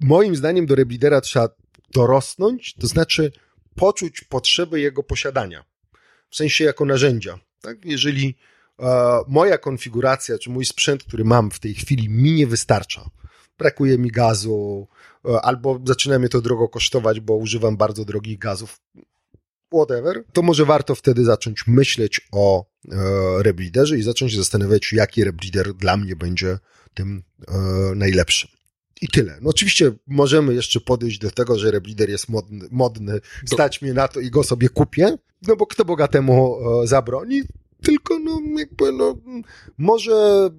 moim 0.01 0.37
zdaniem 0.37 0.67
do 0.67 0.75
reblidera 0.75 1.21
trzeba 1.21 1.49
dorosnąć, 1.95 2.75
to 2.75 2.87
znaczy 2.87 3.33
poczuć 3.75 4.21
potrzebę 4.21 4.81
jego 4.81 5.03
posiadania, 5.03 5.65
w 6.31 6.37
sensie 6.37 6.65
jako 6.65 6.85
narzędzia. 6.85 7.39
Tak? 7.61 7.85
Jeżeli 7.85 8.37
moja 9.29 9.59
konfiguracja, 9.59 10.39
czy 10.39 10.51
mój 10.51 10.65
sprzęt, 10.65 11.05
który 11.05 11.25
mam 11.25 11.51
w 11.51 11.59
tej 11.59 11.75
chwili, 11.75 12.09
mi 12.09 12.33
nie 12.33 12.47
wystarcza, 12.47 13.11
brakuje 13.59 13.99
mi 13.99 14.11
gazu, 14.11 14.87
e, 15.25 15.41
albo 15.41 15.81
zaczyna 15.85 16.19
mnie 16.19 16.29
to 16.29 16.41
drogo 16.41 16.69
kosztować, 16.69 17.21
bo 17.21 17.37
używam 17.37 17.77
bardzo 17.77 18.05
drogich 18.05 18.39
gazów, 18.39 18.81
whatever, 19.75 20.25
to 20.33 20.43
może 20.43 20.65
warto 20.65 20.95
wtedy 20.95 21.25
zacząć 21.25 21.67
myśleć 21.67 22.21
o 22.33 22.65
e, 22.65 23.43
rebreederze 23.43 23.99
i 23.99 24.03
zacząć 24.03 24.33
się 24.33 24.39
zastanawiać, 24.39 24.93
jaki 24.93 25.25
rebreeder 25.25 25.75
dla 25.75 25.97
mnie 25.97 26.17
będzie 26.17 26.59
tym 26.95 27.23
e, 27.49 27.55
najlepszym. 27.95 28.51
I 29.03 29.09
tyle. 29.09 29.39
No 29.41 29.51
oczywiście 29.51 29.93
możemy 30.07 30.55
jeszcze 30.55 30.81
podejść 30.81 31.19
do 31.19 31.31
tego, 31.31 31.59
że 31.59 31.71
rebreeder 31.71 32.11
jest 32.11 32.29
modny, 32.29 32.69
modny 32.71 33.21
stać 33.47 33.83
mnie 33.83 33.95
na 33.95 34.09
to 34.09 34.21
i 34.21 34.31
go 34.31 34.45
sobie 34.45 34.69
kupię, 34.69 35.19
no 35.43 35.57
bo 35.57 35.67
kto 35.67 35.85
bogatemu 35.85 36.57
e, 36.83 36.87
zabroni, 36.87 37.43
tylko 37.83 38.19
no 38.19 38.41
jakby 38.59 38.93
no 38.93 39.15
może 39.79 40.51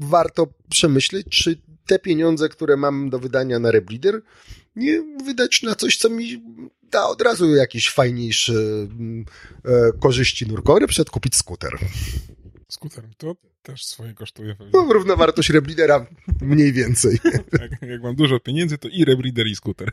warto 0.00 0.46
przemyśleć, 0.70 1.26
czy 1.30 1.62
te 1.86 1.98
pieniądze, 1.98 2.48
które 2.48 2.76
mam 2.76 3.10
do 3.10 3.18
wydania 3.18 3.58
na 3.58 3.70
rebreeder, 3.70 4.22
nie 4.76 5.02
wydać 5.24 5.62
na 5.62 5.74
coś, 5.74 5.96
co 5.96 6.10
mi 6.10 6.42
da 6.90 7.06
od 7.06 7.22
razu 7.22 7.54
jakieś 7.54 7.90
fajniejsze 7.90 8.52
mm, 8.52 9.24
e, 9.64 9.92
korzyści 10.00 10.46
nurkowe, 10.46 10.86
przed 10.86 11.10
kupić 11.10 11.36
skuter. 11.36 11.78
Skuter, 12.68 13.04
to 13.16 13.36
też 13.62 13.84
swoje 13.84 14.14
kosztuje 14.14 14.54
pewnie. 14.54 14.72
No, 14.74 14.92
równowartość 14.92 15.50
rebreedera 15.50 16.06
mniej 16.40 16.72
więcej. 16.72 17.18
Jak, 17.60 17.82
jak 17.82 18.02
mam 18.02 18.14
dużo 18.16 18.40
pieniędzy, 18.40 18.78
to 18.78 18.88
i 18.88 19.04
rebreeder, 19.04 19.46
i 19.46 19.56
skuter. 19.56 19.92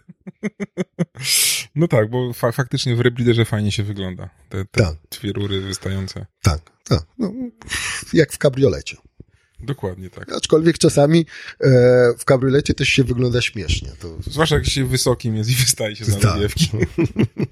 No 1.75 1.87
tak, 1.87 2.09
bo 2.09 2.33
fa 2.33 2.51
faktycznie 2.51 2.95
w 2.95 3.01
rebreederze 3.01 3.45
fajnie 3.45 3.71
się 3.71 3.83
wygląda. 3.83 4.29
Te, 4.49 4.65
te 4.65 4.83
Tak. 4.83 4.95
dwie 5.11 5.33
rury 5.33 5.61
wystające. 5.61 6.25
Tak, 6.41 6.61
tak. 6.83 6.99
No, 7.17 7.33
jak 8.13 8.33
w 8.33 8.37
kabriolecie. 8.37 8.97
Dokładnie 9.62 10.10
tak. 10.10 10.34
Aczkolwiek 10.34 10.78
czasami 10.78 11.26
e, 11.60 11.70
w 12.18 12.26
kabriolecie 12.26 12.74
też 12.74 12.89
się 12.89 13.03
wygląda 13.03 13.41
śmiesznie. 13.41 13.91
To, 13.99 14.18
Zwłaszcza 14.28 14.55
jak 14.55 14.66
się 14.66 14.86
wysokim 14.86 15.36
jest 15.36 15.49
i 15.49 15.55
wystaje 15.55 15.95
się 15.95 16.05
za 16.05 16.20
Tak. 16.20 16.24
nawiewki. 16.24 16.70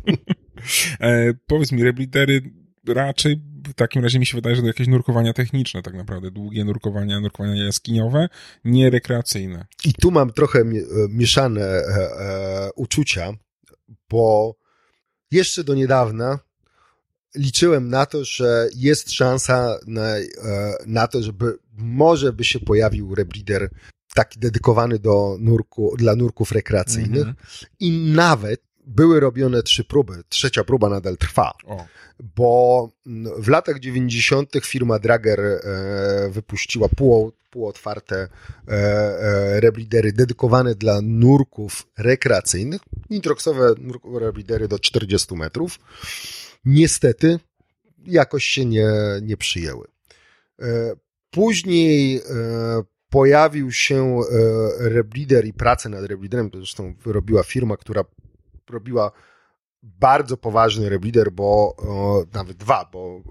e, 1.00 1.34
powiedz 1.48 1.72
mi, 1.72 1.84
rebreedery 1.84 2.42
raczej 2.88 3.42
w 3.68 3.74
takim 3.74 4.04
razie 4.04 4.20
mi 4.20 4.26
się 4.26 4.38
wydaje, 4.38 4.56
że 4.56 4.62
to 4.62 4.68
jakieś 4.68 4.88
nurkowania 4.88 5.34
techniczne 5.34 5.82
tak 5.82 5.94
naprawdę. 5.94 6.32
Długie 6.32 6.66
nurkowania, 6.66 7.20
nurkowania 7.20 7.66
jaskiniowe, 7.66 8.30
nie 8.66 8.90
rekreacyjne. 8.90 9.66
I 9.86 9.94
tu 9.94 10.12
mam 10.12 10.34
trochę 10.34 10.60
e, 10.60 10.66
mieszane 11.10 11.62
e, 11.62 11.84
e, 12.20 12.70
uczucia, 12.76 13.34
bo 14.10 14.56
jeszcze 15.32 15.64
do 15.64 15.76
niedawna 15.76 16.40
liczyłem 17.38 17.90
na 17.90 18.06
to, 18.06 18.26
że 18.26 18.70
jest 18.76 19.12
szansa 19.12 19.78
na, 19.88 20.18
e, 20.18 20.24
na 20.86 21.08
to, 21.08 21.24
żeby 21.24 21.58
może 21.78 22.34
by 22.34 22.44
się 22.44 22.60
pojawił 22.60 23.16
rebreeder 23.16 23.70
taki 24.14 24.40
dedykowany 24.40 25.00
do 25.00 25.38
nurku, 25.40 25.96
dla 25.98 26.16
nurków 26.16 26.52
rekreacyjnych 26.52 27.28
Mhm. 27.28 27.36
i 27.80 27.92
nawet 27.92 28.62
były 28.88 29.20
robione 29.20 29.64
trzy 29.64 29.84
próby. 29.84 30.24
Trzecia 30.30 30.64
próba 30.64 30.90
nadal 30.90 31.18
trwa 31.18 31.54
O, 31.66 31.86
bo 32.36 32.90
mm, 33.08 33.42
w 33.42 33.48
latach 33.48 33.80
90. 33.80 34.52
firma 34.66 35.00
Drager 35.00 35.40
e, 35.40 35.60
wypuściła 36.32 36.90
pół, 36.90 37.32
półotwarte 37.50 38.16
e, 38.18 38.28
e, 38.68 39.60
rebreedery 39.60 40.14
dedykowane 40.14 40.76
dla 40.76 41.00
nurków 41.04 41.88
rekreacyjnych, 41.98 42.82
nitroxowe 43.10 43.74
nurkowe 43.78 44.20
rebreedery 44.20 44.68
do 44.68 44.80
40 44.80 45.36
metrów. 45.36 45.80
Niestety 46.68 47.40
jakoś 48.06 48.44
się 48.44 48.66
nie, 48.66 48.90
nie 49.22 49.38
przyjęły. 49.38 49.88
E, 50.60 50.96
Później 51.32 52.18
e, 52.18 52.22
pojawił 53.10 53.72
się 53.72 54.20
e, 54.20 54.90
rebreeder 54.90 55.46
i 55.46 55.54
pracę 55.54 55.90
nad 55.90 56.06
rebreederem, 56.06 56.50
to 56.50 56.58
zresztą 56.58 56.94
robiła 57.06 57.44
firma, 57.44 57.78
która 57.78 58.04
robiła 58.70 59.12
bardzo 59.84 60.38
poważny 60.38 60.90
rebreeder, 60.90 61.32
bo 61.32 61.76
nawet 62.34 62.58
dwa, 62.58 62.90
bo 62.92 63.22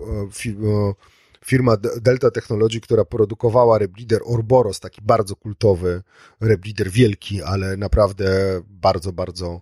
firma 1.45 1.77
Delta 2.01 2.31
Technology, 2.31 2.81
która 2.81 3.05
produkowała 3.05 3.79
rebreeder 3.79 4.21
Orboros, 4.25 4.81
taki 4.81 5.03
bardzo 5.03 5.37
kultowy 5.37 6.03
rebreeder, 6.41 6.91
wielki, 6.91 7.43
ale 7.43 7.77
naprawdę 7.77 8.61
bardzo, 8.65 9.13
bardzo 9.13 9.61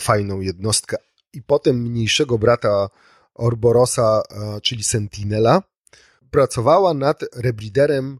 fajną 0.00 0.40
jednostkę. 0.40 0.96
I 1.32 1.42
potem 1.42 1.76
mniejszego 1.76 2.38
brata 2.38 2.88
Orborosa, 3.34 4.22
e, 4.30 4.60
czyli 4.60 4.84
Sentinela, 4.84 5.62
pracowała 6.30 6.94
nad 6.94 7.24
rebreederem 7.36 8.18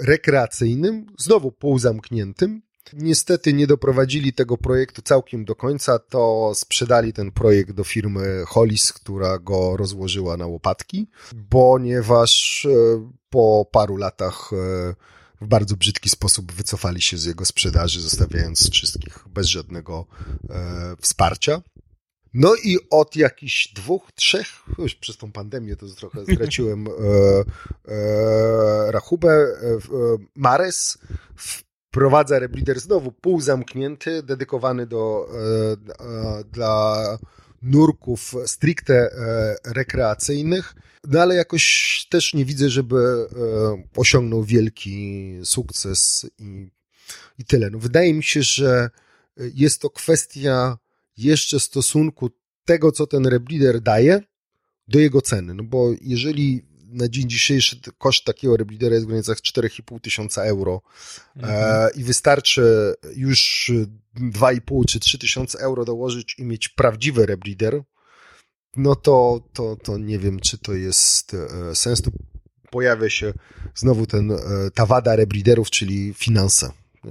rekreacyjnym, 0.00 1.06
znowu 1.18 1.52
półzamkniętym. 1.52 2.62
Niestety 2.92 3.52
nie 3.52 3.66
doprowadzili 3.66 4.32
tego 4.32 4.56
projektu 4.58 5.02
całkiem 5.02 5.44
do 5.44 5.54
końca, 5.54 5.98
to 5.98 6.52
sprzedali 6.54 7.12
ten 7.12 7.32
projekt 7.32 7.72
do 7.72 7.84
firmy 7.84 8.44
Hollis, 8.46 8.92
która 8.92 9.38
go 9.38 9.76
rozłożyła 9.76 10.36
na 10.36 10.46
łopatki, 10.46 11.08
ponieważ 11.48 12.64
e, 12.64 13.10
po 13.30 13.68
paru 13.72 13.96
latach 13.96 14.50
e, 14.52 14.94
w 15.40 15.46
bardzo 15.46 15.76
brzydki 15.76 16.08
sposób 16.08 16.52
wycofali 16.52 17.02
się 17.02 17.18
z 17.18 17.24
jego 17.24 17.44
sprzedaży, 17.44 18.00
zostawiając 18.00 18.70
wszystkich 18.70 19.24
bez 19.28 19.46
żadnego 19.46 20.06
e, 20.50 20.96
wsparcia. 21.00 21.62
No 22.34 22.54
i 22.64 22.78
od 22.90 23.16
jakichś 23.16 23.72
dwóch, 23.72 24.12
trzech, 24.14 24.46
już 24.78 24.94
przez 24.94 25.16
tą 25.16 25.32
pandemię 25.32 25.76
to 25.76 25.86
trochę 25.86 26.24
straciłem 26.34 26.86
e, 26.86 26.90
e, 27.88 28.92
rachubę, 28.92 29.30
e, 29.30 29.66
e, 29.66 29.78
Mares 30.34 30.98
wprowadza 31.36 32.38
rebreeder 32.38 32.80
znowu 32.80 33.12
półzamknięty, 33.12 34.22
dedykowany 34.22 34.86
do, 34.86 35.26
e, 35.28 35.72
e, 36.04 36.44
dla 36.44 37.18
nurków 37.62 38.34
stricte 38.46 38.94
e, 38.94 39.56
rekreacyjnych, 39.64 40.74
no 41.08 41.20
ale 41.20 41.34
jakoś 41.34 42.06
też 42.10 42.34
nie 42.34 42.44
widzę, 42.44 42.68
żeby 42.68 42.96
e, 42.96 43.28
osiągnął 43.96 44.44
wielki 44.44 45.32
sukces 45.44 46.26
i, 46.38 46.70
i 47.38 47.44
tyle. 47.44 47.70
No 47.70 47.78
wydaje 47.78 48.14
mi 48.14 48.22
się, 48.22 48.42
że 48.42 48.90
jest 49.36 49.80
to 49.80 49.90
kwestia 49.90 50.78
jeszcze 51.16 51.60
stosunku 51.60 52.30
tego, 52.64 52.92
co 52.92 53.06
ten 53.06 53.26
rebreeder 53.26 53.80
daje, 53.80 54.20
do 54.88 54.98
jego 54.98 55.22
ceny. 55.22 55.54
No 55.54 55.64
bo 55.64 55.90
jeżeli 56.00 56.69
na 56.92 57.08
dzień 57.08 57.28
dzisiejszy 57.28 57.80
koszt 57.98 58.24
takiego 58.24 58.56
rebreedera 58.56 58.94
jest 58.94 59.06
w 59.06 59.08
granicach 59.08 59.38
4,5 59.38 60.00
tysiąca 60.00 60.42
euro 60.44 60.82
mhm. 61.36 61.54
e, 61.86 61.90
i 61.90 62.04
wystarczy 62.04 62.94
już 63.16 63.70
2,5 64.16 64.84
czy 64.88 65.00
3 65.00 65.18
tysiące 65.18 65.58
euro 65.58 65.84
dołożyć 65.84 66.38
i 66.38 66.44
mieć 66.44 66.68
prawdziwy 66.68 67.26
rebreeder, 67.26 67.82
no 68.76 68.96
to, 68.96 69.40
to, 69.52 69.76
to 69.76 69.98
nie 69.98 70.18
wiem, 70.18 70.40
czy 70.40 70.58
to 70.58 70.74
jest 70.74 71.34
e, 71.34 71.74
sens. 71.74 72.02
Tu 72.02 72.10
pojawia 72.70 73.10
się 73.10 73.32
znowu 73.74 74.06
ten, 74.06 74.30
e, 74.30 74.36
ta 74.74 74.86
wada 74.86 75.16
rebreederów, 75.16 75.70
czyli 75.70 76.14
finanse. 76.14 76.70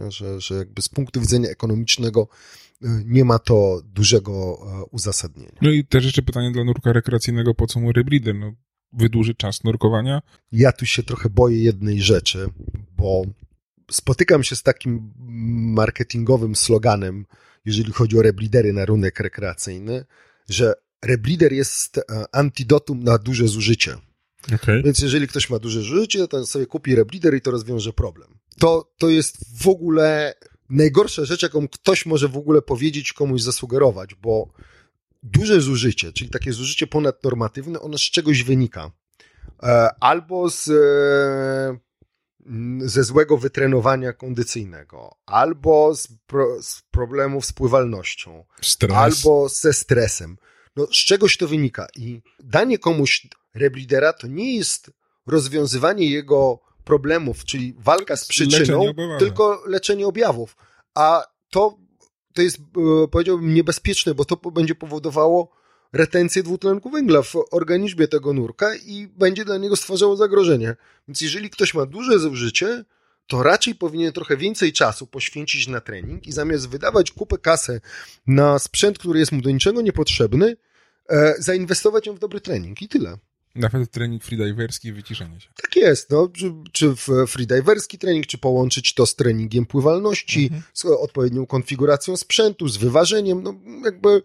Że, 0.09 0.41
że 0.41 0.55
jakby 0.55 0.81
z 0.81 0.89
punktu 0.89 1.21
widzenia 1.21 1.49
ekonomicznego 1.49 2.27
nie 3.05 3.25
ma 3.25 3.39
to 3.39 3.81
dużego 3.85 4.59
uzasadnienia. 4.91 5.51
No 5.61 5.71
i 5.71 5.85
też 5.85 6.05
jeszcze 6.05 6.21
pytanie 6.21 6.51
dla 6.51 6.63
nurka 6.63 6.93
rekreacyjnego, 6.93 7.55
po 7.55 7.67
co 7.67 7.79
mu 7.79 7.91
rebreeder? 7.91 8.35
No, 8.35 8.53
wydłuży 8.93 9.35
czas 9.35 9.63
nurkowania? 9.63 10.21
Ja 10.51 10.71
tu 10.71 10.85
się 10.85 11.03
trochę 11.03 11.29
boję 11.29 11.63
jednej 11.63 12.01
rzeczy, 12.01 12.49
bo 12.97 13.21
spotykam 13.91 14.43
się 14.43 14.55
z 14.55 14.63
takim 14.63 15.13
marketingowym 15.73 16.55
sloganem, 16.55 17.25
jeżeli 17.65 17.91
chodzi 17.91 18.17
o 18.17 18.21
rebreedery 18.21 18.73
na 18.73 18.85
rynek 18.85 19.19
rekreacyjny, 19.19 20.05
że 20.49 20.73
rebreeder 21.01 21.53
jest 21.53 21.97
e, 21.97 22.03
antidotum 22.31 23.03
na 23.03 23.17
duże 23.17 23.47
zużycie. 23.47 23.97
Okay. 24.55 24.83
Więc 24.83 24.99
jeżeli 24.99 25.27
ktoś 25.27 25.49
ma 25.49 25.59
duże 25.59 25.81
zużycie, 25.81 26.27
to 26.27 26.45
sobie 26.45 26.65
kupi 26.65 26.95
rebreeder 26.95 27.35
i 27.35 27.41
to 27.41 27.51
rozwiąże 27.51 27.93
problem. 27.93 28.39
To, 28.59 28.93
to 28.97 29.09
jest 29.09 29.61
w 29.63 29.67
ogóle 29.67 30.33
najgorsza 30.69 31.25
rzecz, 31.25 31.43
jaką 31.43 31.67
ktoś 31.67 32.05
może 32.05 32.27
w 32.27 32.37
ogóle 32.37 32.61
powiedzieć, 32.61 33.13
komuś 33.13 33.41
zasugerować, 33.41 34.15
bo 34.15 34.53
duże 35.23 35.61
zużycie, 35.61 36.13
czyli 36.13 36.29
takie 36.29 36.53
zużycie 36.53 36.87
ponadnormatywne, 36.87 37.79
ono 37.79 37.97
z 37.97 38.01
czegoś 38.01 38.43
wynika. 38.43 38.91
E, 39.63 39.89
albo 39.99 40.49
z, 40.49 40.69
e, 40.69 41.79
ze 42.87 43.03
złego 43.03 43.37
wytrenowania 43.37 44.13
kondycyjnego, 44.13 45.15
albo 45.25 45.95
z, 45.95 46.07
pro, 46.27 46.63
z 46.63 46.81
problemów 46.91 47.45
z 47.45 47.53
pływalnością, 47.53 48.45
Stres. 48.61 48.97
albo 48.97 49.49
ze 49.49 49.73
stresem. 49.73 50.37
No, 50.75 50.87
z 50.87 51.05
czegoś 51.05 51.37
to 51.37 51.47
wynika. 51.47 51.87
I 51.95 52.21
danie 52.39 52.77
komuś 52.77 53.27
rebreedera 53.53 54.13
to 54.13 54.27
nie 54.27 54.55
jest 54.55 54.91
rozwiązywanie 55.27 56.09
jego 56.09 56.59
problemów, 56.83 57.45
czyli 57.45 57.75
walka 57.77 58.17
z 58.17 58.27
przyczyną, 58.27 58.85
leczenie 58.85 59.17
tylko 59.19 59.63
leczenie 59.67 60.07
objawów. 60.07 60.55
A 60.95 61.25
to 61.49 61.77
to 62.33 62.41
jest, 62.41 62.57
e, 62.57 63.07
powiedziałbym, 63.07 63.53
niebezpieczne, 63.53 64.15
bo 64.15 64.25
to 64.25 64.51
będzie 64.51 64.75
powodowało 64.75 65.59
retencję 65.93 66.43
dwutlenku 66.43 66.89
węgla 66.89 67.21
w 67.21 67.35
organizmie 67.51 68.07
tego 68.07 68.33
nurka 68.33 68.75
i 68.75 69.07
będzie 69.07 69.45
dla 69.45 69.57
niego 69.57 69.75
stwarzało 69.75 70.15
zagrożenie. 70.15 70.75
Więc 71.07 71.21
jeżeli 71.21 71.49
ktoś 71.49 71.73
ma 71.73 71.85
duże 71.85 72.19
zużycie, 72.19 72.85
to 73.27 73.43
raczej 73.43 73.75
powinien 73.75 74.13
trochę 74.13 74.37
więcej 74.37 74.73
czasu 74.73 75.07
poświęcić 75.07 75.67
na 75.67 75.81
trening 75.81 76.27
i 76.27 76.31
zamiast 76.31 76.69
wydawać 76.69 77.11
kupę 77.11 77.37
kasę 77.37 77.81
na 78.27 78.59
sprzęt, 78.59 78.99
który 78.99 79.19
jest 79.19 79.31
mu 79.31 79.41
do 79.41 79.51
niczego 79.51 79.81
niepotrzebny, 79.81 80.57
e, 81.09 81.35
zainwestować 81.37 82.07
ją 82.07 82.13
w 82.13 82.19
dobry 82.19 82.41
trening 82.41 82.81
i 82.81 82.87
tyle. 82.87 83.17
Nawet 83.55 83.91
trening 83.91 84.23
freediverski 84.23 84.87
i 84.87 84.93
wyciszenie 84.93 85.39
się. 85.39 85.49
Tak 85.61 85.75
jest, 85.75 86.09
no, 86.09 86.27
czy, 86.27 86.53
czy 86.71 86.95
freediverski 87.27 87.97
trening, 87.97 88.25
czy 88.25 88.37
połączyć 88.37 88.93
to 88.93 89.05
z 89.05 89.15
treningiem 89.15 89.65
pływalności, 89.65 90.43
mhm. 90.43 90.63
z 90.73 90.85
odpowiednią 90.85 91.45
konfiguracją 91.45 92.17
sprzętu, 92.17 92.67
z 92.67 92.77
wyważeniem, 92.77 93.43
no 93.43 93.55
jakby 93.85 94.23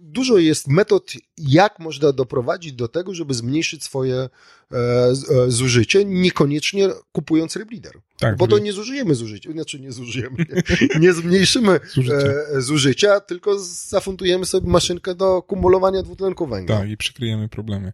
dużo 0.00 0.38
jest 0.38 0.68
metod, 0.68 1.12
jak 1.38 1.78
można 1.78 2.12
doprowadzić 2.12 2.72
do 2.72 2.88
tego, 2.88 3.14
żeby 3.14 3.34
zmniejszyć 3.34 3.84
swoje 3.84 4.14
e, 4.16 4.28
e, 4.76 5.50
zużycie, 5.50 6.04
niekoniecznie 6.04 6.88
kupując 7.12 7.56
rebreeder. 7.56 7.92
Tak, 8.18 8.36
bo 8.36 8.46
to 8.46 8.58
nie 8.58 8.72
zużyjemy 8.72 9.14
zużycia, 9.14 9.52
znaczy 9.52 9.80
nie 9.80 9.92
zużyjemy, 9.92 10.36
nie, 10.38 10.88
nie 11.00 11.12
zmniejszymy 11.12 11.80
zużycia. 11.94 12.16
zużycia, 12.58 13.20
tylko 13.20 13.58
zafundujemy 13.58 14.46
sobie 14.46 14.68
maszynkę 14.68 15.14
do 15.14 15.42
kumulowania 15.42 16.02
dwutlenku 16.02 16.46
węgla. 16.46 16.78
Tak, 16.78 16.90
i 16.90 16.96
przykryjemy 16.96 17.48
problemy. 17.48 17.92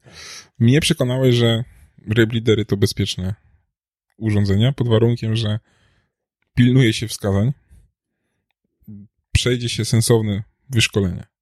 Mnie 0.58 0.80
przekonałeś, 0.80 1.34
że 1.34 1.64
rebreedery 2.08 2.64
to 2.64 2.76
bezpieczne 2.76 3.34
urządzenia, 4.16 4.72
pod 4.72 4.88
warunkiem, 4.88 5.36
że 5.36 5.58
pilnuje 6.54 6.92
się 6.92 7.08
wskazań, 7.08 7.52
przejdzie 9.32 9.68
się 9.68 9.84
sensowne 9.84 10.42
wyszkolenie 10.70 11.37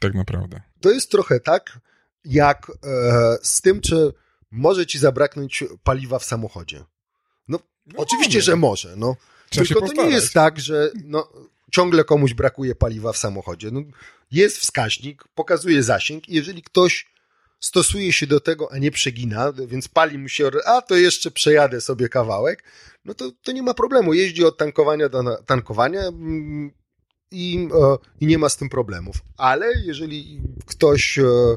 tak 0.00 0.14
naprawdę. 0.14 0.60
To 0.80 0.90
jest 0.90 1.10
trochę 1.10 1.40
tak, 1.40 1.78
jak 2.24 2.70
e, 2.70 3.38
z 3.42 3.60
tym, 3.60 3.80
czy 3.80 4.12
może 4.50 4.86
ci 4.86 4.98
zabraknąć 4.98 5.64
paliwa 5.82 6.18
w 6.18 6.24
samochodzie. 6.24 6.84
No, 7.48 7.58
no 7.86 7.94
oczywiście, 7.96 8.42
że 8.42 8.56
może, 8.56 8.96
no. 8.96 9.16
Trzeba 9.50 9.66
Tylko 9.66 9.86
to 9.86 10.04
nie 10.04 10.10
jest 10.10 10.32
tak, 10.32 10.60
że 10.60 10.90
no, 11.04 11.32
ciągle 11.72 12.04
komuś 12.04 12.34
brakuje 12.34 12.74
paliwa 12.74 13.12
w 13.12 13.16
samochodzie. 13.16 13.70
No, 13.70 13.80
jest 14.30 14.58
wskaźnik, 14.58 15.24
pokazuje 15.34 15.82
zasięg 15.82 16.28
i 16.28 16.34
jeżeli 16.34 16.62
ktoś 16.62 17.06
stosuje 17.60 18.12
się 18.12 18.26
do 18.26 18.40
tego, 18.40 18.72
a 18.72 18.78
nie 18.78 18.90
przegina, 18.90 19.52
więc 19.52 19.88
pali 19.88 20.18
mu 20.18 20.28
się, 20.28 20.50
a 20.66 20.82
to 20.82 20.96
jeszcze 20.96 21.30
przejadę 21.30 21.80
sobie 21.80 22.08
kawałek, 22.08 22.64
no 23.04 23.14
to, 23.14 23.32
to 23.42 23.52
nie 23.52 23.62
ma 23.62 23.74
problemu. 23.74 24.14
Jeździ 24.14 24.44
od 24.44 24.58
tankowania 24.58 25.08
do 25.08 25.36
tankowania, 25.46 26.00
mm, 26.00 26.72
i, 27.30 27.68
e, 27.72 27.96
i 28.20 28.26
nie 28.26 28.38
ma 28.38 28.48
z 28.48 28.56
tym 28.56 28.68
problemów. 28.68 29.16
Ale 29.36 29.66
jeżeli 29.84 30.40
ktoś 30.66 31.18
e, 31.18 31.22
e, 31.24 31.56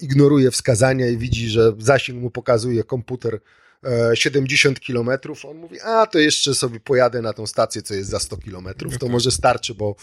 ignoruje 0.00 0.50
wskazania 0.50 1.08
i 1.08 1.16
widzi, 1.16 1.48
że 1.48 1.72
zasięg 1.78 2.22
mu 2.22 2.30
pokazuje 2.30 2.84
komputer 2.84 3.40
70 4.14 4.80
kilometrów, 4.80 5.44
on 5.44 5.56
mówi, 5.56 5.80
a 5.80 6.06
to 6.06 6.18
jeszcze 6.18 6.54
sobie 6.54 6.80
pojadę 6.80 7.22
na 7.22 7.32
tą 7.32 7.46
stację, 7.46 7.82
co 7.82 7.94
jest 7.94 8.10
za 8.10 8.20
100 8.20 8.36
kilometrów, 8.36 8.98
to 8.98 9.08
może 9.08 9.30
starczy, 9.30 9.74
bo, 9.74 9.96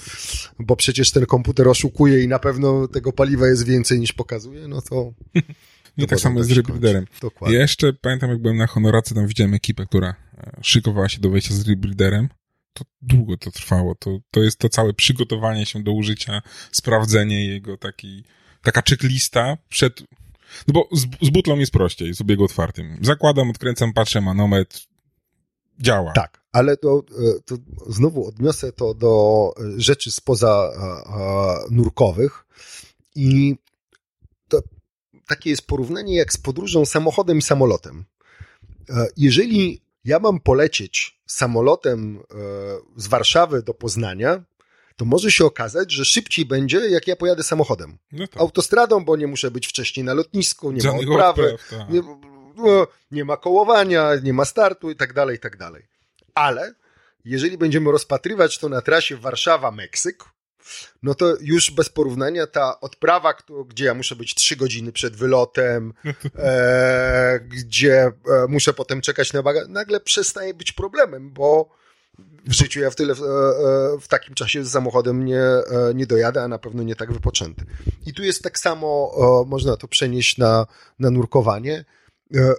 bo 0.60 0.76
przecież 0.76 1.12
ten 1.12 1.26
komputer 1.26 1.68
oszukuje 1.68 2.24
i 2.24 2.28
na 2.28 2.40
pewno 2.40 2.88
tego 2.88 3.14
paliwa 3.14 3.48
jest 3.48 3.66
więcej 3.66 4.00
niż 4.00 4.14
pokazuje, 4.14 4.68
no 4.68 4.82
to... 4.82 5.14
I 5.98 6.08
tak 6.08 6.20
samo 6.20 6.40
jest 6.40 6.50
z 6.50 6.54
Rebreederem. 6.54 7.06
Dokładnie. 7.22 7.56
Ja 7.56 7.62
jeszcze 7.62 7.94
pamiętam, 7.94 8.30
jak 8.30 8.42
byłem 8.42 8.58
na 8.58 8.68
Honoracy, 8.68 9.16
tam 9.16 9.28
widziałem 9.28 9.54
ekipę, 9.54 9.86
która 9.86 10.16
szykowała 10.62 11.10
się 11.10 11.20
do 11.20 11.30
wejścia 11.30 11.54
z 11.54 11.68
Rebreederem 11.68 12.30
to 12.78 12.86
długo 13.02 13.38
to 13.38 13.52
trwało. 13.52 13.96
To, 13.96 14.20
to 14.32 14.44
jest 14.44 14.60
to 14.60 14.70
całe 14.70 14.94
przygotowanie 14.94 15.66
się 15.66 15.84
do 15.84 15.92
użycia, 15.92 16.42
sprawdzenie 16.72 17.48
jego, 17.48 17.78
taki, 17.78 18.24
taka 18.62 18.82
checklista 18.90 19.58
przed... 19.70 20.02
No 20.68 20.74
bo 20.74 20.90
z, 20.92 21.06
z 21.22 21.30
butlą 21.30 21.60
jest 21.60 21.72
prościej, 21.72 22.14
z 22.14 22.22
obiegu 22.22 22.44
otwartym. 22.44 22.98
Zakładam, 23.02 23.50
odkręcam, 23.50 23.94
patrzę, 23.94 24.22
manometr, 24.22 24.80
działa. 25.80 26.12
Tak, 26.12 26.42
ale 26.52 26.78
to, 26.78 27.04
e, 27.12 27.42
to 27.46 27.56
znowu 27.88 28.28
odniosę 28.28 28.72
to 28.72 28.94
do 28.94 29.54
rzeczy 29.78 30.12
spoza 30.12 30.72
nurkowych 31.72 32.46
i 33.16 33.56
to 34.48 34.62
takie 35.28 35.50
jest 35.50 35.68
porównanie 35.68 36.16
jak 36.16 36.34
z 36.34 36.38
podróżą 36.38 36.86
samochodem 36.86 37.38
i 37.38 37.42
samolotem. 37.42 38.06
E, 38.90 39.08
jeżeli 39.18 39.82
ja 40.06 40.20
mam 40.20 40.40
polecieć 40.40 41.17
samolotem 41.28 42.20
e, 42.20 42.36
z 42.96 43.08
Warszawy 43.08 43.64
do 43.64 43.74
Poznania, 43.74 44.44
to 44.96 45.06
może 45.06 45.32
się 45.32 45.46
okazać, 45.46 45.92
że 45.92 46.06
szybciej 46.06 46.46
będzie, 46.46 46.78
jak 46.90 47.08
ja 47.08 47.16
pojadę 47.16 47.44
samochodem. 47.44 47.98
No 48.12 48.28
tak. 48.28 48.42
Autostradą, 48.42 49.06
bo 49.06 49.16
nie 49.16 49.28
muszę 49.28 49.52
być 49.52 49.68
wcześniej 49.68 50.04
na 50.04 50.14
lotnisku, 50.14 50.72
nie 50.72 50.82
Żadnych 50.82 51.08
ma 51.08 51.14
odprawy, 51.14 51.54
odpraw, 51.54 51.80
tak. 51.80 51.90
nie, 51.90 52.02
no, 52.56 52.88
nie 53.12 53.26
ma 53.26 53.38
kołowania, 53.38 54.10
nie 54.24 54.34
ma 54.34 54.46
startu 54.46 54.92
i 54.92 54.96
tak 54.96 55.14
dalej, 55.14 55.36
i 55.36 55.40
tak 55.40 55.58
dalej. 55.58 55.88
Ale 56.36 56.74
jeżeli 57.26 57.58
będziemy 57.58 57.92
rozpatrywać 57.92 58.58
to 58.58 58.70
na 58.70 58.82
trasie 58.82 59.18
Warszawa-Meksyk, 59.18 60.26
no 61.04 61.16
to 61.16 61.36
już 61.42 61.72
bez 61.72 61.90
porównania 61.90 62.48
ta 62.48 62.80
odprawa, 62.80 63.34
gdzie 63.68 63.86
ja 63.86 63.94
muszę 63.94 64.16
być 64.16 64.36
trzy 64.36 64.56
godziny 64.56 64.92
przed 64.92 65.16
wylotem, 65.16 65.94
e, 66.36 67.40
gdzie 67.40 68.04
e, 68.04 68.12
muszę 68.48 68.74
potem 68.74 69.02
czekać 69.02 69.34
na 69.34 69.44
bagaż, 69.44 69.68
nagle 69.68 70.00
przestaje 70.00 70.54
być 70.54 70.72
problemem, 70.72 71.32
bo 71.32 71.78
w 72.46 72.54
życiu 72.54 72.80
ja 72.80 72.90
w 72.90 72.96
tyle 72.96 73.16
w, 73.16 73.22
e, 73.22 73.24
w 74.02 74.08
takim 74.08 74.36
czasie 74.36 74.66
z 74.66 74.72
samochodem 74.72 75.26
nie, 75.26 75.42
e, 75.42 75.64
nie 75.96 76.08
dojadę, 76.08 76.44
a 76.44 76.48
na 76.48 76.60
pewno 76.60 76.84
nie 76.84 76.96
tak 76.96 77.14
wypoczęty. 77.14 77.66
I 78.06 78.14
tu 78.14 78.24
jest 78.24 78.44
tak 78.44 78.60
samo, 78.60 79.12
można 79.48 79.78
to 79.78 79.88
przenieść 79.88 80.38
na, 80.38 80.68
na 81.00 81.10
nurkowanie. 81.10 81.86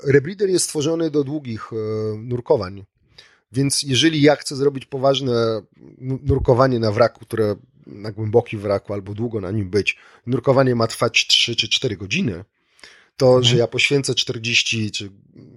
Rebreeder 0.05 0.49
jest 0.49 0.65
stworzony 0.65 1.11
do 1.11 1.25
długich 1.25 1.71
nurkowań. 2.19 2.85
Więc 3.53 3.83
jeżeli 3.83 4.23
ja 4.23 4.37
chcę 4.37 4.57
zrobić 4.57 4.87
poważne 4.87 5.63
nurkowanie 6.01 6.79
na 6.79 6.93
wraku, 6.93 7.21
które 7.21 7.57
na 7.89 8.13
głębokim 8.13 8.61
wraku 8.61 8.93
albo 8.93 9.15
długo 9.15 9.41
na 9.41 9.51
nim 9.51 9.71
być, 9.71 9.97
nurkowanie 10.27 10.75
ma 10.75 10.87
trwać 10.87 11.27
3 11.27 11.57
czy 11.57 11.69
4 11.69 11.97
godziny, 11.97 12.45
to, 13.17 13.43
że 13.43 13.57
ja 13.57 13.67
poświęcę 13.67 14.15
40 14.15 14.91
czy 14.91 15.11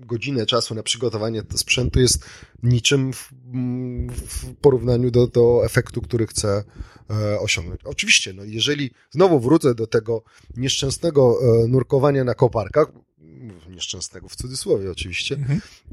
godzinę 0.06 0.46
czasu 0.46 0.76
na 0.76 0.84
przygotowanie 0.84 1.44
do 1.44 1.58
sprzętu 1.58 2.00
jest 2.00 2.26
niczym 2.64 3.14
w, 3.14 3.34
w 4.28 4.56
porównaniu 4.56 5.12
do, 5.12 5.28
do 5.28 5.66
efektu, 5.66 6.02
który 6.02 6.28
chcę 6.28 6.64
e, 7.10 7.40
osiągnąć. 7.40 7.82
Oczywiście, 7.84 8.34
no 8.34 8.44
jeżeli 8.44 8.92
znowu 9.12 9.40
wrócę 9.40 9.76
do 9.76 9.88
tego 9.88 10.24
nieszczęsnego 10.58 11.38
e, 11.42 11.68
nurkowania 11.68 12.24
na 12.24 12.34
koparkach, 12.34 12.88
nieszczęsnego 13.70 14.30
w 14.30 14.36
cudzysłowie 14.36 14.92
oczywiście, 14.92 15.38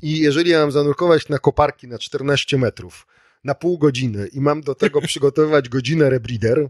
i 0.02 0.18
jeżeli 0.18 0.50
ja 0.50 0.60
mam 0.60 0.72
zanurkować 0.72 1.28
na 1.28 1.38
koparki 1.38 1.88
na 1.88 1.98
14 1.98 2.58
metrów 2.58 3.06
na 3.44 3.54
pół 3.54 3.78
godziny 3.78 4.28
i 4.32 4.40
mam 4.40 4.60
do 4.60 4.74
tego 4.74 5.00
przygotowywać 5.08 5.68
godzinę 5.68 6.10
rebreeder 6.10 6.68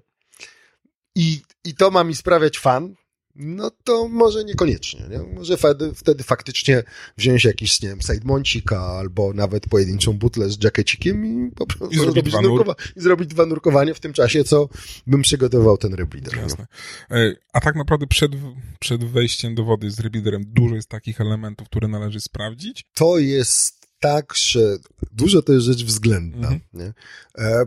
i, 1.15 1.41
i 1.65 1.75
to 1.75 1.91
ma 1.91 2.05
mi 2.05 2.15
sprawiać 2.17 2.59
fan, 2.59 2.95
no 3.35 3.71
to 3.85 4.09
może 4.09 4.45
niekoniecznie. 4.45 5.01
Nie? 5.11 5.19
Może 5.19 5.57
wtedy, 5.57 5.95
wtedy 5.95 6.25
faktycznie 6.25 6.83
wziąć 7.17 7.45
jakiś, 7.45 7.83
nie 7.83 7.89
wiem, 7.89 8.01
sidemoncik 8.03 8.73
albo 8.73 9.33
nawet 9.33 9.69
pojedynczą 9.69 10.13
butlę 10.13 10.51
z 10.51 10.65
jackecikiem 10.65 11.27
i 11.27 11.51
po 11.53 11.67
prostu 11.67 11.95
I 11.95 11.97
zrobić 11.99 12.25
dwa 12.25 12.41
nur- 12.43 12.61
nurkowa- 12.61 12.75
i 12.97 13.01
zrobić 13.01 13.29
dwa 13.29 13.47
nurkowania 13.47 13.95
w 13.95 14.01
tym 14.01 14.13
czasie, 14.13 14.45
co 14.45 14.69
bym 15.07 15.23
przygotowywał 15.23 15.79
ten 15.79 15.95
rebreeder. 15.95 16.37
no. 16.37 16.43
Jasne. 16.43 16.67
E, 17.11 17.35
A 17.53 17.61
tak 17.61 17.77
naprawdę 17.77 18.07
przed, 18.07 18.33
przed 18.81 19.05
wejściem 19.05 19.55
do 19.55 19.65
wody 19.65 19.91
z 19.91 20.01
rebliderem 20.01 20.45
dużo 20.47 20.75
jest 20.75 20.89
takich 20.89 21.21
elementów, 21.21 21.67
które 21.69 21.89
należy 21.89 22.21
sprawdzić. 22.21 22.85
to 22.95 23.19
jest 23.19 23.79
tak, 24.01 24.35
że 24.37 24.77
dużo 25.19 25.43
to 25.43 25.53
jest 25.53 25.67
rzecz 25.67 25.85
względna. 25.85 26.49
Mhm. 26.49 26.61
Nie? 26.73 26.93
E, 27.39 27.65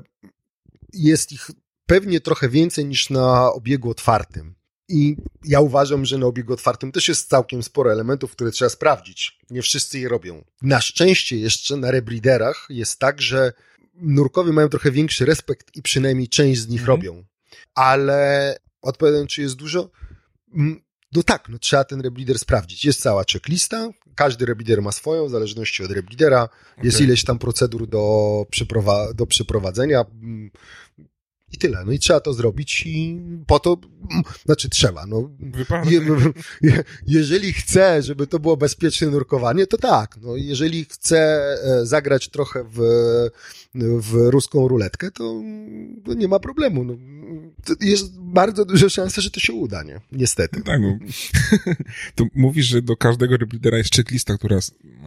Jest 0.93 1.31
ich 1.31 1.51
pewnie 1.85 2.21
trochę 2.21 2.49
więcej 2.49 2.85
niż 2.85 3.09
na 3.09 3.53
obiegu 3.53 3.89
otwartym. 3.89 4.55
I 4.89 5.15
ja 5.45 5.59
uważam, 5.61 6.05
że 6.05 6.17
na 6.17 6.25
obiegu 6.25 6.53
otwartym 6.53 6.91
też 6.91 7.07
jest 7.07 7.29
całkiem 7.29 7.63
sporo 7.63 7.91
elementów, 7.91 8.31
które 8.31 8.51
trzeba 8.51 8.69
sprawdzić. 8.69 9.39
Nie 9.49 9.61
wszyscy 9.61 9.99
je 9.99 10.09
robią. 10.09 10.43
Na 10.61 10.81
szczęście 10.81 11.37
jeszcze 11.37 11.77
na 11.77 11.91
rebreederach 11.91 12.67
jest 12.69 12.99
tak, 12.99 13.21
że 13.21 13.53
nurkowie 13.93 14.51
mają 14.53 14.69
trochę 14.69 14.91
większy 14.91 15.25
respekt 15.25 15.75
i 15.75 15.81
przynajmniej 15.81 16.27
część 16.29 16.61
z 16.61 16.67
nich 16.67 16.81
Mhm. 16.81 16.97
robią. 16.97 17.23
Ale 17.75 18.57
odpowiadam, 18.81 19.27
czy 19.27 19.41
jest 19.41 19.55
dużo? 19.55 19.89
Mm, 20.53 20.81
No 21.13 21.23
tak, 21.23 21.49
no 21.49 21.59
trzeba 21.59 21.83
ten 21.83 22.01
rebreeder 22.01 22.39
sprawdzić. 22.39 22.85
Jest 22.85 23.01
cała 23.01 23.23
checklista, 23.31 23.89
każdy 24.15 24.45
rebreeder 24.45 24.81
ma 24.81 24.91
swoją, 24.91 25.25
w 25.25 25.29
zależności 25.29 25.83
od 25.83 25.91
rebreedera. 25.91 26.49
Jest 26.83 26.97
Okej. 26.97 27.07
ileś 27.07 27.23
tam 27.23 27.39
procedur 27.39 27.87
do, 27.87 28.45
przeprowa- 28.51 29.13
do 29.13 29.25
przeprowadzenia 29.25 30.05
i 31.53 31.57
tyle. 31.57 31.83
No 31.85 31.91
i 31.91 31.99
trzeba 31.99 32.19
to 32.19 32.33
zrobić 32.33 32.83
i 32.85 33.19
po 33.47 33.59
to, 33.59 33.77
mm, 34.11 34.23
znaczy 34.45 34.69
trzeba, 34.69 35.05
no. 35.05 35.29
Je, 35.85 36.01
je, 36.61 36.83
jeżeli 37.07 37.53
chcę, 37.53 38.01
żeby 38.03 38.27
to 38.27 38.39
było 38.39 38.57
bezpieczne 38.57 39.07
nurkowanie, 39.07 39.67
to 39.67 39.77
tak. 39.77 40.17
No, 40.21 40.35
jeżeli 40.35 40.85
chcę 40.85 41.17
e, 41.63 41.85
zagrać 41.85 42.29
trochę 42.29 42.63
w, 42.63 42.79
w 43.75 44.13
ruską 44.13 44.67
ruletkę, 44.67 45.11
to, 45.11 45.41
to 46.05 46.13
nie 46.13 46.27
ma 46.27 46.39
problemu. 46.39 46.83
No, 46.83 46.93
jest 47.81 48.19
bardzo 48.19 48.65
duża 48.65 48.89
szansa, 48.89 49.21
że 49.21 49.31
to 49.31 49.39
się 49.39 49.53
uda, 49.53 49.83
nie? 49.83 50.01
Niestety. 50.11 50.61
Tak, 50.61 50.81
no. 50.81 50.97
to 52.15 52.25
mówisz, 52.35 52.65
że 52.65 52.81
do 52.81 52.97
każdego 52.97 53.37
rebreedera 53.37 53.77
jest 53.77 53.95
checklista, 53.95 54.37
która 54.37 54.57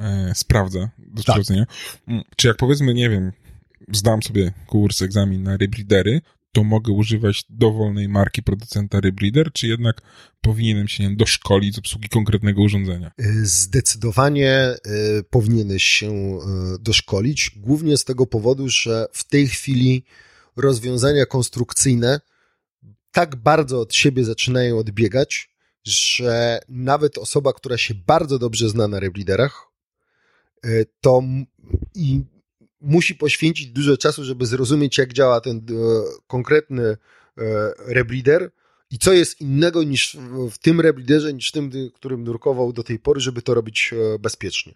e, 0.00 0.32
sprawdza 0.34 0.90
do 0.98 1.22
Tak. 1.22 1.22
sprawdzenia. 1.22 1.66
Mm, 2.08 2.22
Czy 2.36 2.48
jak 2.48 2.56
powiedzmy, 2.56 2.94
nie 2.94 3.10
wiem, 3.10 3.32
zdam 3.92 4.22
sobie 4.22 4.52
kurs, 4.66 5.02
egzamin 5.02 5.42
na 5.42 5.56
rebreedery, 5.56 6.20
to 6.54 6.64
mogę 6.64 6.92
używać 6.92 7.44
dowolnej 7.50 8.08
marki 8.08 8.42
producenta 8.42 9.00
rebreeder, 9.00 9.52
czy 9.52 9.66
jednak 9.66 10.02
powinienem 10.40 10.88
się 10.88 11.02
wiem, 11.04 11.16
doszkolić 11.16 11.74
z 11.74 11.78
obsługi 11.78 12.08
konkretnego 12.08 12.62
urządzenia? 12.62 13.12
Y, 13.20 13.46
Zdecydowanie 13.46 14.76
y, 15.18 15.24
powinieneś 15.30 15.84
się 15.84 16.10
y, 16.10 16.40
doszkolić, 16.80 17.50
głównie 17.56 17.96
z 17.96 18.04
tego 18.04 18.26
powodu, 18.26 18.68
że 18.68 19.06
w 19.12 19.24
tej 19.24 19.48
chwili 19.48 20.04
rozwiązania 20.56 21.26
konstrukcyjne 21.26 22.20
tak 23.12 23.36
bardzo 23.36 23.80
od 23.80 23.94
siebie 23.94 24.24
zaczynają 24.24 24.78
odbiegać, 24.78 25.50
że 25.84 26.60
nawet 26.68 27.18
osoba, 27.18 27.52
która 27.52 27.76
się 27.78 27.94
bardzo 28.06 28.38
dobrze 28.38 28.68
zna 28.68 28.88
na 28.88 29.00
rebreederach, 29.00 29.66
to 31.00 31.22
i 31.94 32.24
musi 32.84 33.14
poświęcić 33.14 33.66
dużo 33.66 33.96
czasu, 33.96 34.24
żeby 34.24 34.46
zrozumieć, 34.46 34.98
jak 34.98 35.12
działa 35.12 35.40
ten 35.40 35.56
e, 35.56 35.62
konkretny 36.26 36.82
e, 36.84 36.96
rebreeder 37.86 38.50
i 38.90 38.98
co 38.98 39.12
jest 39.12 39.40
innego 39.40 39.82
niż 39.82 40.16
w- 40.50 40.58
tym 40.58 40.80
rebreederze, 40.80 41.32
niż 41.34 41.48
w 41.48 41.52
tym, 41.52 41.70
którym 41.94 42.24
nurkował 42.24 42.72
do 42.72 42.82
tej 42.82 42.98
pory, 42.98 43.20
żeby 43.20 43.42
to 43.42 43.54
robić 43.54 43.94
e, 44.14 44.18
bezpiecznie. 44.18 44.74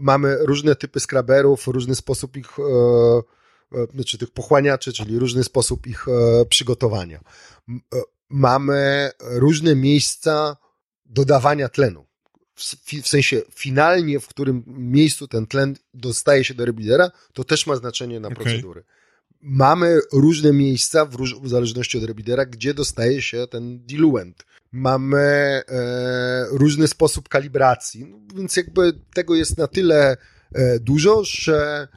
Mamy 0.00 0.36
różne 0.40 0.76
typy 0.76 1.00
skraberów, 1.00 1.66
różny 1.66 1.94
sposób 1.94 2.36
ich, 2.36 2.56
znaczy 3.94 4.18
tych 4.18 4.30
pochłaniaczy, 4.30 4.92
czyli 4.92 5.18
różny 5.18 5.44
sposób 5.44 5.86
ich 5.86 6.06
przygotowania. 6.48 7.20
Mamy 8.28 9.10
różne 9.20 9.74
miejsca 9.74 10.56
dodawania 11.04 11.68
tlenu. 11.68 12.06
W 13.02 13.08
sensie 13.08 13.42
finalnie, 13.50 14.20
w 14.20 14.28
którym 14.28 14.64
miejscu 14.66 15.28
ten 15.28 15.46
tlen 15.46 15.76
dostaje 15.94 16.44
się 16.44 16.54
do 16.54 16.64
rebreedera, 16.64 17.10
to 17.32 17.44
też 17.44 17.66
ma 17.66 17.76
znaczenie 17.76 18.20
na 18.20 18.28
Okej. 18.28 18.44
procedury. 18.44 18.84
Mamy 19.42 20.00
różne 20.12 20.52
miejsca, 20.52 21.04
w, 21.06 21.14
róż, 21.14 21.40
w 21.42 21.48
zależności 21.48 21.98
od 21.98 22.04
rebreedera, 22.04 22.46
gdzie 22.46 22.74
dostaje 22.74 23.22
się 23.22 23.46
ten 23.46 23.78
diluent. 23.86 24.44
Mamy 24.72 25.18
e, 25.18 25.62
różny 26.50 26.88
sposób 26.88 27.28
kalibracji, 27.28 28.06
no, 28.06 28.18
więc 28.34 28.56
jakby 28.56 28.92
tego 29.14 29.34
jest 29.34 29.58
na 29.58 29.66
tyle 29.66 30.16
e, 30.54 30.80
dużo, 30.80 31.24
że 31.24 31.88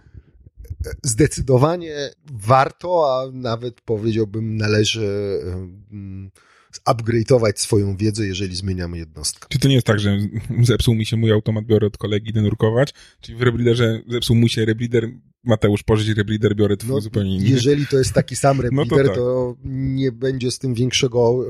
e, 0.85 0.91
zdecydowanie 1.03 2.11
warto, 2.33 3.19
a 3.19 3.31
nawet 3.31 3.81
powiedziałbym 3.81 4.57
należy 4.57 5.39
e, 5.45 6.46
upgrade'ować 6.85 7.59
swoją 7.59 7.97
wiedzę, 7.97 8.27
jeżeli 8.27 8.55
zmieniamy 8.55 8.97
jednostkę. 8.97 9.47
Czy 9.49 9.59
to 9.59 9.67
nie 9.67 9.75
jest 9.75 9.87
tak, 9.87 9.99
że 9.99 10.17
zepsuł 10.63 10.95
mi 10.95 11.05
się 11.05 11.17
mój 11.17 11.31
automat, 11.31 11.65
biorę 11.65 11.87
od 11.87 11.97
kolegi, 11.97 12.29
idę 12.29 12.41
nurkować? 12.41 12.93
Czyli 13.21 13.37
w 13.37 13.41
rebreederze 13.41 14.01
zepsuł 14.07 14.35
mu 14.35 14.47
się 14.47 14.65
rebreeder, 14.65 15.09
Mateusz 15.43 15.83
pożyć 15.83 16.17
rebreeder, 16.17 16.55
biorę 16.55 16.77
twój 16.77 16.95
No, 16.95 17.01
zupełnie 17.01 17.35
inny. 17.35 17.49
jeżeli 17.49 17.87
to 17.87 17.97
jest 17.97 18.13
taki 18.13 18.35
sam 18.35 18.61
rebreeder, 18.61 19.05
No 19.07 19.13
to 19.13 19.15
to, 19.15 19.55
tak. 19.55 19.71
nie 19.71 20.11
będzie 20.11 20.51
z 20.51 20.59
tym 20.59 20.73
większego 20.73 21.45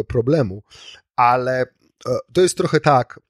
e, 0.00 0.04
problemu. 0.04 0.62
Ale 1.16 1.62
e, 1.62 1.66
to 2.32 2.40
jest 2.40 2.56
trochę 2.56 2.80
tak, 2.80 3.20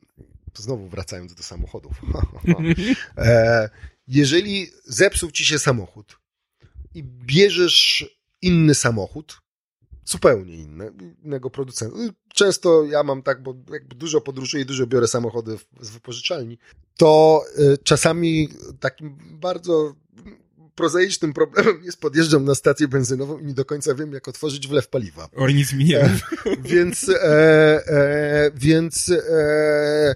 to 0.52 0.62
znowu 0.62 0.88
wracając 0.88 1.34
do 1.34 1.42
samochodów. 1.42 2.02
e, 3.18 3.70
jeżeli 4.08 4.66
zepsuł 4.84 5.30
ci 5.30 5.44
się 5.44 5.58
samochód 5.58 6.18
i 6.94 7.04
bierzesz 7.04 8.06
inny 8.42 8.74
samochód, 8.74 9.40
zupełnie 10.06 10.54
inny, 10.56 10.92
innego 11.24 11.50
producenta. 11.50 11.96
Często 12.34 12.84
ja 12.84 13.02
mam 13.02 13.22
tak, 13.22 13.42
bo 13.42 13.54
jakby 13.72 13.94
dużo 13.94 14.20
podróżuję 14.20 14.62
i 14.62 14.66
dużo 14.66 14.86
biorę 14.86 15.08
samochody 15.08 15.58
w- 15.58 15.66
z 15.80 15.90
wypożyczalni, 15.90 16.58
to 16.96 17.42
y, 17.58 17.78
czasami 17.78 18.48
takim 18.80 19.16
bardzo 19.40 19.94
prozaicznym 20.74 21.32
problemem 21.32 21.84
jest 21.84 22.00
podjeżdżam 22.00 22.44
na 22.44 22.54
stację 22.54 22.88
benzynową 22.88 23.38
i 23.38 23.44
nie 23.44 23.54
do 23.54 23.64
końca 23.64 23.94
wiem, 23.94 24.12
jak 24.12 24.28
otworzyć 24.28 24.68
wlew 24.68 24.88
paliwa. 24.88 25.28
Oj, 25.36 25.54
nic 25.54 25.72
mi 25.72 25.84
nie 25.84 26.02
mów. 26.08 26.56
Więc, 26.62 27.08
e, 27.08 27.22
e, 27.86 28.50
więc 28.54 29.08
e, 29.08 30.14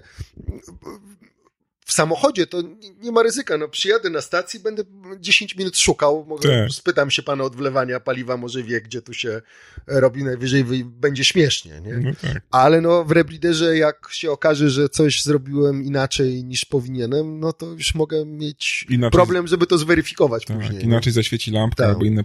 w 1.91 1.93
samochodzie 1.93 2.47
to 2.47 2.61
nie- 3.01 3.11
ma 3.11 3.23
ryzyka. 3.23 3.57
No, 3.57 3.67
przyjadę 3.69 4.09
na 4.09 4.21
stacji, 4.21 4.59
będę 4.59 4.83
10 5.19 5.55
minut 5.55 5.77
szukał. 5.77 6.25
Może 6.27 6.63
Tak. 6.63 6.71
spytam 6.71 7.11
się 7.11 7.23
pana 7.23 7.43
od 7.43 7.55
wlewania 7.55 7.99
paliwa, 7.99 8.37
może 8.37 8.63
wie, 8.63 8.81
gdzie 8.81 9.01
tu 9.01 9.13
się 9.13 9.41
robi. 9.87 10.23
Najwyżej 10.23 10.63
wy- 10.63 10.85
będzie 10.85 11.23
śmiesznie. 11.23 11.81
Nie? 11.81 11.93
No 11.97 12.11
tak. 12.21 12.43
Ale 12.51 12.81
no, 12.81 13.03
w 13.05 13.11
rebreederze, 13.11 13.77
jak 13.77 14.07
się 14.11 14.31
okaże, 14.31 14.69
że 14.69 14.89
coś 14.89 15.23
zrobiłem 15.23 15.83
inaczej 15.83 16.43
niż 16.43 16.65
powinienem, 16.65 17.39
no 17.39 17.53
to 17.53 17.65
już 17.65 17.95
mogę 17.95 18.25
mieć 18.25 18.85
Inaczej- 18.89 19.11
problem, 19.17 19.47
żeby 19.47 19.67
to 19.67 19.77
zweryfikować 19.77 20.45
tak. 20.45 20.57
później. 20.57 20.83
Inaczej 20.83 21.13
zaświeci 21.13 21.51
lampka 21.51 21.83
Tak. 21.83 21.93
albo 21.93 22.05
inne... 22.05 22.23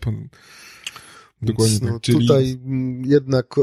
Dokładnie 1.42 1.70
Więc, 1.72 1.80
tak. 1.82 1.90
no, 1.92 2.00
Czyli, 2.00 2.18
Tutaj 2.18 2.58
mm, 2.64 3.02
jednak 3.06 3.58
e, 3.58 3.62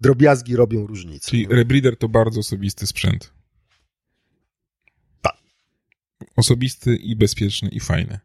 drobiazgi 0.00 0.56
robią 0.56 0.86
różnicę. 0.86 1.30
czyli 1.30 1.46
no. 1.48 1.54
rebreeder 1.56 1.96
to 1.96 2.08
bardzo 2.08 2.40
osobisty 2.40 2.86
sprzęt. 2.86 3.32
Tak. 5.22 5.36
Osobisty 6.36 6.96
i 6.96 7.16
bezpieczny 7.16 7.68
i 7.68 7.80
fajny. 7.80 8.18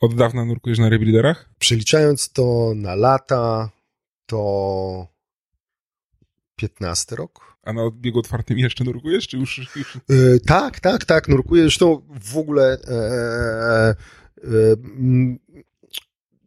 Od 0.00 0.14
dawna 0.14 0.44
nurkujesz 0.44 0.78
na 0.78 0.88
rebreederach? 0.88 1.50
Przeliczając 1.58 2.32
to 2.32 2.72
na 2.76 2.94
lata, 2.94 3.70
to 4.26 5.06
15 6.56 7.16
rok. 7.16 7.56
A 7.62 7.72
na 7.72 7.82
odbiegu 7.82 8.18
otwartym 8.18 8.58
jeszcze 8.58 8.84
nurkujesz, 8.84 9.28
czy 9.28 9.36
już... 9.36 9.58
już... 9.76 9.96
E, 9.96 10.00
tak, 10.46 10.80
tak, 10.80 11.04
tak, 11.04 11.28
nurkuję. 11.28 11.62
Zresztą 11.62 12.02
w 12.20 12.36
ogóle 12.36 12.78
e, 12.88 12.94
e, 13.88 13.96
mm, 14.98 15.38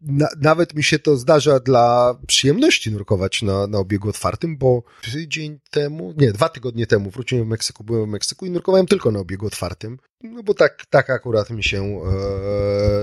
na, 0.02 0.28
nawet 0.42 0.76
mi 0.76 0.84
się 0.84 1.00
to 1.00 1.18
zdarza 1.18 1.60
dla 1.60 2.16
przyjemności 2.28 2.92
nurkować 2.92 3.42
na, 3.42 3.68
na 3.68 3.78
obiegu 3.78 4.10
otwartym, 4.10 4.58
bo 4.58 4.84
tydzień 5.02 5.60
temu, 5.70 6.14
nie, 6.18 6.32
dwa 6.32 6.50
tygodnie 6.50 6.88
temu 6.88 7.10
wróciłem 7.10 7.46
w 7.46 7.48
Meksyku, 7.48 7.84
byłem 7.84 8.06
w 8.06 8.12
Meksyku 8.12 8.46
i 8.46 8.52
nurkowałem 8.52 8.86
tylko 8.86 9.12
na 9.12 9.20
obiegu 9.20 9.48
otwartym, 9.48 9.98
no 10.24 10.44
bo 10.44 10.54
tak, 10.54 10.86
tak 10.90 11.10
akurat 11.10 11.50
mi 11.50 11.64
się 11.64 12.02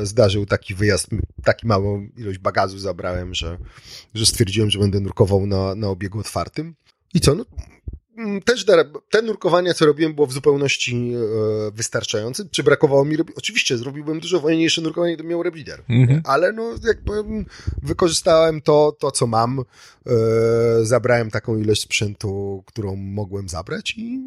e, 0.00 0.06
zdarzył 0.06 0.46
taki 0.46 0.74
wyjazd, 0.74 1.08
taki 1.44 1.66
małą 1.66 2.08
ilość 2.16 2.38
bagażu 2.38 2.78
zabrałem, 2.78 3.34
że, 3.34 3.58
że 4.14 4.26
stwierdziłem, 4.26 4.70
że 4.70 4.78
będę 4.78 5.00
nurkował 5.00 5.46
na, 5.46 5.74
na 5.74 5.88
obiegu 5.88 6.18
otwartym. 6.18 6.74
I 7.14 7.20
co, 7.20 7.34
no 7.34 7.44
też 8.44 8.66
te 9.10 9.22
nurkowania, 9.22 9.74
co 9.74 9.86
robiłem, 9.86 10.14
było 10.14 10.26
w 10.26 10.32
zupełności 10.32 11.14
e, 11.14 11.70
wystarczające. 11.70 12.44
Czy 12.50 12.62
brakowało 12.62 13.04
mi? 13.04 13.16
Oczywiście, 13.36 13.78
zrobiłbym 13.78 14.20
dużo 14.20 14.40
wolniejsze 14.40 14.82
nurkowanie, 14.82 15.14
gdybym 15.14 15.30
miał 15.30 15.42
reblider. 15.42 15.82
Mhm. 15.88 16.22
Ale 16.24 16.52
no, 16.52 16.70
jakby 16.86 17.12
wykorzystałem 17.82 18.60
to, 18.60 18.96
to 18.98 19.10
co 19.10 19.26
mam. 19.26 19.64
E, 20.06 20.84
zabrałem 20.84 21.30
taką 21.30 21.58
ilość 21.58 21.82
sprzętu, 21.82 22.62
którą 22.66 22.96
mogłem 22.96 23.48
zabrać 23.48 23.94
i, 23.96 24.20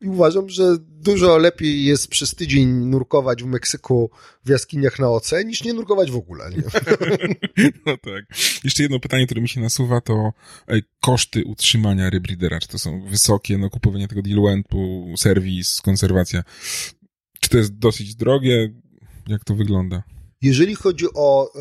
i 0.00 0.08
uważam, 0.08 0.48
że 0.48 0.76
dużo 0.80 1.38
lepiej 1.38 1.84
jest 1.84 2.08
przez 2.08 2.34
tydzień 2.34 2.68
nurkować 2.68 3.42
w 3.42 3.46
Meksyku 3.46 4.10
w 4.44 4.48
jaskiniach 4.48 4.98
na 4.98 5.10
OC, 5.10 5.32
niż 5.46 5.64
nie 5.64 5.72
nurkować 5.72 6.10
w 6.10 6.16
ogóle. 6.16 6.50
Nie? 6.50 6.62
No 7.86 7.96
tak. 7.96 8.24
Jeszcze 8.64 8.82
jedno 8.82 9.00
pytanie, 9.00 9.26
które 9.26 9.40
mi 9.40 9.48
się 9.48 9.60
nasuwa, 9.60 10.00
to 10.00 10.32
koszty 11.00 11.44
utrzymania 11.44 12.10
rebreedera. 12.10 12.60
Czy 12.60 12.68
to 12.68 12.78
są 12.78 13.04
wysokie, 13.06 13.58
no 13.58 13.70
kupowanie 13.70 14.08
tego 14.08 14.22
diluentu, 14.22 15.14
serwis, 15.16 15.80
konserwacja. 15.80 16.42
Czy 17.40 17.50
to 17.50 17.58
jest 17.58 17.78
dosyć 17.78 18.14
drogie? 18.14 18.74
Jak 19.28 19.44
to 19.44 19.54
wygląda? 19.54 20.02
Jeżeli 20.42 20.74
chodzi 20.74 21.06
o 21.14 21.52
e, 21.54 21.60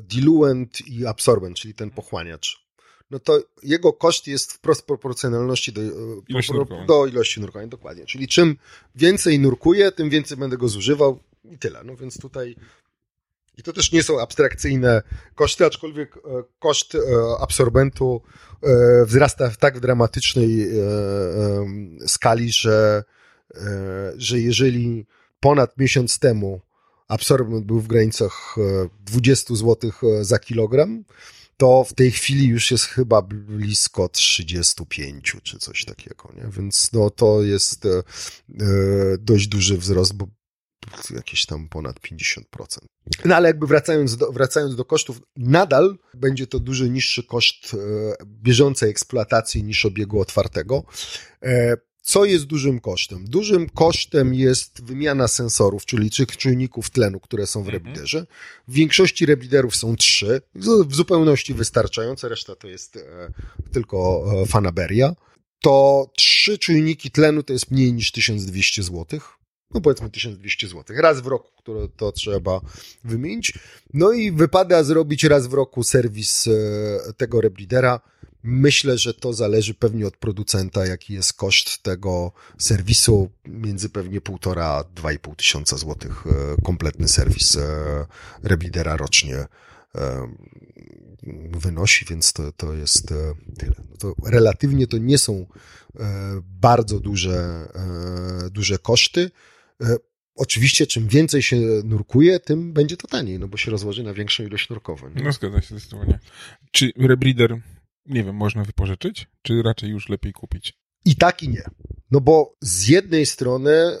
diluent 0.00 0.88
i 0.88 1.06
absorbent, 1.06 1.56
czyli 1.56 1.74
ten 1.74 1.90
pochłaniacz, 1.90 2.65
no 3.10 3.18
to 3.18 3.42
jego 3.62 3.92
koszt 3.92 4.26
jest 4.26 4.52
wprost 4.52 4.82
proporcjonalności 4.82 5.72
do, 5.72 5.80
e, 5.80 5.86
Ilości 6.28 6.52
pro, 6.52 6.58
nurkowań. 6.58 6.86
do 6.86 7.06
ilości 7.06 7.40
dokładnie. 7.68 8.06
Czyli 8.06 8.28
czym 8.28 8.56
więcej 8.94 9.38
nurkuję, 9.38 9.92
tym 9.92 10.10
więcej 10.10 10.36
będę 10.36 10.56
go 10.56 10.68
zużywał 10.68 11.18
i 11.44 11.58
tyle. 11.58 11.84
No 11.84 11.96
więc 11.96 12.20
tutaj 12.20 12.56
i 13.58 13.62
to 13.62 13.72
też 13.72 13.92
nie 13.92 14.02
są 14.02 14.20
abstrakcyjne 14.20 15.02
koszty, 15.34 15.66
aczkolwiek 15.66 16.16
e, 16.16 16.20
koszt 16.58 16.94
e, 16.94 17.00
absorbentu 17.40 18.22
wzrasta 19.06 19.50
w 19.50 19.56
tak 19.56 19.80
dramatycznej 19.80 20.70
skali, 22.06 22.52
że, 22.52 23.04
że 24.16 24.40
jeżeli 24.40 25.06
ponad 25.40 25.78
miesiąc 25.78 26.18
temu 26.18 26.60
absorbent 27.08 27.66
był 27.66 27.80
w 27.80 27.86
granicach 27.86 28.54
e, 28.58 28.88
20 29.04 29.54
zł 29.54 29.90
za 30.20 30.38
kilogram, 30.38 31.04
to 31.56 31.84
w 31.84 31.94
tej 31.94 32.10
chwili 32.10 32.48
już 32.48 32.70
jest 32.70 32.84
chyba 32.84 33.22
blisko 33.22 34.08
35 34.08 35.36
czy 35.42 35.58
coś 35.58 35.84
takiego, 35.84 36.32
nie? 36.36 36.48
Więc 36.50 36.92
no 36.92 37.10
to 37.10 37.42
jest 37.42 37.86
e, 37.86 37.88
e, 37.98 38.02
dość 39.18 39.46
duży 39.48 39.78
wzrost, 39.78 40.14
bo 40.14 40.26
jakieś 41.14 41.46
tam 41.46 41.68
ponad 41.68 42.00
50%. 42.00 42.42
No 43.24 43.36
ale 43.36 43.48
jakby 43.48 43.66
wracając 43.66 44.16
do, 44.16 44.32
wracając 44.32 44.76
do 44.76 44.84
kosztów, 44.84 45.20
nadal 45.36 45.98
będzie 46.14 46.46
to 46.46 46.60
dużo 46.60 46.86
niższy 46.86 47.22
koszt 47.22 47.74
e, 47.74 47.76
bieżącej 48.24 48.90
eksploatacji 48.90 49.64
niż 49.64 49.86
obiegu 49.86 50.20
otwartego. 50.20 50.84
E, 51.42 51.76
co 52.06 52.24
jest 52.24 52.44
dużym 52.44 52.80
kosztem? 52.80 53.24
Dużym 53.24 53.68
kosztem 53.68 54.34
jest 54.34 54.84
wymiana 54.84 55.28
sensorów, 55.28 55.86
czyli 55.86 56.10
tych 56.10 56.36
czujników 56.36 56.90
tlenu, 56.90 57.20
które 57.20 57.46
są 57.46 57.62
w 57.62 57.68
rebliderze. 57.68 58.26
W 58.68 58.72
większości 58.72 59.26
rebliderów 59.26 59.76
są 59.76 59.96
trzy, 59.96 60.42
w 60.86 60.94
zupełności 60.94 61.54
wystarczające, 61.54 62.28
reszta 62.28 62.56
to 62.56 62.68
jest 62.68 62.96
e, 62.96 63.32
tylko 63.72 64.24
e, 64.42 64.46
fanaberia. 64.46 65.14
To 65.62 66.10
trzy 66.16 66.58
czujniki 66.58 67.10
tlenu 67.10 67.42
to 67.42 67.52
jest 67.52 67.70
mniej 67.70 67.92
niż 67.92 68.12
1200 68.12 68.82
zł. 68.82 69.20
No 69.74 69.80
powiedzmy 69.80 70.10
1200 70.10 70.68
zł. 70.68 70.96
Raz 70.98 71.20
w 71.20 71.26
roku, 71.26 71.50
które 71.58 71.88
to 71.96 72.12
trzeba 72.12 72.60
wymienić. 73.04 73.52
No 73.94 74.12
i 74.12 74.32
wypada 74.32 74.82
zrobić 74.82 75.24
raz 75.24 75.46
w 75.46 75.52
roku 75.52 75.82
serwis 75.82 76.46
e, 76.46 76.52
tego 77.16 77.40
reblidera. 77.40 78.00
Myślę, 78.42 78.98
że 78.98 79.14
to 79.14 79.32
zależy 79.32 79.74
pewnie 79.74 80.06
od 80.06 80.16
producenta, 80.16 80.86
jaki 80.86 81.14
jest 81.14 81.32
koszt 81.32 81.82
tego 81.82 82.32
serwisu. 82.58 83.30
Między 83.44 83.88
pewnie 83.88 84.20
półtora 84.20 84.66
a 84.66 84.84
dwa 84.84 85.12
i 85.12 85.18
pół 85.18 85.34
tysiąca 85.34 85.76
złotych 85.76 86.24
e, 86.26 86.62
kompletny 86.62 87.08
serwis 87.08 87.56
e, 87.56 88.06
reblidera 88.42 88.96
rocznie 88.96 89.36
e, 89.36 89.46
wynosi, 91.52 92.04
więc 92.10 92.32
to, 92.32 92.52
to 92.52 92.74
jest 92.74 93.14
tyle. 93.58 93.74
No 93.90 93.96
to 93.98 94.14
relatywnie 94.30 94.86
to 94.86 94.98
nie 94.98 95.18
są 95.18 95.46
bardzo 96.42 97.00
duże, 97.00 97.68
duże 98.50 98.78
koszty. 98.78 99.30
Oczywiście, 100.34 100.86
czym 100.86 101.08
więcej 101.08 101.42
się 101.42 101.56
nurkuje, 101.84 102.40
tym 102.40 102.72
będzie 102.72 102.96
to 102.96 103.08
taniej, 103.08 103.38
no 103.38 103.48
bo 103.48 103.56
się 103.56 103.70
rozłoży 103.70 104.02
na 104.02 104.14
większą 104.14 104.44
ilość 104.44 104.68
nurkowań. 104.68 105.12
No 105.24 105.32
zgadza 105.32 105.60
się 105.60 105.78
zdecydowanie. 105.78 106.18
Czy 106.70 106.92
rebreeder, 106.98 107.60
nie 108.08 108.24
wiem, 108.24 108.36
można 108.36 108.64
wypożyczyć? 108.64 109.28
Czy 109.42 109.62
raczej 109.62 109.90
już 109.90 110.08
lepiej 110.08 110.32
kupić? 110.32 110.78
I 111.04 111.16
tak 111.16 111.42
i 111.42 111.48
nie. 111.48 111.64
No 112.10 112.20
bo 112.20 112.54
z 112.60 112.88
jednej 112.88 113.26
strony 113.26 113.70
e, 113.70 113.98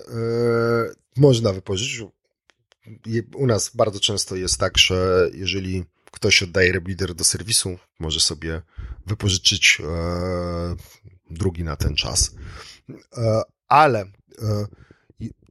można 1.16 1.52
wypożyczyć. 1.52 2.06
U 3.34 3.46
nas 3.46 3.76
bardzo 3.76 4.00
często 4.00 4.36
jest 4.36 4.58
tak, 4.58 4.78
że 4.78 5.30
jeżeli 5.34 5.84
ktoś 6.10 6.42
oddaje 6.42 6.72
reblider 6.72 7.14
do 7.14 7.24
serwisu, 7.24 7.78
może 7.98 8.20
sobie 8.20 8.62
wypożyczyć 9.06 9.78
e, 9.80 10.76
drugi 11.30 11.64
na 11.64 11.76
ten 11.76 11.94
czas. 11.94 12.34
E, 13.16 13.42
ale 13.68 14.04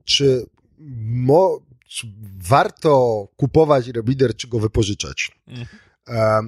czy, 0.06 0.46
mo, 1.00 1.60
czy 1.88 2.08
warto 2.38 3.28
kupować 3.36 3.88
reblider, 3.88 4.36
czy 4.36 4.48
go 4.48 4.60
wypożyczać? 4.60 5.32
E, 6.08 6.42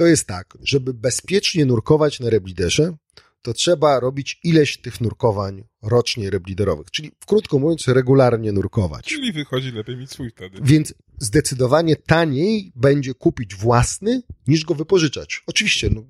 to 0.00 0.06
jest 0.06 0.26
tak, 0.26 0.58
żeby 0.62 0.94
bezpiecznie 0.94 1.66
nurkować 1.66 2.20
na 2.20 2.30
rebliderze, 2.30 2.96
to 3.42 3.52
trzeba 3.52 4.00
robić 4.00 4.40
ileś 4.44 4.80
tych 4.80 5.00
nurkowań 5.00 5.64
rocznie 5.82 6.30
rebliderowych, 6.30 6.90
czyli 6.90 7.12
krótko 7.26 7.58
mówiąc, 7.58 7.88
regularnie 7.88 8.52
nurkować. 8.52 9.04
Czyli 9.04 9.32
wychodzi 9.32 9.72
lepiej 9.72 9.96
mieć 9.96 10.10
swój 10.10 10.30
wtedy. 10.30 10.58
Więc 10.62 10.94
zdecydowanie 11.18 11.96
taniej 11.96 12.72
będzie 12.76 13.14
kupić 13.14 13.54
własny, 13.54 14.22
niż 14.46 14.64
go 14.64 14.74
wypożyczać. 14.74 15.42
Oczywiście, 15.46 15.90
no, 15.90 16.04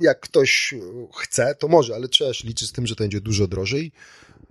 jak 0.00 0.20
ktoś 0.20 0.72
e, 0.72 0.78
chce, 1.16 1.54
to 1.54 1.68
może, 1.68 1.94
ale 1.94 2.08
trzeba 2.08 2.34
się 2.34 2.48
liczyć 2.48 2.68
z 2.68 2.72
tym, 2.72 2.86
że 2.86 2.96
to 2.96 3.04
będzie 3.04 3.20
dużo 3.20 3.46
drożej 3.46 3.92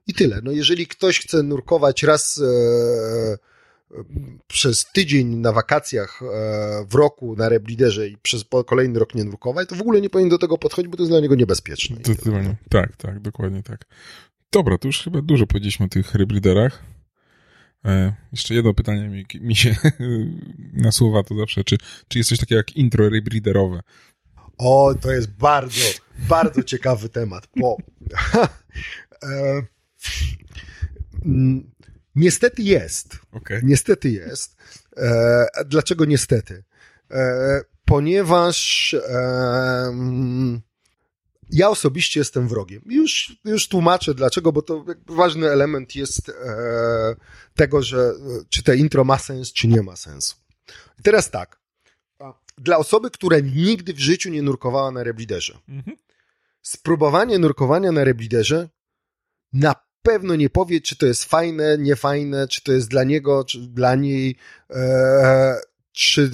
i 0.07 0.13
tyle. 0.13 0.41
No, 0.43 0.51
jeżeli 0.51 0.87
ktoś 0.87 1.19
chce 1.19 1.43
nurkować 1.43 2.03
raz 2.03 2.37
e, 2.37 2.45
e, 2.45 3.50
przez 4.47 4.85
tydzień 4.93 5.27
na 5.27 5.51
wakacjach 5.51 6.21
e, 6.21 6.85
w 6.89 6.95
roku 6.95 7.35
na 7.35 7.49
rebliderze 7.49 8.07
i 8.07 8.17
przez 8.17 8.45
kolejny 8.65 8.99
rok 8.99 9.15
nie 9.15 9.23
nurkować, 9.23 9.69
to 9.69 9.75
w 9.75 9.81
ogóle 9.81 10.01
nie 10.01 10.09
powinien 10.09 10.29
do 10.29 10.37
tego 10.37 10.57
podchodzić, 10.57 10.91
bo 10.91 10.97
to 10.97 11.03
jest 11.03 11.11
dla 11.11 11.19
niego 11.19 11.35
niebezpieczne. 11.35 11.95
Zdecydowanie. 11.95 12.55
Tak, 12.69 12.95
tak, 12.95 13.19
dokładnie 13.19 13.63
tak. 13.63 13.85
Dobra, 14.51 14.77
to 14.77 14.87
już 14.87 15.03
chyba 15.03 15.21
dużo 15.21 15.47
powiedzieliśmy 15.47 15.85
o 15.85 15.89
tych 15.89 16.15
rebreederach. 16.15 16.83
E, 17.85 18.13
jeszcze 18.31 18.53
jedno 18.53 18.73
pytanie 18.73 19.09
mi, 19.09 19.25
mi 19.41 19.55
się 19.55 19.75
nasuwa 20.73 21.23
to 21.23 21.35
zawsze, 21.35 21.63
czy, 21.63 21.77
czy 22.07 22.17
jest 22.17 22.29
coś 22.29 22.39
takiego 22.39 22.57
jak 22.57 22.75
intro 22.75 23.09
rebreederowe? 23.09 23.79
O, 24.57 24.95
to 25.01 25.11
jest 25.11 25.31
bardzo, 25.31 25.85
bardzo 26.29 26.63
ciekawy 26.63 27.09
temat, 27.09 27.47
bo 27.55 27.77
e, 29.23 29.61
niestety 32.15 32.63
jest. 32.63 33.19
Okej. 33.31 33.61
Niestety 33.63 34.09
jest. 34.09 34.55
E, 34.97 35.45
dlaczego 35.65 36.05
niestety? 36.05 36.63
E, 37.11 37.61
ponieważ 37.85 38.93
e, 38.93 38.99
mm, 39.87 40.61
ja 41.51 41.69
osobiście 41.69 42.19
jestem 42.19 42.47
wrogiem. 42.47 42.81
Już, 42.85 43.35
już 43.45 43.67
tłumaczę 43.67 44.13
dlaczego, 44.13 44.51
bo 44.51 44.61
to 44.61 44.85
ważny 45.07 45.49
element 45.49 45.95
jest 45.95 46.29
e, 46.29 46.33
tego, 47.55 47.81
że 47.81 47.97
e, 47.99 48.13
czy 48.49 48.63
te 48.63 48.77
intro 48.77 49.03
ma 49.03 49.17
sens, 49.17 49.53
czy 49.53 49.67
nie 49.67 49.81
ma 49.81 49.95
sensu. 49.95 50.35
I 50.99 51.03
teraz 51.03 51.31
tak. 51.31 51.61
Dla 52.57 52.77
osoby, 52.77 53.11
która 53.11 53.39
nigdy 53.39 53.93
w 53.93 53.99
życiu 53.99 54.29
nie 54.29 54.41
nurkowała 54.41 54.91
na 54.91 55.03
rebliderze, 55.03 55.59
spróbowanie 56.61 57.39
nurkowania 57.39 57.91
na 57.91 58.03
rebliderze 58.03 58.69
na 59.53 59.75
pewno 60.01 60.35
nie 60.35 60.49
powie, 60.49 60.81
czy 60.81 60.95
to 60.95 61.05
jest 61.05 61.25
fajne, 61.25 61.77
niefajne, 61.77 62.47
czy 62.47 62.63
to 62.63 62.71
jest 62.71 62.87
dla 62.87 63.03
niego, 63.03 63.43
czy 63.43 63.59
dla 63.59 63.95
niej, 63.95 64.35
e, 64.69 65.59
czy, 65.91 66.31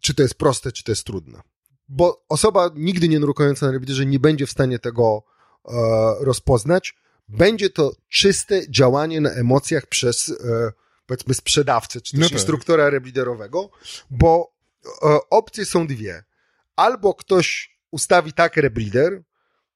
czy 0.00 0.14
to 0.14 0.22
jest 0.22 0.34
proste, 0.34 0.72
czy 0.72 0.84
to 0.84 0.92
jest 0.92 1.04
trudne. 1.04 1.40
Bo 1.88 2.24
osoba 2.28 2.70
nigdy 2.74 3.08
nie 3.08 3.20
nurkująca 3.20 3.66
na 3.66 3.72
rebliderze 3.72 4.06
nie 4.06 4.20
będzie 4.20 4.46
w 4.46 4.50
stanie 4.50 4.78
tego 4.78 5.22
e, 5.64 5.72
rozpoznać. 6.20 6.94
Będzie 7.28 7.70
to 7.70 7.92
czyste 8.08 8.70
działanie 8.70 9.20
na 9.20 9.30
emocjach 9.30 9.86
przez, 9.86 10.28
e, 10.28 10.72
powiedzmy, 11.06 11.34
sprzedawcę, 11.34 12.00
czy 12.00 12.12
też 12.12 12.20
No 12.20 12.26
tak. 12.26 12.32
instruktora 12.32 12.90
rebliderowego, 12.90 13.70
bo 14.10 14.54
e, 14.84 15.18
opcje 15.30 15.64
są 15.64 15.86
dwie. 15.86 16.24
Albo 16.76 17.14
ktoś 17.14 17.78
ustawi 17.90 18.32
tak 18.32 18.56
rebreeder, 18.56 19.22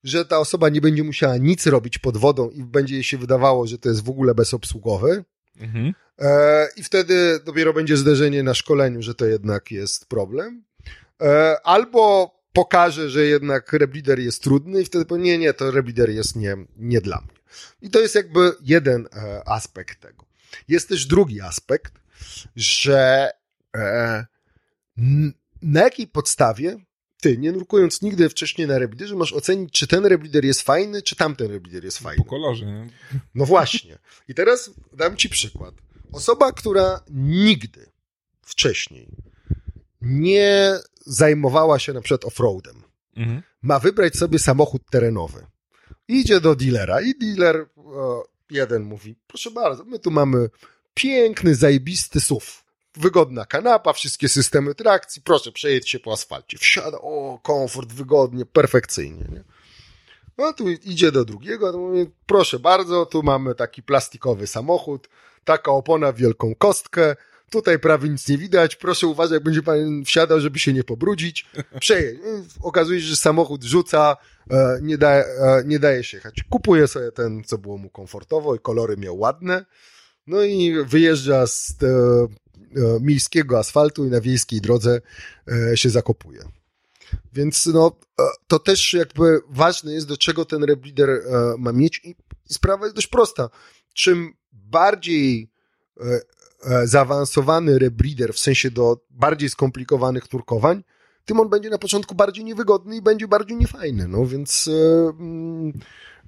że 0.07 0.25
ta 0.25 0.39
osoba 0.39 0.69
nie 0.69 0.81
będzie 0.81 1.05
musiała 1.05 1.37
nic 1.37 1.67
robić 1.67 1.99
pod 1.99 2.17
wodą 2.17 2.51
i 2.51 2.65
będzie 2.65 2.95
jej 2.95 3.05
się 3.05 3.19
wydawało, 3.19 3.67
że 3.67 3.79
to 3.79 3.89
jest 3.89 4.05
w 4.05 4.11
ogóle 4.11 4.35
bezobsługowy. 4.35 5.25
Mhm. 5.61 5.95
E, 6.19 6.69
I 6.77 6.83
wtedy 6.83 7.41
dopiero 7.45 7.73
będzie 7.73 7.97
zderzenie 7.97 8.43
na 8.43 8.55
szkoleniu, 8.55 9.03
że 9.03 9.15
to 9.15 9.27
jednak 9.27 9.71
jest 9.71 10.07
problem. 10.07 10.65
E, 11.23 11.57
albo 11.65 12.31
pokaże, 12.53 13.11
że 13.11 13.25
jednak 13.25 13.73
rebreeder 13.73 14.19
jest 14.19 14.43
trudny 14.43 14.83
i 14.83 14.85
wtedy 14.85 15.05
powie, 15.05 15.23
nie, 15.23 15.39
nie, 15.39 15.55
to 15.55 15.71
rebreeder 15.71 16.11
jest 16.11 16.37
nie, 16.37 16.57
nie 16.77 17.01
dla 17.01 17.21
mnie. 17.21 17.37
I 17.83 17.91
to 17.91 18.01
jest 18.01 18.15
jakby 18.15 18.53
jeden 18.61 19.09
e, 19.13 19.49
aspekt 19.49 20.01
tego. 20.01 20.25
Jest 20.69 20.89
też 20.89 21.07
drugi 21.07 21.41
aspekt, 21.41 21.93
że 22.57 23.31
e, 23.77 24.27
na 25.63 25.81
jakiej 25.83 26.07
podstawie 26.07 26.77
ty, 27.27 27.39
nie 27.39 27.53
nurkując 27.53 28.03
nigdy 28.03 28.29
wcześniej 28.29 28.66
na 28.68 28.79
rebreederze, 28.79 29.16
masz 29.16 29.33
ocenić, 29.33 29.72
czy 29.72 29.87
ten 29.87 30.07
rebreeder 30.07 30.45
jest 30.45 30.62
fajny, 30.62 31.03
czy 31.03 31.16
tamten 31.16 31.51
rebreeder 31.51 31.85
jest 31.85 31.99
fajny. 31.99 32.24
Po 32.24 32.31
kolorze, 32.31 32.66
nie? 32.66 32.87
No 33.35 33.45
właśnie. 33.47 33.99
I 34.29 34.35
teraz 34.35 34.70
dam 34.93 35.16
ci 35.16 35.29
przykład. 35.29 35.74
Osoba, 36.12 36.53
która 36.53 37.01
nigdy 37.11 37.87
wcześniej 38.43 39.09
nie 40.01 40.74
zajmowała 41.07 41.79
się 41.79 41.93
na 41.93 42.01
przykład 42.01 42.24
offroadem, 42.24 42.83
Mhm. 43.16 43.43
ma 43.62 43.79
wybrać 43.79 44.16
sobie 44.16 44.39
samochód 44.39 44.83
terenowy. 44.91 45.47
Idzie 46.09 46.41
do 46.41 46.55
dealera 46.57 47.01
i 47.01 47.14
dealer 47.18 47.66
o, 47.77 48.24
jeden 48.51 48.83
mówi, 48.83 49.16
proszę 49.27 49.51
bardzo, 49.51 49.85
my 49.85 49.99
tu 49.99 50.11
mamy 50.11 50.49
piękny, 50.95 51.55
zajebisty 51.55 52.20
SUV. 52.20 52.47
Wygodna 52.97 53.45
kanapa, 53.45 53.93
wszystkie 53.93 54.29
systemy 54.29 54.75
trakcji, 54.75 55.23
proszę, 55.23 55.53
przejedź 55.53 55.91
się 55.91 55.99
po 55.99 56.13
asfalcie. 56.13 56.59
Wsiada, 56.59 56.99
o, 57.01 57.39
komfort, 57.43 57.93
wygodnie, 57.93 58.47
perfekcyjnie. 58.47 59.25
Nie? 59.33 59.45
No 60.39 60.53
tu 60.53 60.71
idzie 60.71 61.13
do 61.13 61.25
drugiego, 61.25 61.73
to 61.73 61.79
mówi, 61.79 62.07
proszę 62.27 62.59
bardzo, 62.59 63.07
tu 63.07 63.23
mamy 63.23 63.55
taki 63.55 63.83
plastikowy 63.83 64.47
samochód, 64.47 65.09
taka 65.45 65.71
opona 65.71 66.13
wielką 66.13 66.55
kostkę, 66.55 67.17
tutaj 67.51 67.79
prawie 67.79 68.09
nic 68.09 68.29
nie 68.29 68.39
widać, 68.39 68.77
proszę 68.77 69.07
uważać, 69.07 69.33
jak 69.33 69.43
będzie 69.43 69.63
pan 69.63 70.05
wsiadał, 70.05 70.41
żeby 70.41 70.59
się 70.59 70.73
nie 70.73 70.85
pobrudzić. 70.85 71.47
Przejedź. 71.81 72.19
Okazuje 72.63 73.01
się, 73.01 73.07
że 73.07 73.17
samochód 73.17 73.65
rzuca, 73.65 74.17
e, 74.51 74.79
nie, 74.83 74.99
da, 74.99 75.11
e, 75.11 75.63
nie 75.67 75.79
daje 75.79 76.05
się 76.05 76.17
jechać. 76.17 76.45
Kupuje 76.51 76.89
sobie 76.89 77.13
ten, 77.13 77.45
co 77.45 77.59
było 77.59 77.79
mu 77.79 77.91
komfortowo 77.91 78.55
i 78.55 78.59
kolory 78.59 78.97
miał 78.97 79.19
ładne, 79.19 79.65
no 80.27 80.43
i 80.43 80.85
wyjeżdża 80.85 81.47
z 81.47 81.77
e, 81.83 81.87
miejskiego 83.01 83.59
asfaltu 83.59 84.05
i 84.05 84.11
na 84.11 84.20
wiejskiej 84.20 84.61
drodze 84.61 85.01
e, 85.72 85.77
się 85.77 85.91
zakopuje. 85.91 86.41
Więc 87.33 87.66
no, 87.66 87.97
e, 88.20 88.22
to 88.47 88.59
też 88.59 88.93
jakby 88.93 89.41
ważne 89.49 89.93
jest, 89.93 90.09
do 90.09 90.16
czego 90.16 90.45
ten 90.45 90.64
rebreeder 90.64 91.11
e, 91.11 91.22
ma 91.59 91.72
mieć 91.72 92.01
i 92.05 92.14
sprawa 92.49 92.85
jest 92.85 92.97
dość 92.97 93.07
prosta. 93.07 93.49
Czym 93.95 94.33
bardziej 94.53 95.51
e, 96.01 96.20
e, 96.64 96.87
zaawansowany 96.87 97.79
rebreeder, 97.79 98.35
w 98.35 98.39
sensie 98.39 98.70
do 98.70 99.01
bardziej 99.11 99.49
skomplikowanych 99.49 100.33
nurkowań, 100.33 100.83
tym 101.24 101.41
on 101.41 101.49
będzie 101.49 101.70
na 101.70 101.79
początku 101.79 102.14
bardziej 102.14 102.45
niewygodny 102.45 102.97
i 102.97 103.03
będzie 103.03 103.29
bardziej 103.29 103.57
niefajny. 103.57 104.09
No 104.09 104.27
więc 104.27 104.68
e, 104.68 105.09
mm, 105.09 105.72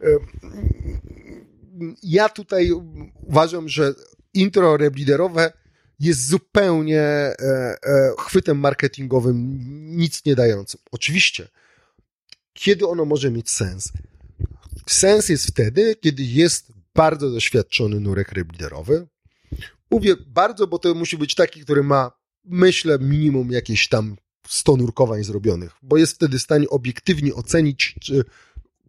e, 0.01 0.07
mm, 1.73 1.97
ja 2.03 2.29
tutaj 2.29 2.71
uważam, 3.23 3.69
że 3.69 3.95
intro 4.35 4.77
rebreederowe 4.77 5.53
jest 6.01 6.27
zupełnie 6.27 7.01
e, 7.01 7.37
e, 7.83 8.13
chwytem 8.19 8.59
marketingowym, 8.59 9.59
nic 9.97 10.25
nie 10.25 10.35
dającym. 10.35 10.81
Oczywiście, 10.91 11.49
kiedy 12.53 12.87
ono 12.87 13.05
może 13.05 13.31
mieć 13.31 13.51
sens? 13.51 13.93
Sens 14.89 15.29
jest 15.29 15.47
wtedy, 15.47 15.97
kiedy 15.97 16.23
jest 16.23 16.73
bardzo 16.95 17.31
doświadczony 17.31 18.01
nurek 18.01 18.33
rebreederowy. 18.33 19.07
Mówię 19.91 20.17
bardzo, 20.27 20.67
bo 20.67 20.79
to 20.79 20.95
musi 20.95 21.19
być 21.19 21.35
taki, 21.35 21.61
który 21.61 21.83
ma, 21.83 22.11
myślę, 22.45 22.99
minimum 23.01 23.51
jakieś 23.51 23.89
tam 23.89 24.17
100 24.49 24.77
nurkowań 24.77 25.25
zrobionych, 25.25 25.73
bo 25.83 25.97
jest 25.97 26.15
wtedy 26.15 26.39
w 26.39 26.43
stanie 26.43 26.69
obiektywnie 26.69 27.35
ocenić, 27.35 27.95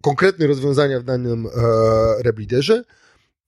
konkretne 0.01 0.47
rozwiązania 0.47 0.99
w 0.99 1.03
danym 1.03 1.47
e, 1.47 1.49
rebreederze 2.23 2.83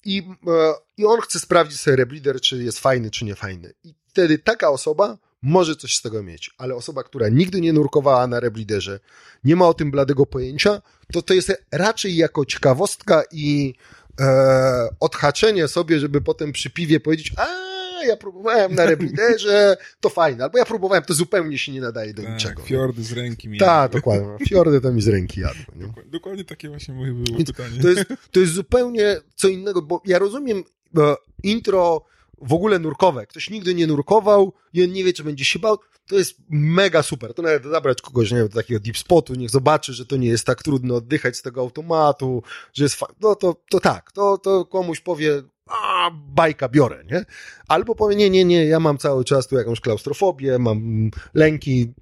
i, 0.05 0.23
e, 0.47 0.73
i 0.97 1.05
on 1.05 1.21
chce 1.21 1.39
sprawdzić 1.39 1.79
sobie 1.79 1.95
rebreeder, 1.95 2.41
czy 2.41 2.63
jest 2.63 2.79
fajny, 2.79 3.11
czy 3.11 3.25
nie 3.25 3.35
fajny. 3.35 3.73
I 3.83 3.93
wtedy 4.07 4.39
taka 4.39 4.69
osoba 4.69 5.17
może 5.41 5.75
coś 5.75 5.95
z 5.95 6.01
tego 6.01 6.23
mieć, 6.23 6.51
ale 6.57 6.75
osoba, 6.75 7.03
która 7.03 7.29
nigdy 7.29 7.61
nie 7.61 7.73
nurkowała 7.73 8.27
na 8.27 8.39
rebreederze, 8.39 8.99
nie 9.43 9.55
ma 9.55 9.67
o 9.67 9.73
tym 9.73 9.91
bladego 9.91 10.25
pojęcia, 10.25 10.81
to 11.13 11.21
to 11.21 11.33
jest 11.33 11.51
raczej 11.71 12.15
jako 12.15 12.45
ciekawostka 12.45 13.23
i 13.31 13.73
e, 14.19 14.89
odhaczenie 14.99 15.67
sobie, 15.67 15.99
żeby 15.99 16.21
potem 16.21 16.51
przy 16.51 16.69
piwie 16.69 16.99
powiedzieć, 16.99 17.33
a 17.37 17.70
ja 18.03 18.17
próbowałem 18.17 18.75
na 18.75 18.85
rebreederze, 18.85 19.77
to 19.99 20.09
fajne, 20.09 20.43
albo 20.43 20.57
ja 20.57 20.65
próbowałem, 20.65 21.03
to 21.03 21.13
zupełnie 21.13 21.57
się 21.57 21.71
nie 21.71 21.81
nadaje 21.81 22.13
do 22.13 22.23
Tak, 22.23 22.31
niczego. 22.33 22.61
fiordy 22.63 23.03
z 23.03 23.11
ręki 23.11 23.49
mi 23.49 23.57
Tak, 23.59 23.91
dokładnie. 23.91 24.45
Fiordy 24.47 24.81
to 24.81 24.91
mi 24.93 25.01
z 25.01 25.07
ręki 25.07 25.39
jadły. 25.41 25.65
Nie? 25.75 25.87
Dokładnie- 25.87 26.11
Dokładnie 26.11 26.45
takie 26.45 26.69
właśnie 26.69 26.93
moje 26.93 27.11
było 27.13 27.37
Więc 27.37 27.51
pytanie. 27.51 27.81
To 27.81 27.89
jest, 27.89 28.03
to 28.31 28.39
jest 28.39 28.53
zupełnie 28.53 29.17
co 29.35 29.47
innego, 29.47 29.81
bo 29.81 30.01
ja 30.05 30.19
rozumiem 30.19 30.63
e, 30.97 31.15
intro 31.43 32.05
w 32.41 32.53
ogóle 32.53 32.79
nurkowe. 32.79 33.27
Ktoś 33.27 33.49
nigdy 33.49 33.75
nie 33.75 33.87
nurkował 33.87 34.53
i 34.73 34.83
on 34.83 34.91
nie 34.91 35.03
wie, 35.03 35.13
czy 35.13 35.23
będzie 35.23 35.45
się 35.45 35.59
bał. 35.59 35.77
To 36.07 36.15
jest 36.17 36.35
mega 36.49 37.03
super. 37.03 37.33
To 37.33 37.41
nawet 37.41 37.63
zabrać 37.63 38.01
kogoś, 38.01 38.31
nie 38.31 38.37
wiem, 38.37 38.47
do 38.47 38.53
takiego 38.55 38.79
deep 38.79 38.97
spotu, 38.97 39.33
niech 39.35 39.49
zobaczy, 39.49 39.93
że 39.93 40.05
to 40.05 40.17
nie 40.17 40.27
jest 40.27 40.45
tak 40.45 40.63
trudno 40.63 40.95
oddychać 40.95 41.37
z 41.37 41.41
tego 41.41 41.61
automatu, 41.61 42.43
że 42.73 42.83
jest 42.83 42.95
fa- 42.95 43.13
No 43.21 43.35
to, 43.35 43.55
to 43.69 43.79
tak, 43.79 44.11
to, 44.11 44.37
to 44.37 44.65
komuś 44.65 44.99
powie, 44.99 45.41
a 45.71 46.11
bajka 46.13 46.69
biorę, 46.69 47.03
nie? 47.11 47.25
Albo 47.67 47.95
powie, 47.95 48.15
nie, 48.15 48.29
nie, 48.29 48.45
nie, 48.45 48.65
ja 48.65 48.79
mam 48.79 48.97
cały 48.97 49.25
czas 49.25 49.47
tu 49.47 49.55
jakąś 49.55 49.79
klaustrofobię, 49.79 50.59
mam 50.59 51.11
lęki, 51.33 51.93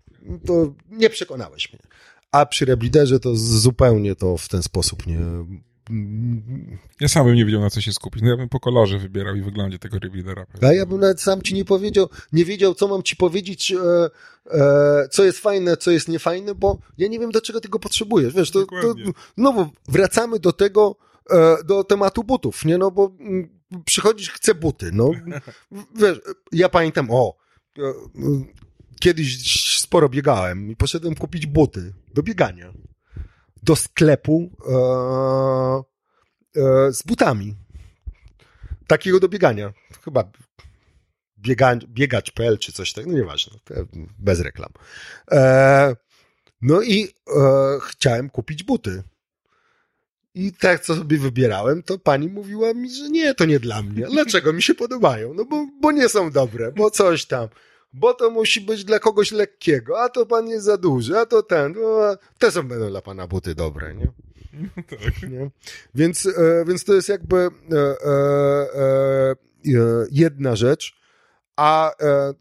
to 0.45 0.73
nie 0.89 1.09
przekonałeś 1.09 1.73
mnie. 1.73 1.81
A 2.31 2.45
przy 2.45 2.65
rebreederze 2.65 3.19
to 3.19 3.35
zupełnie 3.35 4.15
to 4.15 4.37
w 4.37 4.49
ten 4.49 4.63
sposób 4.63 5.07
nie... 5.07 5.19
Ja 6.99 7.07
sam 7.07 7.25
bym 7.25 7.35
nie 7.35 7.45
wiedział, 7.45 7.61
na 7.61 7.69
co 7.69 7.81
się 7.81 7.93
skupić. 7.93 8.21
No 8.21 8.29
ja 8.29 8.37
bym 8.37 8.49
po 8.49 8.59
kolorze 8.59 8.97
wybierał 8.97 9.35
i 9.35 9.41
wyglądzie 9.41 9.79
tego 9.79 9.99
rebreedera. 9.99 10.45
A 10.61 10.73
ja 10.73 10.85
bym 10.85 10.99
nawet 10.99 11.21
sam 11.21 11.41
ci 11.41 11.53
nie 11.53 11.65
powiedział, 11.65 12.09
nie 12.33 12.45
wiedział, 12.45 12.73
co 12.73 12.87
mam 12.87 13.03
ci 13.03 13.15
powiedzieć, 13.15 13.71
e, 13.71 14.09
e, 14.51 15.07
co 15.11 15.23
jest 15.23 15.39
fajne, 15.39 15.77
co 15.77 15.91
jest 15.91 16.07
niefajne, 16.07 16.55
bo 16.55 16.77
ja 16.97 17.07
nie 17.07 17.19
wiem, 17.19 17.31
do 17.31 17.41
czego 17.41 17.61
tego 17.61 17.79
potrzebujesz. 17.79 18.33
Wiesz, 18.33 18.51
to, 18.51 18.65
to 18.65 18.95
znowu 19.37 19.69
wracamy 19.87 20.39
do 20.39 20.53
tego, 20.53 20.95
e, 21.31 21.63
do 21.63 21.83
tematu 21.83 22.23
butów, 22.23 22.65
nie? 22.65 22.77
No 22.77 22.91
bo 22.91 23.11
mm, 23.19 23.58
przychodzisz, 23.85 24.29
chcę 24.31 24.55
buty, 24.55 24.91
no. 24.93 25.11
Wiesz, 25.95 26.21
ja 26.51 26.69
pamiętam, 26.69 27.07
o, 27.11 27.37
e, 27.79 27.81
kiedyś 28.99 29.77
sporo 29.79 30.09
biegałem 30.09 30.71
i 30.71 30.75
poszedłem 30.75 31.15
kupić 31.15 31.45
buty 31.45 31.93
do 32.13 32.23
biegania. 32.23 32.73
Do 33.63 33.75
sklepu 33.75 34.51
e, 34.67 34.73
e, 36.61 36.93
z 36.93 37.03
butami. 37.03 37.55
Takiego 38.87 39.19
do 39.19 39.29
biegania. 39.29 39.73
Chyba 40.05 40.31
biega, 41.37 41.75
biegacz.pl 41.75 42.57
czy 42.57 42.71
coś 42.71 42.93
takiego, 42.93 43.11
no 43.11 43.17
nieważne, 43.17 43.59
bez 44.19 44.39
reklam. 44.39 44.69
E, 45.31 45.95
no 46.61 46.81
i 46.81 47.03
e, 47.03 47.09
chciałem 47.83 48.29
kupić 48.29 48.63
buty. 48.63 49.03
I 50.39 50.53
tak, 50.53 50.85
co 50.85 50.95
sobie 50.95 51.17
wybierałem, 51.17 51.83
to 51.83 51.97
pani 51.97 52.29
mówiła 52.29 52.73
mi, 52.73 52.89
że 52.89 53.09
nie, 53.09 53.33
to 53.33 53.45
nie 53.45 53.59
dla 53.59 53.81
mnie. 53.81 54.07
Dlaczego 54.11 54.53
mi 54.53 54.61
się 54.61 54.75
podobają? 54.75 55.33
No 55.33 55.45
bo, 55.45 55.67
bo 55.81 55.91
nie 55.91 56.09
są 56.09 56.31
dobre, 56.31 56.71
bo 56.71 56.91
coś 56.91 57.25
tam. 57.25 57.47
Bo 57.93 58.13
to 58.13 58.29
musi 58.29 58.61
być 58.61 58.85
dla 58.85 58.99
kogoś 58.99 59.31
lekkiego, 59.31 60.01
a 60.01 60.09
to 60.09 60.25
pan 60.25 60.47
jest 60.47 60.65
za 60.65 60.77
duży, 60.77 61.17
a 61.17 61.25
to 61.25 61.43
ten. 61.43 61.73
No, 61.73 62.17
te 62.37 62.51
są 62.51 62.67
będą 62.67 62.89
dla 62.89 63.01
pana 63.01 63.27
buty 63.27 63.55
dobre, 63.55 63.95
nie? 63.95 64.07
nie? 65.31 65.51
Więc, 65.95 66.25
e, 66.25 66.65
więc 66.67 66.83
to 66.83 66.93
jest 66.93 67.09
jakby 67.09 67.37
e, 67.37 67.49
e, 67.75 67.87
e, 68.75 69.31
e, 69.31 70.05
jedna 70.11 70.55
rzecz. 70.55 70.99
A 71.55 71.91
e, 72.01 72.33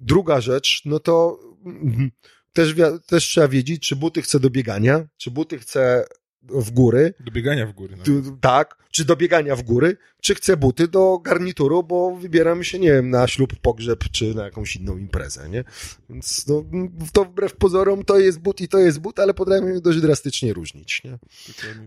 druga 0.00 0.40
rzecz, 0.40 0.82
no 0.84 1.00
to 1.00 1.40
mm, 1.66 2.10
też, 2.52 2.74
też 3.06 3.24
trzeba 3.24 3.48
wiedzieć, 3.48 3.88
czy 3.88 3.96
buty 3.96 4.22
chce 4.22 4.40
do 4.40 4.50
biegania, 4.50 5.06
czy 5.16 5.30
buty 5.30 5.58
chce 5.58 6.06
w 6.48 6.70
góry, 6.70 7.14
Do 7.20 7.32
biegania 7.32 7.66
w 7.66 7.72
góry. 7.72 7.96
No. 7.96 8.36
tak, 8.40 8.76
czy 8.90 9.04
do 9.04 9.16
biegania 9.16 9.56
w 9.56 9.62
góry, 9.62 9.96
czy 10.20 10.34
chcę 10.34 10.56
buty 10.56 10.88
do 10.88 11.18
garnituru, 11.18 11.82
bo 11.82 12.16
wybieram 12.16 12.64
się, 12.64 12.78
nie 12.78 12.92
wiem, 12.92 13.10
na 13.10 13.26
ślub, 13.26 13.52
pogrzeb, 13.62 14.04
czy 14.12 14.34
na 14.34 14.44
jakąś 14.44 14.76
inną 14.76 14.96
imprezę, 14.96 15.48
nie? 15.48 15.64
Więc 16.10 16.46
no, 16.46 16.64
to 17.12 17.24
wbrew 17.24 17.56
pozorom 17.56 18.04
to 18.04 18.18
jest 18.18 18.38
but 18.38 18.60
i 18.60 18.68
to 18.68 18.78
jest 18.78 18.98
but, 19.00 19.18
ale 19.20 19.34
potrafią 19.34 19.66
je 19.68 19.80
dość 19.80 20.00
drastycznie 20.00 20.52
różnić, 20.52 21.02
nie? 21.04 21.18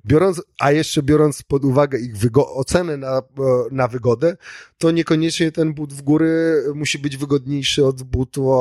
Biorąc, 0.06 0.42
a 0.60 0.72
jeszcze 0.72 1.04
biorąc 1.04 1.44
pod 1.44 1.66
uwagę 1.66 2.00
ich 2.00 2.16
wygo- 2.18 2.48
ocenę 2.56 2.98
na, 2.98 3.18
e, 3.18 3.22
na 3.72 3.88
wygodę, 3.88 4.38
to 4.78 4.92
niekoniecznie 4.92 5.52
ten 5.52 5.74
but 5.74 5.94
w 5.94 6.02
góry 6.02 6.64
musi 6.76 7.00
być 7.00 7.18
wygodniejszy 7.18 7.86
od 7.86 8.04
butu 8.04 8.52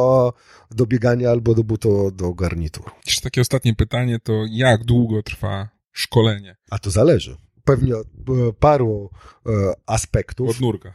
do 0.70 0.86
biegania 0.86 1.30
albo 1.30 1.54
do 1.54 1.64
butu 1.64 2.10
do 2.10 2.34
garnituru. 2.34 2.90
Jeszcze 3.06 3.22
takie 3.22 3.40
ostatnie 3.40 3.74
pytanie 3.74 4.18
to 4.22 4.32
jak 4.50 4.84
długo 4.84 5.22
trwa 5.22 5.68
szkolenie 5.96 6.56
A 6.70 6.78
to 6.78 6.90
zależy. 6.90 7.36
Pewnie 7.64 7.96
od 7.96 8.06
e, 8.06 8.52
paru 8.60 9.10
e, 9.46 9.50
aspektów. 9.86 10.50
od 10.50 10.60
nurka? 10.60 10.94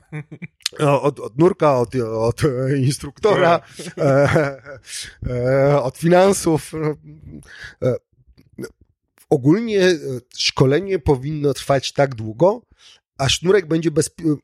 No, 0.80 1.02
Od, 1.02 1.20
od 1.20 1.38
nurka, 1.38 1.80
od, 1.80 1.96
od 1.96 2.42
instruktora, 2.78 3.60
e, 3.98 5.82
od 5.82 5.98
finansów. 5.98 6.72
Ogólnie 9.30 10.00
szkolenie 10.38 11.00
powinno 11.00 11.54
trwać 11.54 11.94
tak 11.94 12.16
długo, 12.16 12.62
aż 13.18 13.42
nurek 13.42 13.68
będzie 13.68 13.92
bezpie... 13.92 14.36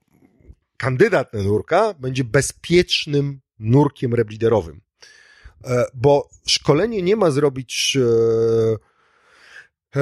kandydat 0.78 1.34
na 1.34 1.44
nurka 1.44 1.94
będzie 1.94 2.24
bezpiecznym 2.24 3.40
nurkiem 3.60 4.14
rebliderowym. 4.14 4.82
Bo 5.94 6.30
szkolenie 6.48 7.02
nie 7.02 7.16
ma 7.16 7.32
zrobić 7.32 7.98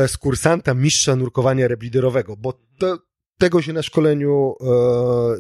z 0.08 0.18
kursanta 0.18 0.74
mistrza 0.74 1.16
nurkowania 1.16 1.68
rebliderowego, 1.68 2.38
bo 2.38 2.54
to, 2.78 2.98
tego 3.38 3.62
się 3.62 3.74
na 3.74 3.84
szkoleniu 3.84 4.56
e, 4.62 4.66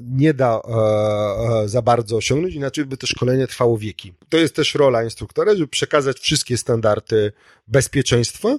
nie 0.03 0.33
da 0.33 0.61
e, 0.67 1.63
e, 1.63 1.69
za 1.69 1.81
bardzo 1.81 2.17
osiągnąć, 2.17 2.55
inaczej 2.55 2.85
by 2.85 2.97
to 2.97 3.07
szkolenie 3.07 3.47
trwało 3.47 3.77
wieki. 3.77 4.13
To 4.29 4.37
jest 4.37 4.55
też 4.55 4.75
rola 4.75 5.03
instruktora, 5.03 5.55
żeby 5.55 5.67
przekazać 5.67 6.19
wszystkie 6.19 6.57
standardy 6.57 7.31
bezpieczeństwa 7.67 8.57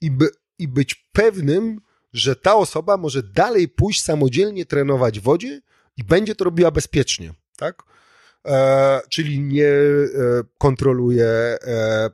i, 0.00 0.10
by, 0.10 0.28
i 0.58 0.68
być 0.68 1.08
pewnym, 1.12 1.80
że 2.12 2.36
ta 2.36 2.54
osoba 2.54 2.96
może 2.96 3.22
dalej 3.22 3.68
pójść 3.68 4.02
samodzielnie 4.02 4.66
trenować 4.66 5.20
w 5.20 5.22
wodzie 5.22 5.60
i 5.96 6.04
będzie 6.04 6.34
to 6.34 6.44
robiła 6.44 6.70
bezpiecznie, 6.70 7.34
tak? 7.56 7.82
E, 8.46 9.00
czyli 9.08 9.40
nie 9.40 9.68
e, 9.68 10.08
kontroluje 10.58 11.26
e, 11.26 11.58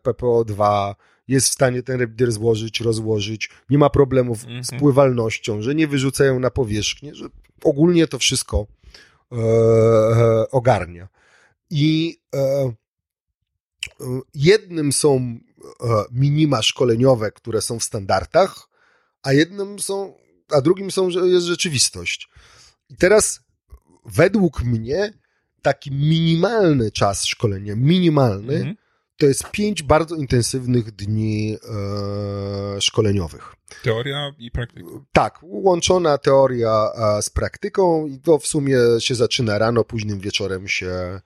PPO2, 0.04 0.94
jest 1.31 1.49
w 1.49 1.53
stanie 1.53 1.83
ten 1.83 2.01
rebider 2.01 2.33
złożyć, 2.33 2.81
rozłożyć, 2.81 3.51
nie 3.70 3.78
ma 3.78 3.91
problemów 3.91 4.45
Mhm. 4.45 4.64
z 4.64 4.70
pływalnością, 4.70 5.62
że 5.62 5.74
nie 5.74 5.87
wyrzucają 5.89 6.41
na 6.41 6.51
powierzchnię, 6.51 7.14
że 7.14 7.24
ogólnie 7.64 8.07
to 8.07 8.18
wszystko 8.18 8.66
e, 9.33 9.37
e, 9.37 10.51
ogarnia. 10.51 11.09
I 11.70 12.18
e, 12.35 12.39
e, 12.39 12.72
jednym 14.35 14.93
są 14.93 15.16
e, 15.16 16.05
minima 16.12 16.62
szkoleniowe, 16.62 17.33
które 17.33 17.61
są 17.62 17.78
w 17.78 17.85
standardach, 17.85 18.68
a 19.22 19.33
jednym 19.33 19.78
są, 19.78 20.14
a 20.51 20.61
drugim 20.61 20.91
są, 20.91 21.11
że 21.11 21.20
jest 21.20 21.47
rzeczywistość. 21.47 22.28
I 22.89 22.97
teraz 22.97 23.41
według 24.07 24.62
mnie 24.64 25.12
taki 25.62 25.91
minimalny 25.91 26.91
czas 26.91 27.24
szkolenia, 27.26 27.76
minimalny, 27.76 28.55
Mhm 28.55 28.76
to 29.20 29.26
jest 29.26 29.50
pięć 29.50 29.82
bardzo 29.82 30.16
intensywnych 30.16 30.90
dni 30.90 31.56
e, 32.76 32.80
szkoleniowych. 32.80 33.54
Teoria 33.82 34.34
i 34.38 34.50
praktyka. 34.50 34.88
Tak, 35.12 35.38
łączona 35.42 36.18
teoria 36.18 36.92
e, 36.94 37.22
z 37.22 37.30
praktyką 37.30 38.06
i 38.06 38.18
to 38.18 38.38
w 38.38 38.46
sumie 38.46 38.78
się 38.98 39.14
zaczyna 39.14 39.58
rano, 39.58 39.84
późnym 39.84 40.20
wieczorem 40.20 40.68
się 40.68 41.20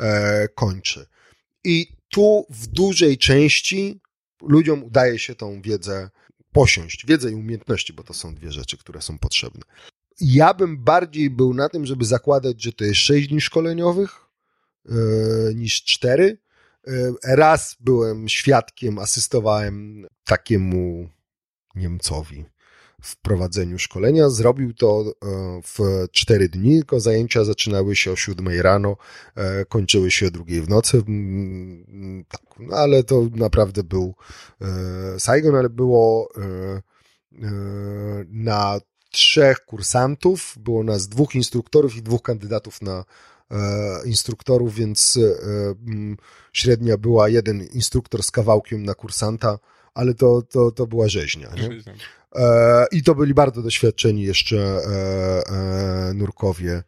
e, 0.00 0.48
kończy. 0.48 1.06
I 1.64 1.86
tu 2.08 2.46
w 2.50 2.66
dużej 2.66 3.18
części 3.18 4.00
ludziom 4.42 4.84
udaje 4.84 5.18
się 5.18 5.34
tą 5.34 5.62
wiedzę 5.62 6.10
posiąść, 6.52 7.06
wiedzę 7.06 7.30
i 7.30 7.34
umiejętności, 7.34 7.92
bo 7.92 8.02
to 8.02 8.14
są 8.14 8.34
dwie 8.34 8.52
rzeczy, 8.52 8.78
które 8.78 9.02
są 9.02 9.18
potrzebne. 9.18 9.62
Ja 10.20 10.54
bym 10.54 10.84
bardziej 10.84 11.30
był 11.30 11.54
na 11.54 11.68
tym, 11.68 11.86
żeby 11.86 12.04
zakładać, 12.04 12.62
że 12.62 12.72
to 12.72 12.84
jest 12.84 13.00
sześć 13.00 13.28
dni 13.28 13.40
szkoleniowych 13.40 14.20
e, 14.88 14.92
niż 15.54 15.84
cztery. 15.84 16.38
Raz 17.24 17.76
byłem 17.80 18.28
świadkiem, 18.28 18.98
asystowałem 18.98 20.06
takiemu 20.24 21.08
Niemcowi 21.74 22.44
w 23.02 23.16
prowadzeniu 23.16 23.78
szkolenia. 23.78 24.28
Zrobił 24.28 24.74
to 24.74 25.04
e, 25.04 25.26
w 25.62 25.78
cztery 26.12 26.48
dni, 26.48 26.76
tylko 26.76 27.00
zajęcia 27.00 27.44
zaczynały 27.44 27.96
się 27.96 28.12
o 28.12 28.16
siódmej 28.16 28.62
rano, 28.62 28.96
e, 29.34 29.64
kończyły 29.64 30.10
się 30.10 30.26
o 30.26 30.30
drugiej 30.30 30.60
w 30.62 30.68
nocy. 30.68 31.02
Mm, 31.08 32.24
Tak, 32.28 32.42
no 32.58 32.76
ale 32.76 33.04
to 33.04 33.26
naprawdę 33.34 33.84
był 33.84 34.14
e, 34.60 35.20
Saigon, 35.20 35.56
ale 35.56 35.68
było 35.68 36.28
e, 36.36 36.42
e, 36.42 36.82
na 38.28 38.80
trzech 39.10 39.64
kursantów, 39.64 40.54
było 40.58 40.84
nas 40.84 41.08
dwóch 41.08 41.34
instruktorów 41.34 41.96
i 41.96 42.02
dwóch 42.02 42.22
kandydatów 42.22 42.82
na 42.82 42.98
e, 42.98 43.04
instruktorów, 44.04 44.74
więc 44.74 45.16
e, 45.16 45.44
średnia 46.52 46.96
była 46.96 47.28
jeden 47.28 47.62
instruktor 47.62 48.22
z 48.22 48.30
kawałkiem 48.30 48.82
na 48.82 48.94
kursanta, 48.94 49.58
ale 49.94 50.14
to, 50.14 50.42
to, 50.42 50.70
to 50.70 50.86
była 50.86 51.08
rzeźnia. 51.08 51.50
Nie? 51.56 51.70
E, 52.36 52.86
I 52.92 53.02
to 53.02 53.14
byli 53.14 53.34
bardzo 53.34 53.62
doświadczeni 53.62 54.22
jeszcze 54.22 54.56
e, 54.56 54.80
e, 55.46 56.14
nurkowie, 56.14 56.82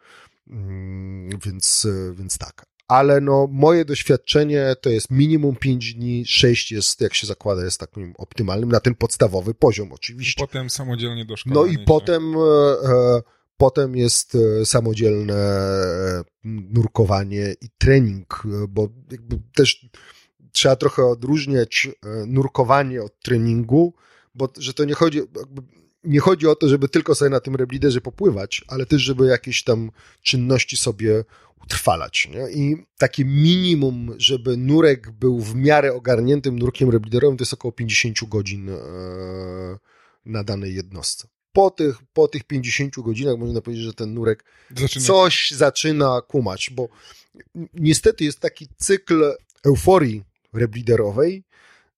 Mm, 0.52 1.38
więc, 1.44 1.84
e, 1.84 2.14
więc 2.14 2.38
tak. 2.38 2.66
Ale 2.88 3.20
no, 3.20 3.48
moje 3.50 3.84
doświadczenie 3.84 4.74
to 4.80 4.90
jest 4.90 5.10
minimum 5.10 5.56
5 5.56 5.94
dni, 5.94 6.24
6 6.26 6.72
jest, 6.72 7.00
jak 7.00 7.14
się 7.14 7.26
zakłada, 7.26 7.64
jest 7.64 7.80
takim 7.80 8.14
optymalnym 8.18 8.72
na 8.72 8.80
ten 8.80 8.94
podstawowy 8.94 9.54
poziom, 9.54 9.92
oczywiście. 9.92 10.46
Potem 10.46 10.70
samodzielnie 10.70 11.24
do 11.24 11.36
szkoły. 11.36 11.54
No 11.54 11.64
i 11.64 11.78
potem, 11.78 12.34
e, 12.34 12.38
e, 12.38 13.22
potem 13.62 13.96
jest 13.96 14.34
e, 14.34 14.66
samodzielne 14.66 15.34
e, 15.34 16.24
nurkowanie 16.44 17.54
i 17.60 17.68
trening, 17.78 18.42
e, 18.44 18.68
bo 18.68 18.88
też 19.54 19.88
trzeba 20.52 20.76
trochę 20.76 21.04
odróżniać 21.04 21.88
nurkowanie 22.26 23.02
od 23.02 23.20
treningu, 23.20 23.94
bo 24.34 24.48
że 24.58 24.74
to 24.74 24.84
nie 24.84 24.94
chodzi, 24.94 25.20
nie 26.04 26.20
chodzi 26.20 26.46
o 26.46 26.54
to, 26.54 26.68
żeby 26.68 26.88
tylko 26.88 27.14
sobie 27.14 27.30
na 27.30 27.40
tym 27.40 27.56
rebliderze 27.56 28.00
popływać, 28.00 28.64
ale 28.68 28.86
też, 28.86 29.02
żeby 29.02 29.26
jakieś 29.26 29.64
tam 29.64 29.90
czynności 30.22 30.76
sobie 30.76 31.24
utrwalać. 31.64 32.28
Nie? 32.34 32.50
I 32.50 32.86
takie 32.98 33.24
minimum, 33.24 34.14
żeby 34.18 34.56
nurek 34.56 35.10
był 35.10 35.40
w 35.40 35.54
miarę 35.54 35.94
ogarniętym 35.94 36.58
nurkiem 36.58 36.90
rebliderowym, 36.90 37.36
to 37.36 37.42
jest 37.42 37.54
około 37.54 37.72
50 37.72 38.28
godzin 38.28 38.70
na 40.24 40.44
danej 40.44 40.74
jednostce. 40.74 41.28
Po 41.52 41.70
tych, 41.70 41.96
po 42.12 42.28
tych 42.28 42.44
50 42.44 42.94
godzinach 43.00 43.38
można 43.38 43.60
powiedzieć, 43.60 43.84
że 43.84 43.94
ten 43.94 44.14
nurek 44.14 44.44
Zaczyna- 44.76 45.06
coś 45.06 45.50
zaczyna 45.50 46.20
kumać, 46.28 46.70
bo 46.70 46.88
niestety 47.74 48.24
jest 48.24 48.40
taki 48.40 48.68
cykl 48.76 49.32
euforii 49.64 50.24
rebliderowej, 50.52 51.44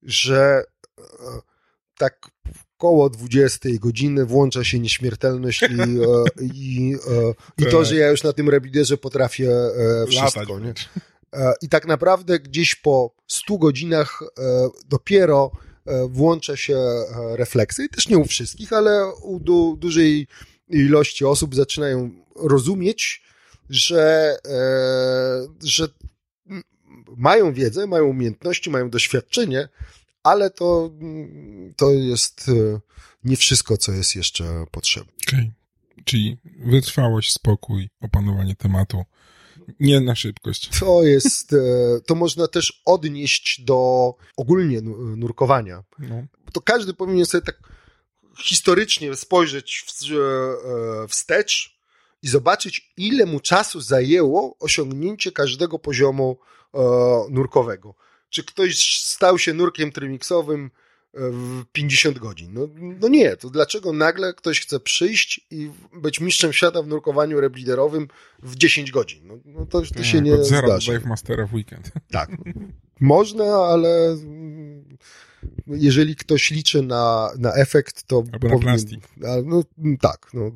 że 0.03 0.65
e, 0.99 1.03
tak 1.99 2.29
koło 2.77 3.11
20 3.11 3.69
godziny 3.81 4.27
włącza 4.27 4.65
się 4.65 4.79
nieśmiertelność 4.79 5.63
i, 5.63 5.65
e, 5.67 6.45
i, 6.55 6.95
e, 6.95 7.35
i 7.59 7.65
to, 7.65 7.79
Tak. 7.79 7.87
że 7.87 7.97
ja 7.97 8.11
już 8.11 8.23
na 8.23 8.33
tym 8.33 8.49
rebliderze 8.49 8.97
potrafię 8.97 9.51
wszystko. 10.09 10.59
Nie? 10.59 10.75
I 11.63 11.69
tak 11.69 11.87
naprawdę 11.87 12.39
gdzieś 12.39 12.75
po 12.75 13.15
100 13.27 13.59
godzinach 13.59 14.23
dopiero 14.89 15.51
włącza 16.09 16.57
się 16.57 16.77
e, 16.77 17.37
refleksy. 17.37 17.89
Też 17.89 18.09
nie 18.09 18.19
u 18.19 18.25
wszystkich, 18.25 18.73
ale 18.73 19.15
u 19.15 19.41
du, 19.41 19.77
dużej 19.77 20.27
ilości 20.69 21.25
osób 21.25 21.55
zaczynają 21.55 22.11
rozumieć, 22.37 23.23
że, 23.71 24.37
e, 24.49 24.59
że 25.63 25.89
mają 27.17 27.53
wiedzę, 27.53 27.87
mają 27.87 28.05
umiejętności, 28.05 28.71
mają 28.71 28.91
doświadczenie, 28.91 29.69
ale 30.23 30.51
to, 30.51 30.91
mm, 31.01 31.75
to 31.77 31.91
jest 31.91 32.49
e, 32.49 32.81
nie 33.25 33.37
wszystko, 33.37 33.77
co 33.77 33.93
jest 33.93 34.17
jeszcze 34.17 34.65
potrzebne. 34.71 35.13
Okej. 35.29 35.53
Czyli 36.05 36.39
wytrwałość, 36.59 37.33
spokój, 37.33 37.89
opanowanie 38.01 38.57
tematu. 38.57 39.05
Nie 39.81 40.01
na 40.01 40.15
szybkość. 40.15 40.71
To 40.81 41.03
jest, 41.03 41.53
e, 41.53 41.57
to 42.07 42.15
można 42.15 42.49
też 42.49 42.83
odnieść 42.85 43.61
do 43.61 44.15
ogólnie 44.37 44.81
nu- 44.81 45.17
nurkowania. 45.17 45.85
No. 45.99 46.23
To 46.53 46.61
każdy 46.61 46.95
powinien 46.95 47.27
sobie 47.27 47.43
tak 47.43 47.59
historycznie 48.39 49.17
spojrzeć 49.17 49.85
w, 49.87 50.13
e, 50.13 51.09
wstecz 51.09 51.79
i 52.23 52.29
zobaczyć, 52.29 52.93
ile 52.97 53.27
mu 53.27 53.41
czasu 53.41 53.81
zajęło 53.81 54.57
osiągnięcie 54.61 55.33
każdego 55.33 55.79
poziomu 55.79 56.39
e, 56.75 56.79
nurkowego. 57.31 57.95
Czy 58.31 58.45
ktoś 58.45 59.01
stał 59.01 59.39
się 59.39 59.55
nurkiem 59.55 59.93
trymiksowym 59.93 60.71
w 61.17 61.65
50 61.73 62.19
godzin. 62.19 62.51
No, 62.53 62.69
no 63.01 63.09
nie, 63.09 63.37
to 63.37 63.51
dlaczego 63.51 63.93
nagle 63.93 64.35
ktoś 64.35 64.61
chce 64.61 64.81
przyjść 64.81 65.47
i 65.51 65.71
być 65.93 66.21
mistrzem 66.21 66.53
świata 66.53 66.83
w 66.83 66.87
nurkowaniu 66.87 67.41
rebliderowym 67.41 68.09
w 68.43 68.57
10 68.57 68.91
godzin? 68.91 69.27
No, 69.27 69.39
no 69.47 69.67
to, 69.67 69.83
to 69.83 70.05
się 70.05 70.21
nie 70.21 70.35
Od 70.35 70.47
zera 70.47 70.63
do 70.63 70.67
zdarzy. 70.69 70.93
Dive 70.93 71.07
Mastera 71.07 71.47
w 71.47 71.55
weekend. 71.55 71.91
Tak. 72.11 72.31
Można, 73.01 73.45
ale 73.45 74.17
jeżeli 75.67 76.17
ktoś 76.17 76.51
liczy 76.51 76.83
na, 76.83 77.31
na 77.39 77.55
efekt, 77.55 78.03
to 78.03 78.25
Albo 78.33 78.49
na 78.49 78.59
plastik. 78.59 79.09
No, 79.45 79.65
tak. 80.01 80.31
No. 80.35 80.47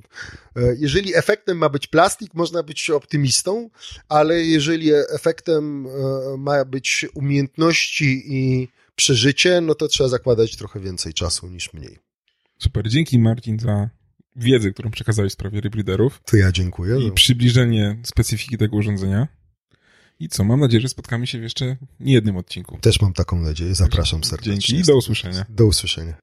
E, 0.57 0.75
Jeżeli 0.79 1.17
efektem 1.17 1.59
ma 1.59 1.69
być 1.69 1.87
plastik, 1.87 2.35
można 2.35 2.63
być 2.63 2.91
optymistą, 2.91 3.71
ale 4.09 4.43
jeżeli 4.43 4.93
efektem 4.93 5.87
e, 5.87 6.37
ma 6.37 6.65
być 6.65 7.07
umiejętności 7.15 8.23
i 8.27 8.69
przeżycie, 9.03 9.61
no 9.61 9.75
to 9.75 9.89
trzeba 9.89 10.09
zakładać 10.09 10.57
trochę 10.57 10.81
więcej 10.81 11.15
czasu 11.15 11.49
niż 11.49 11.73
mniej. 11.73 11.99
Super, 12.59 12.89
dzięki 12.89 13.19
Marcin 13.19 13.59
za 13.59 13.91
wiedzę, 14.37 14.71
którą 14.71 14.91
przekazałeś 14.91 15.31
w 15.31 15.33
sprawie 15.33 15.61
rebriderów 15.61 16.21
To 16.25 16.37
ja 16.37 16.53
dziękuję. 16.53 17.07
i 17.07 17.13
przybliżenie 17.13 17.99
specyfiki 18.05 18.59
tego 18.59 18.77
urządzenia. 18.77 19.29
I 20.21 20.29
co, 20.29 20.45
mam 20.45 20.61
nadzieję, 20.61 20.81
że 20.81 20.89
spotkamy 20.89 21.27
się 21.27 21.39
w 21.39 21.43
jeszcze 21.43 21.77
niejednym 22.01 22.37
odcinku. 22.37 22.79
Też 22.81 23.01
mam 23.01 23.13
taką 23.13 23.41
nadzieję. 23.41 23.75
Zapraszam 23.75 24.25
serdecznie. 24.25 24.53
Dzięki 24.53 24.83
i 24.83 24.87
do 24.87 24.97
usłyszenia. 24.97 25.47
Do 25.49 25.67
usłyszenia. 25.67 26.15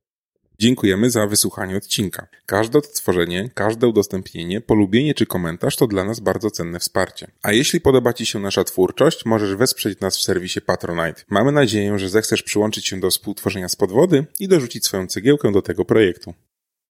Dziękujemy 0.59 1.09
za 1.09 1.27
wysłuchanie 1.27 1.77
odcinka. 1.77 2.27
Każde 2.45 2.77
odtworzenie, 2.77 3.49
każde 3.53 3.87
udostępnienie, 3.87 4.61
polubienie 4.61 5.13
czy 5.13 5.25
komentarz 5.25 5.75
to 5.75 5.87
dla 5.87 6.03
nas 6.03 6.19
bardzo 6.19 6.51
cenne 6.51 6.79
wsparcie. 6.79 7.27
A 7.41 7.51
jeśli 7.51 7.81
podoba 7.81 8.13
Ci 8.13 8.25
się 8.25 8.39
nasza 8.39 8.63
twórczość, 8.63 9.25
możesz 9.25 9.55
wesprzeć 9.55 9.99
nas 9.99 10.17
w 10.17 10.21
serwisie 10.21 10.61
Patronite. 10.61 11.23
Mamy 11.29 11.51
nadzieję, 11.51 11.99
że 11.99 12.09
zechcesz 12.09 12.43
przyłączyć 12.43 12.87
się 12.87 12.99
do 12.99 13.09
współtworzenia 13.09 13.69
z 13.69 13.75
podwody 13.75 14.25
i 14.39 14.47
dorzucić 14.47 14.85
swoją 14.85 15.07
cegiełkę 15.07 15.51
do 15.51 15.61
tego 15.61 15.85
projektu. 15.85 16.33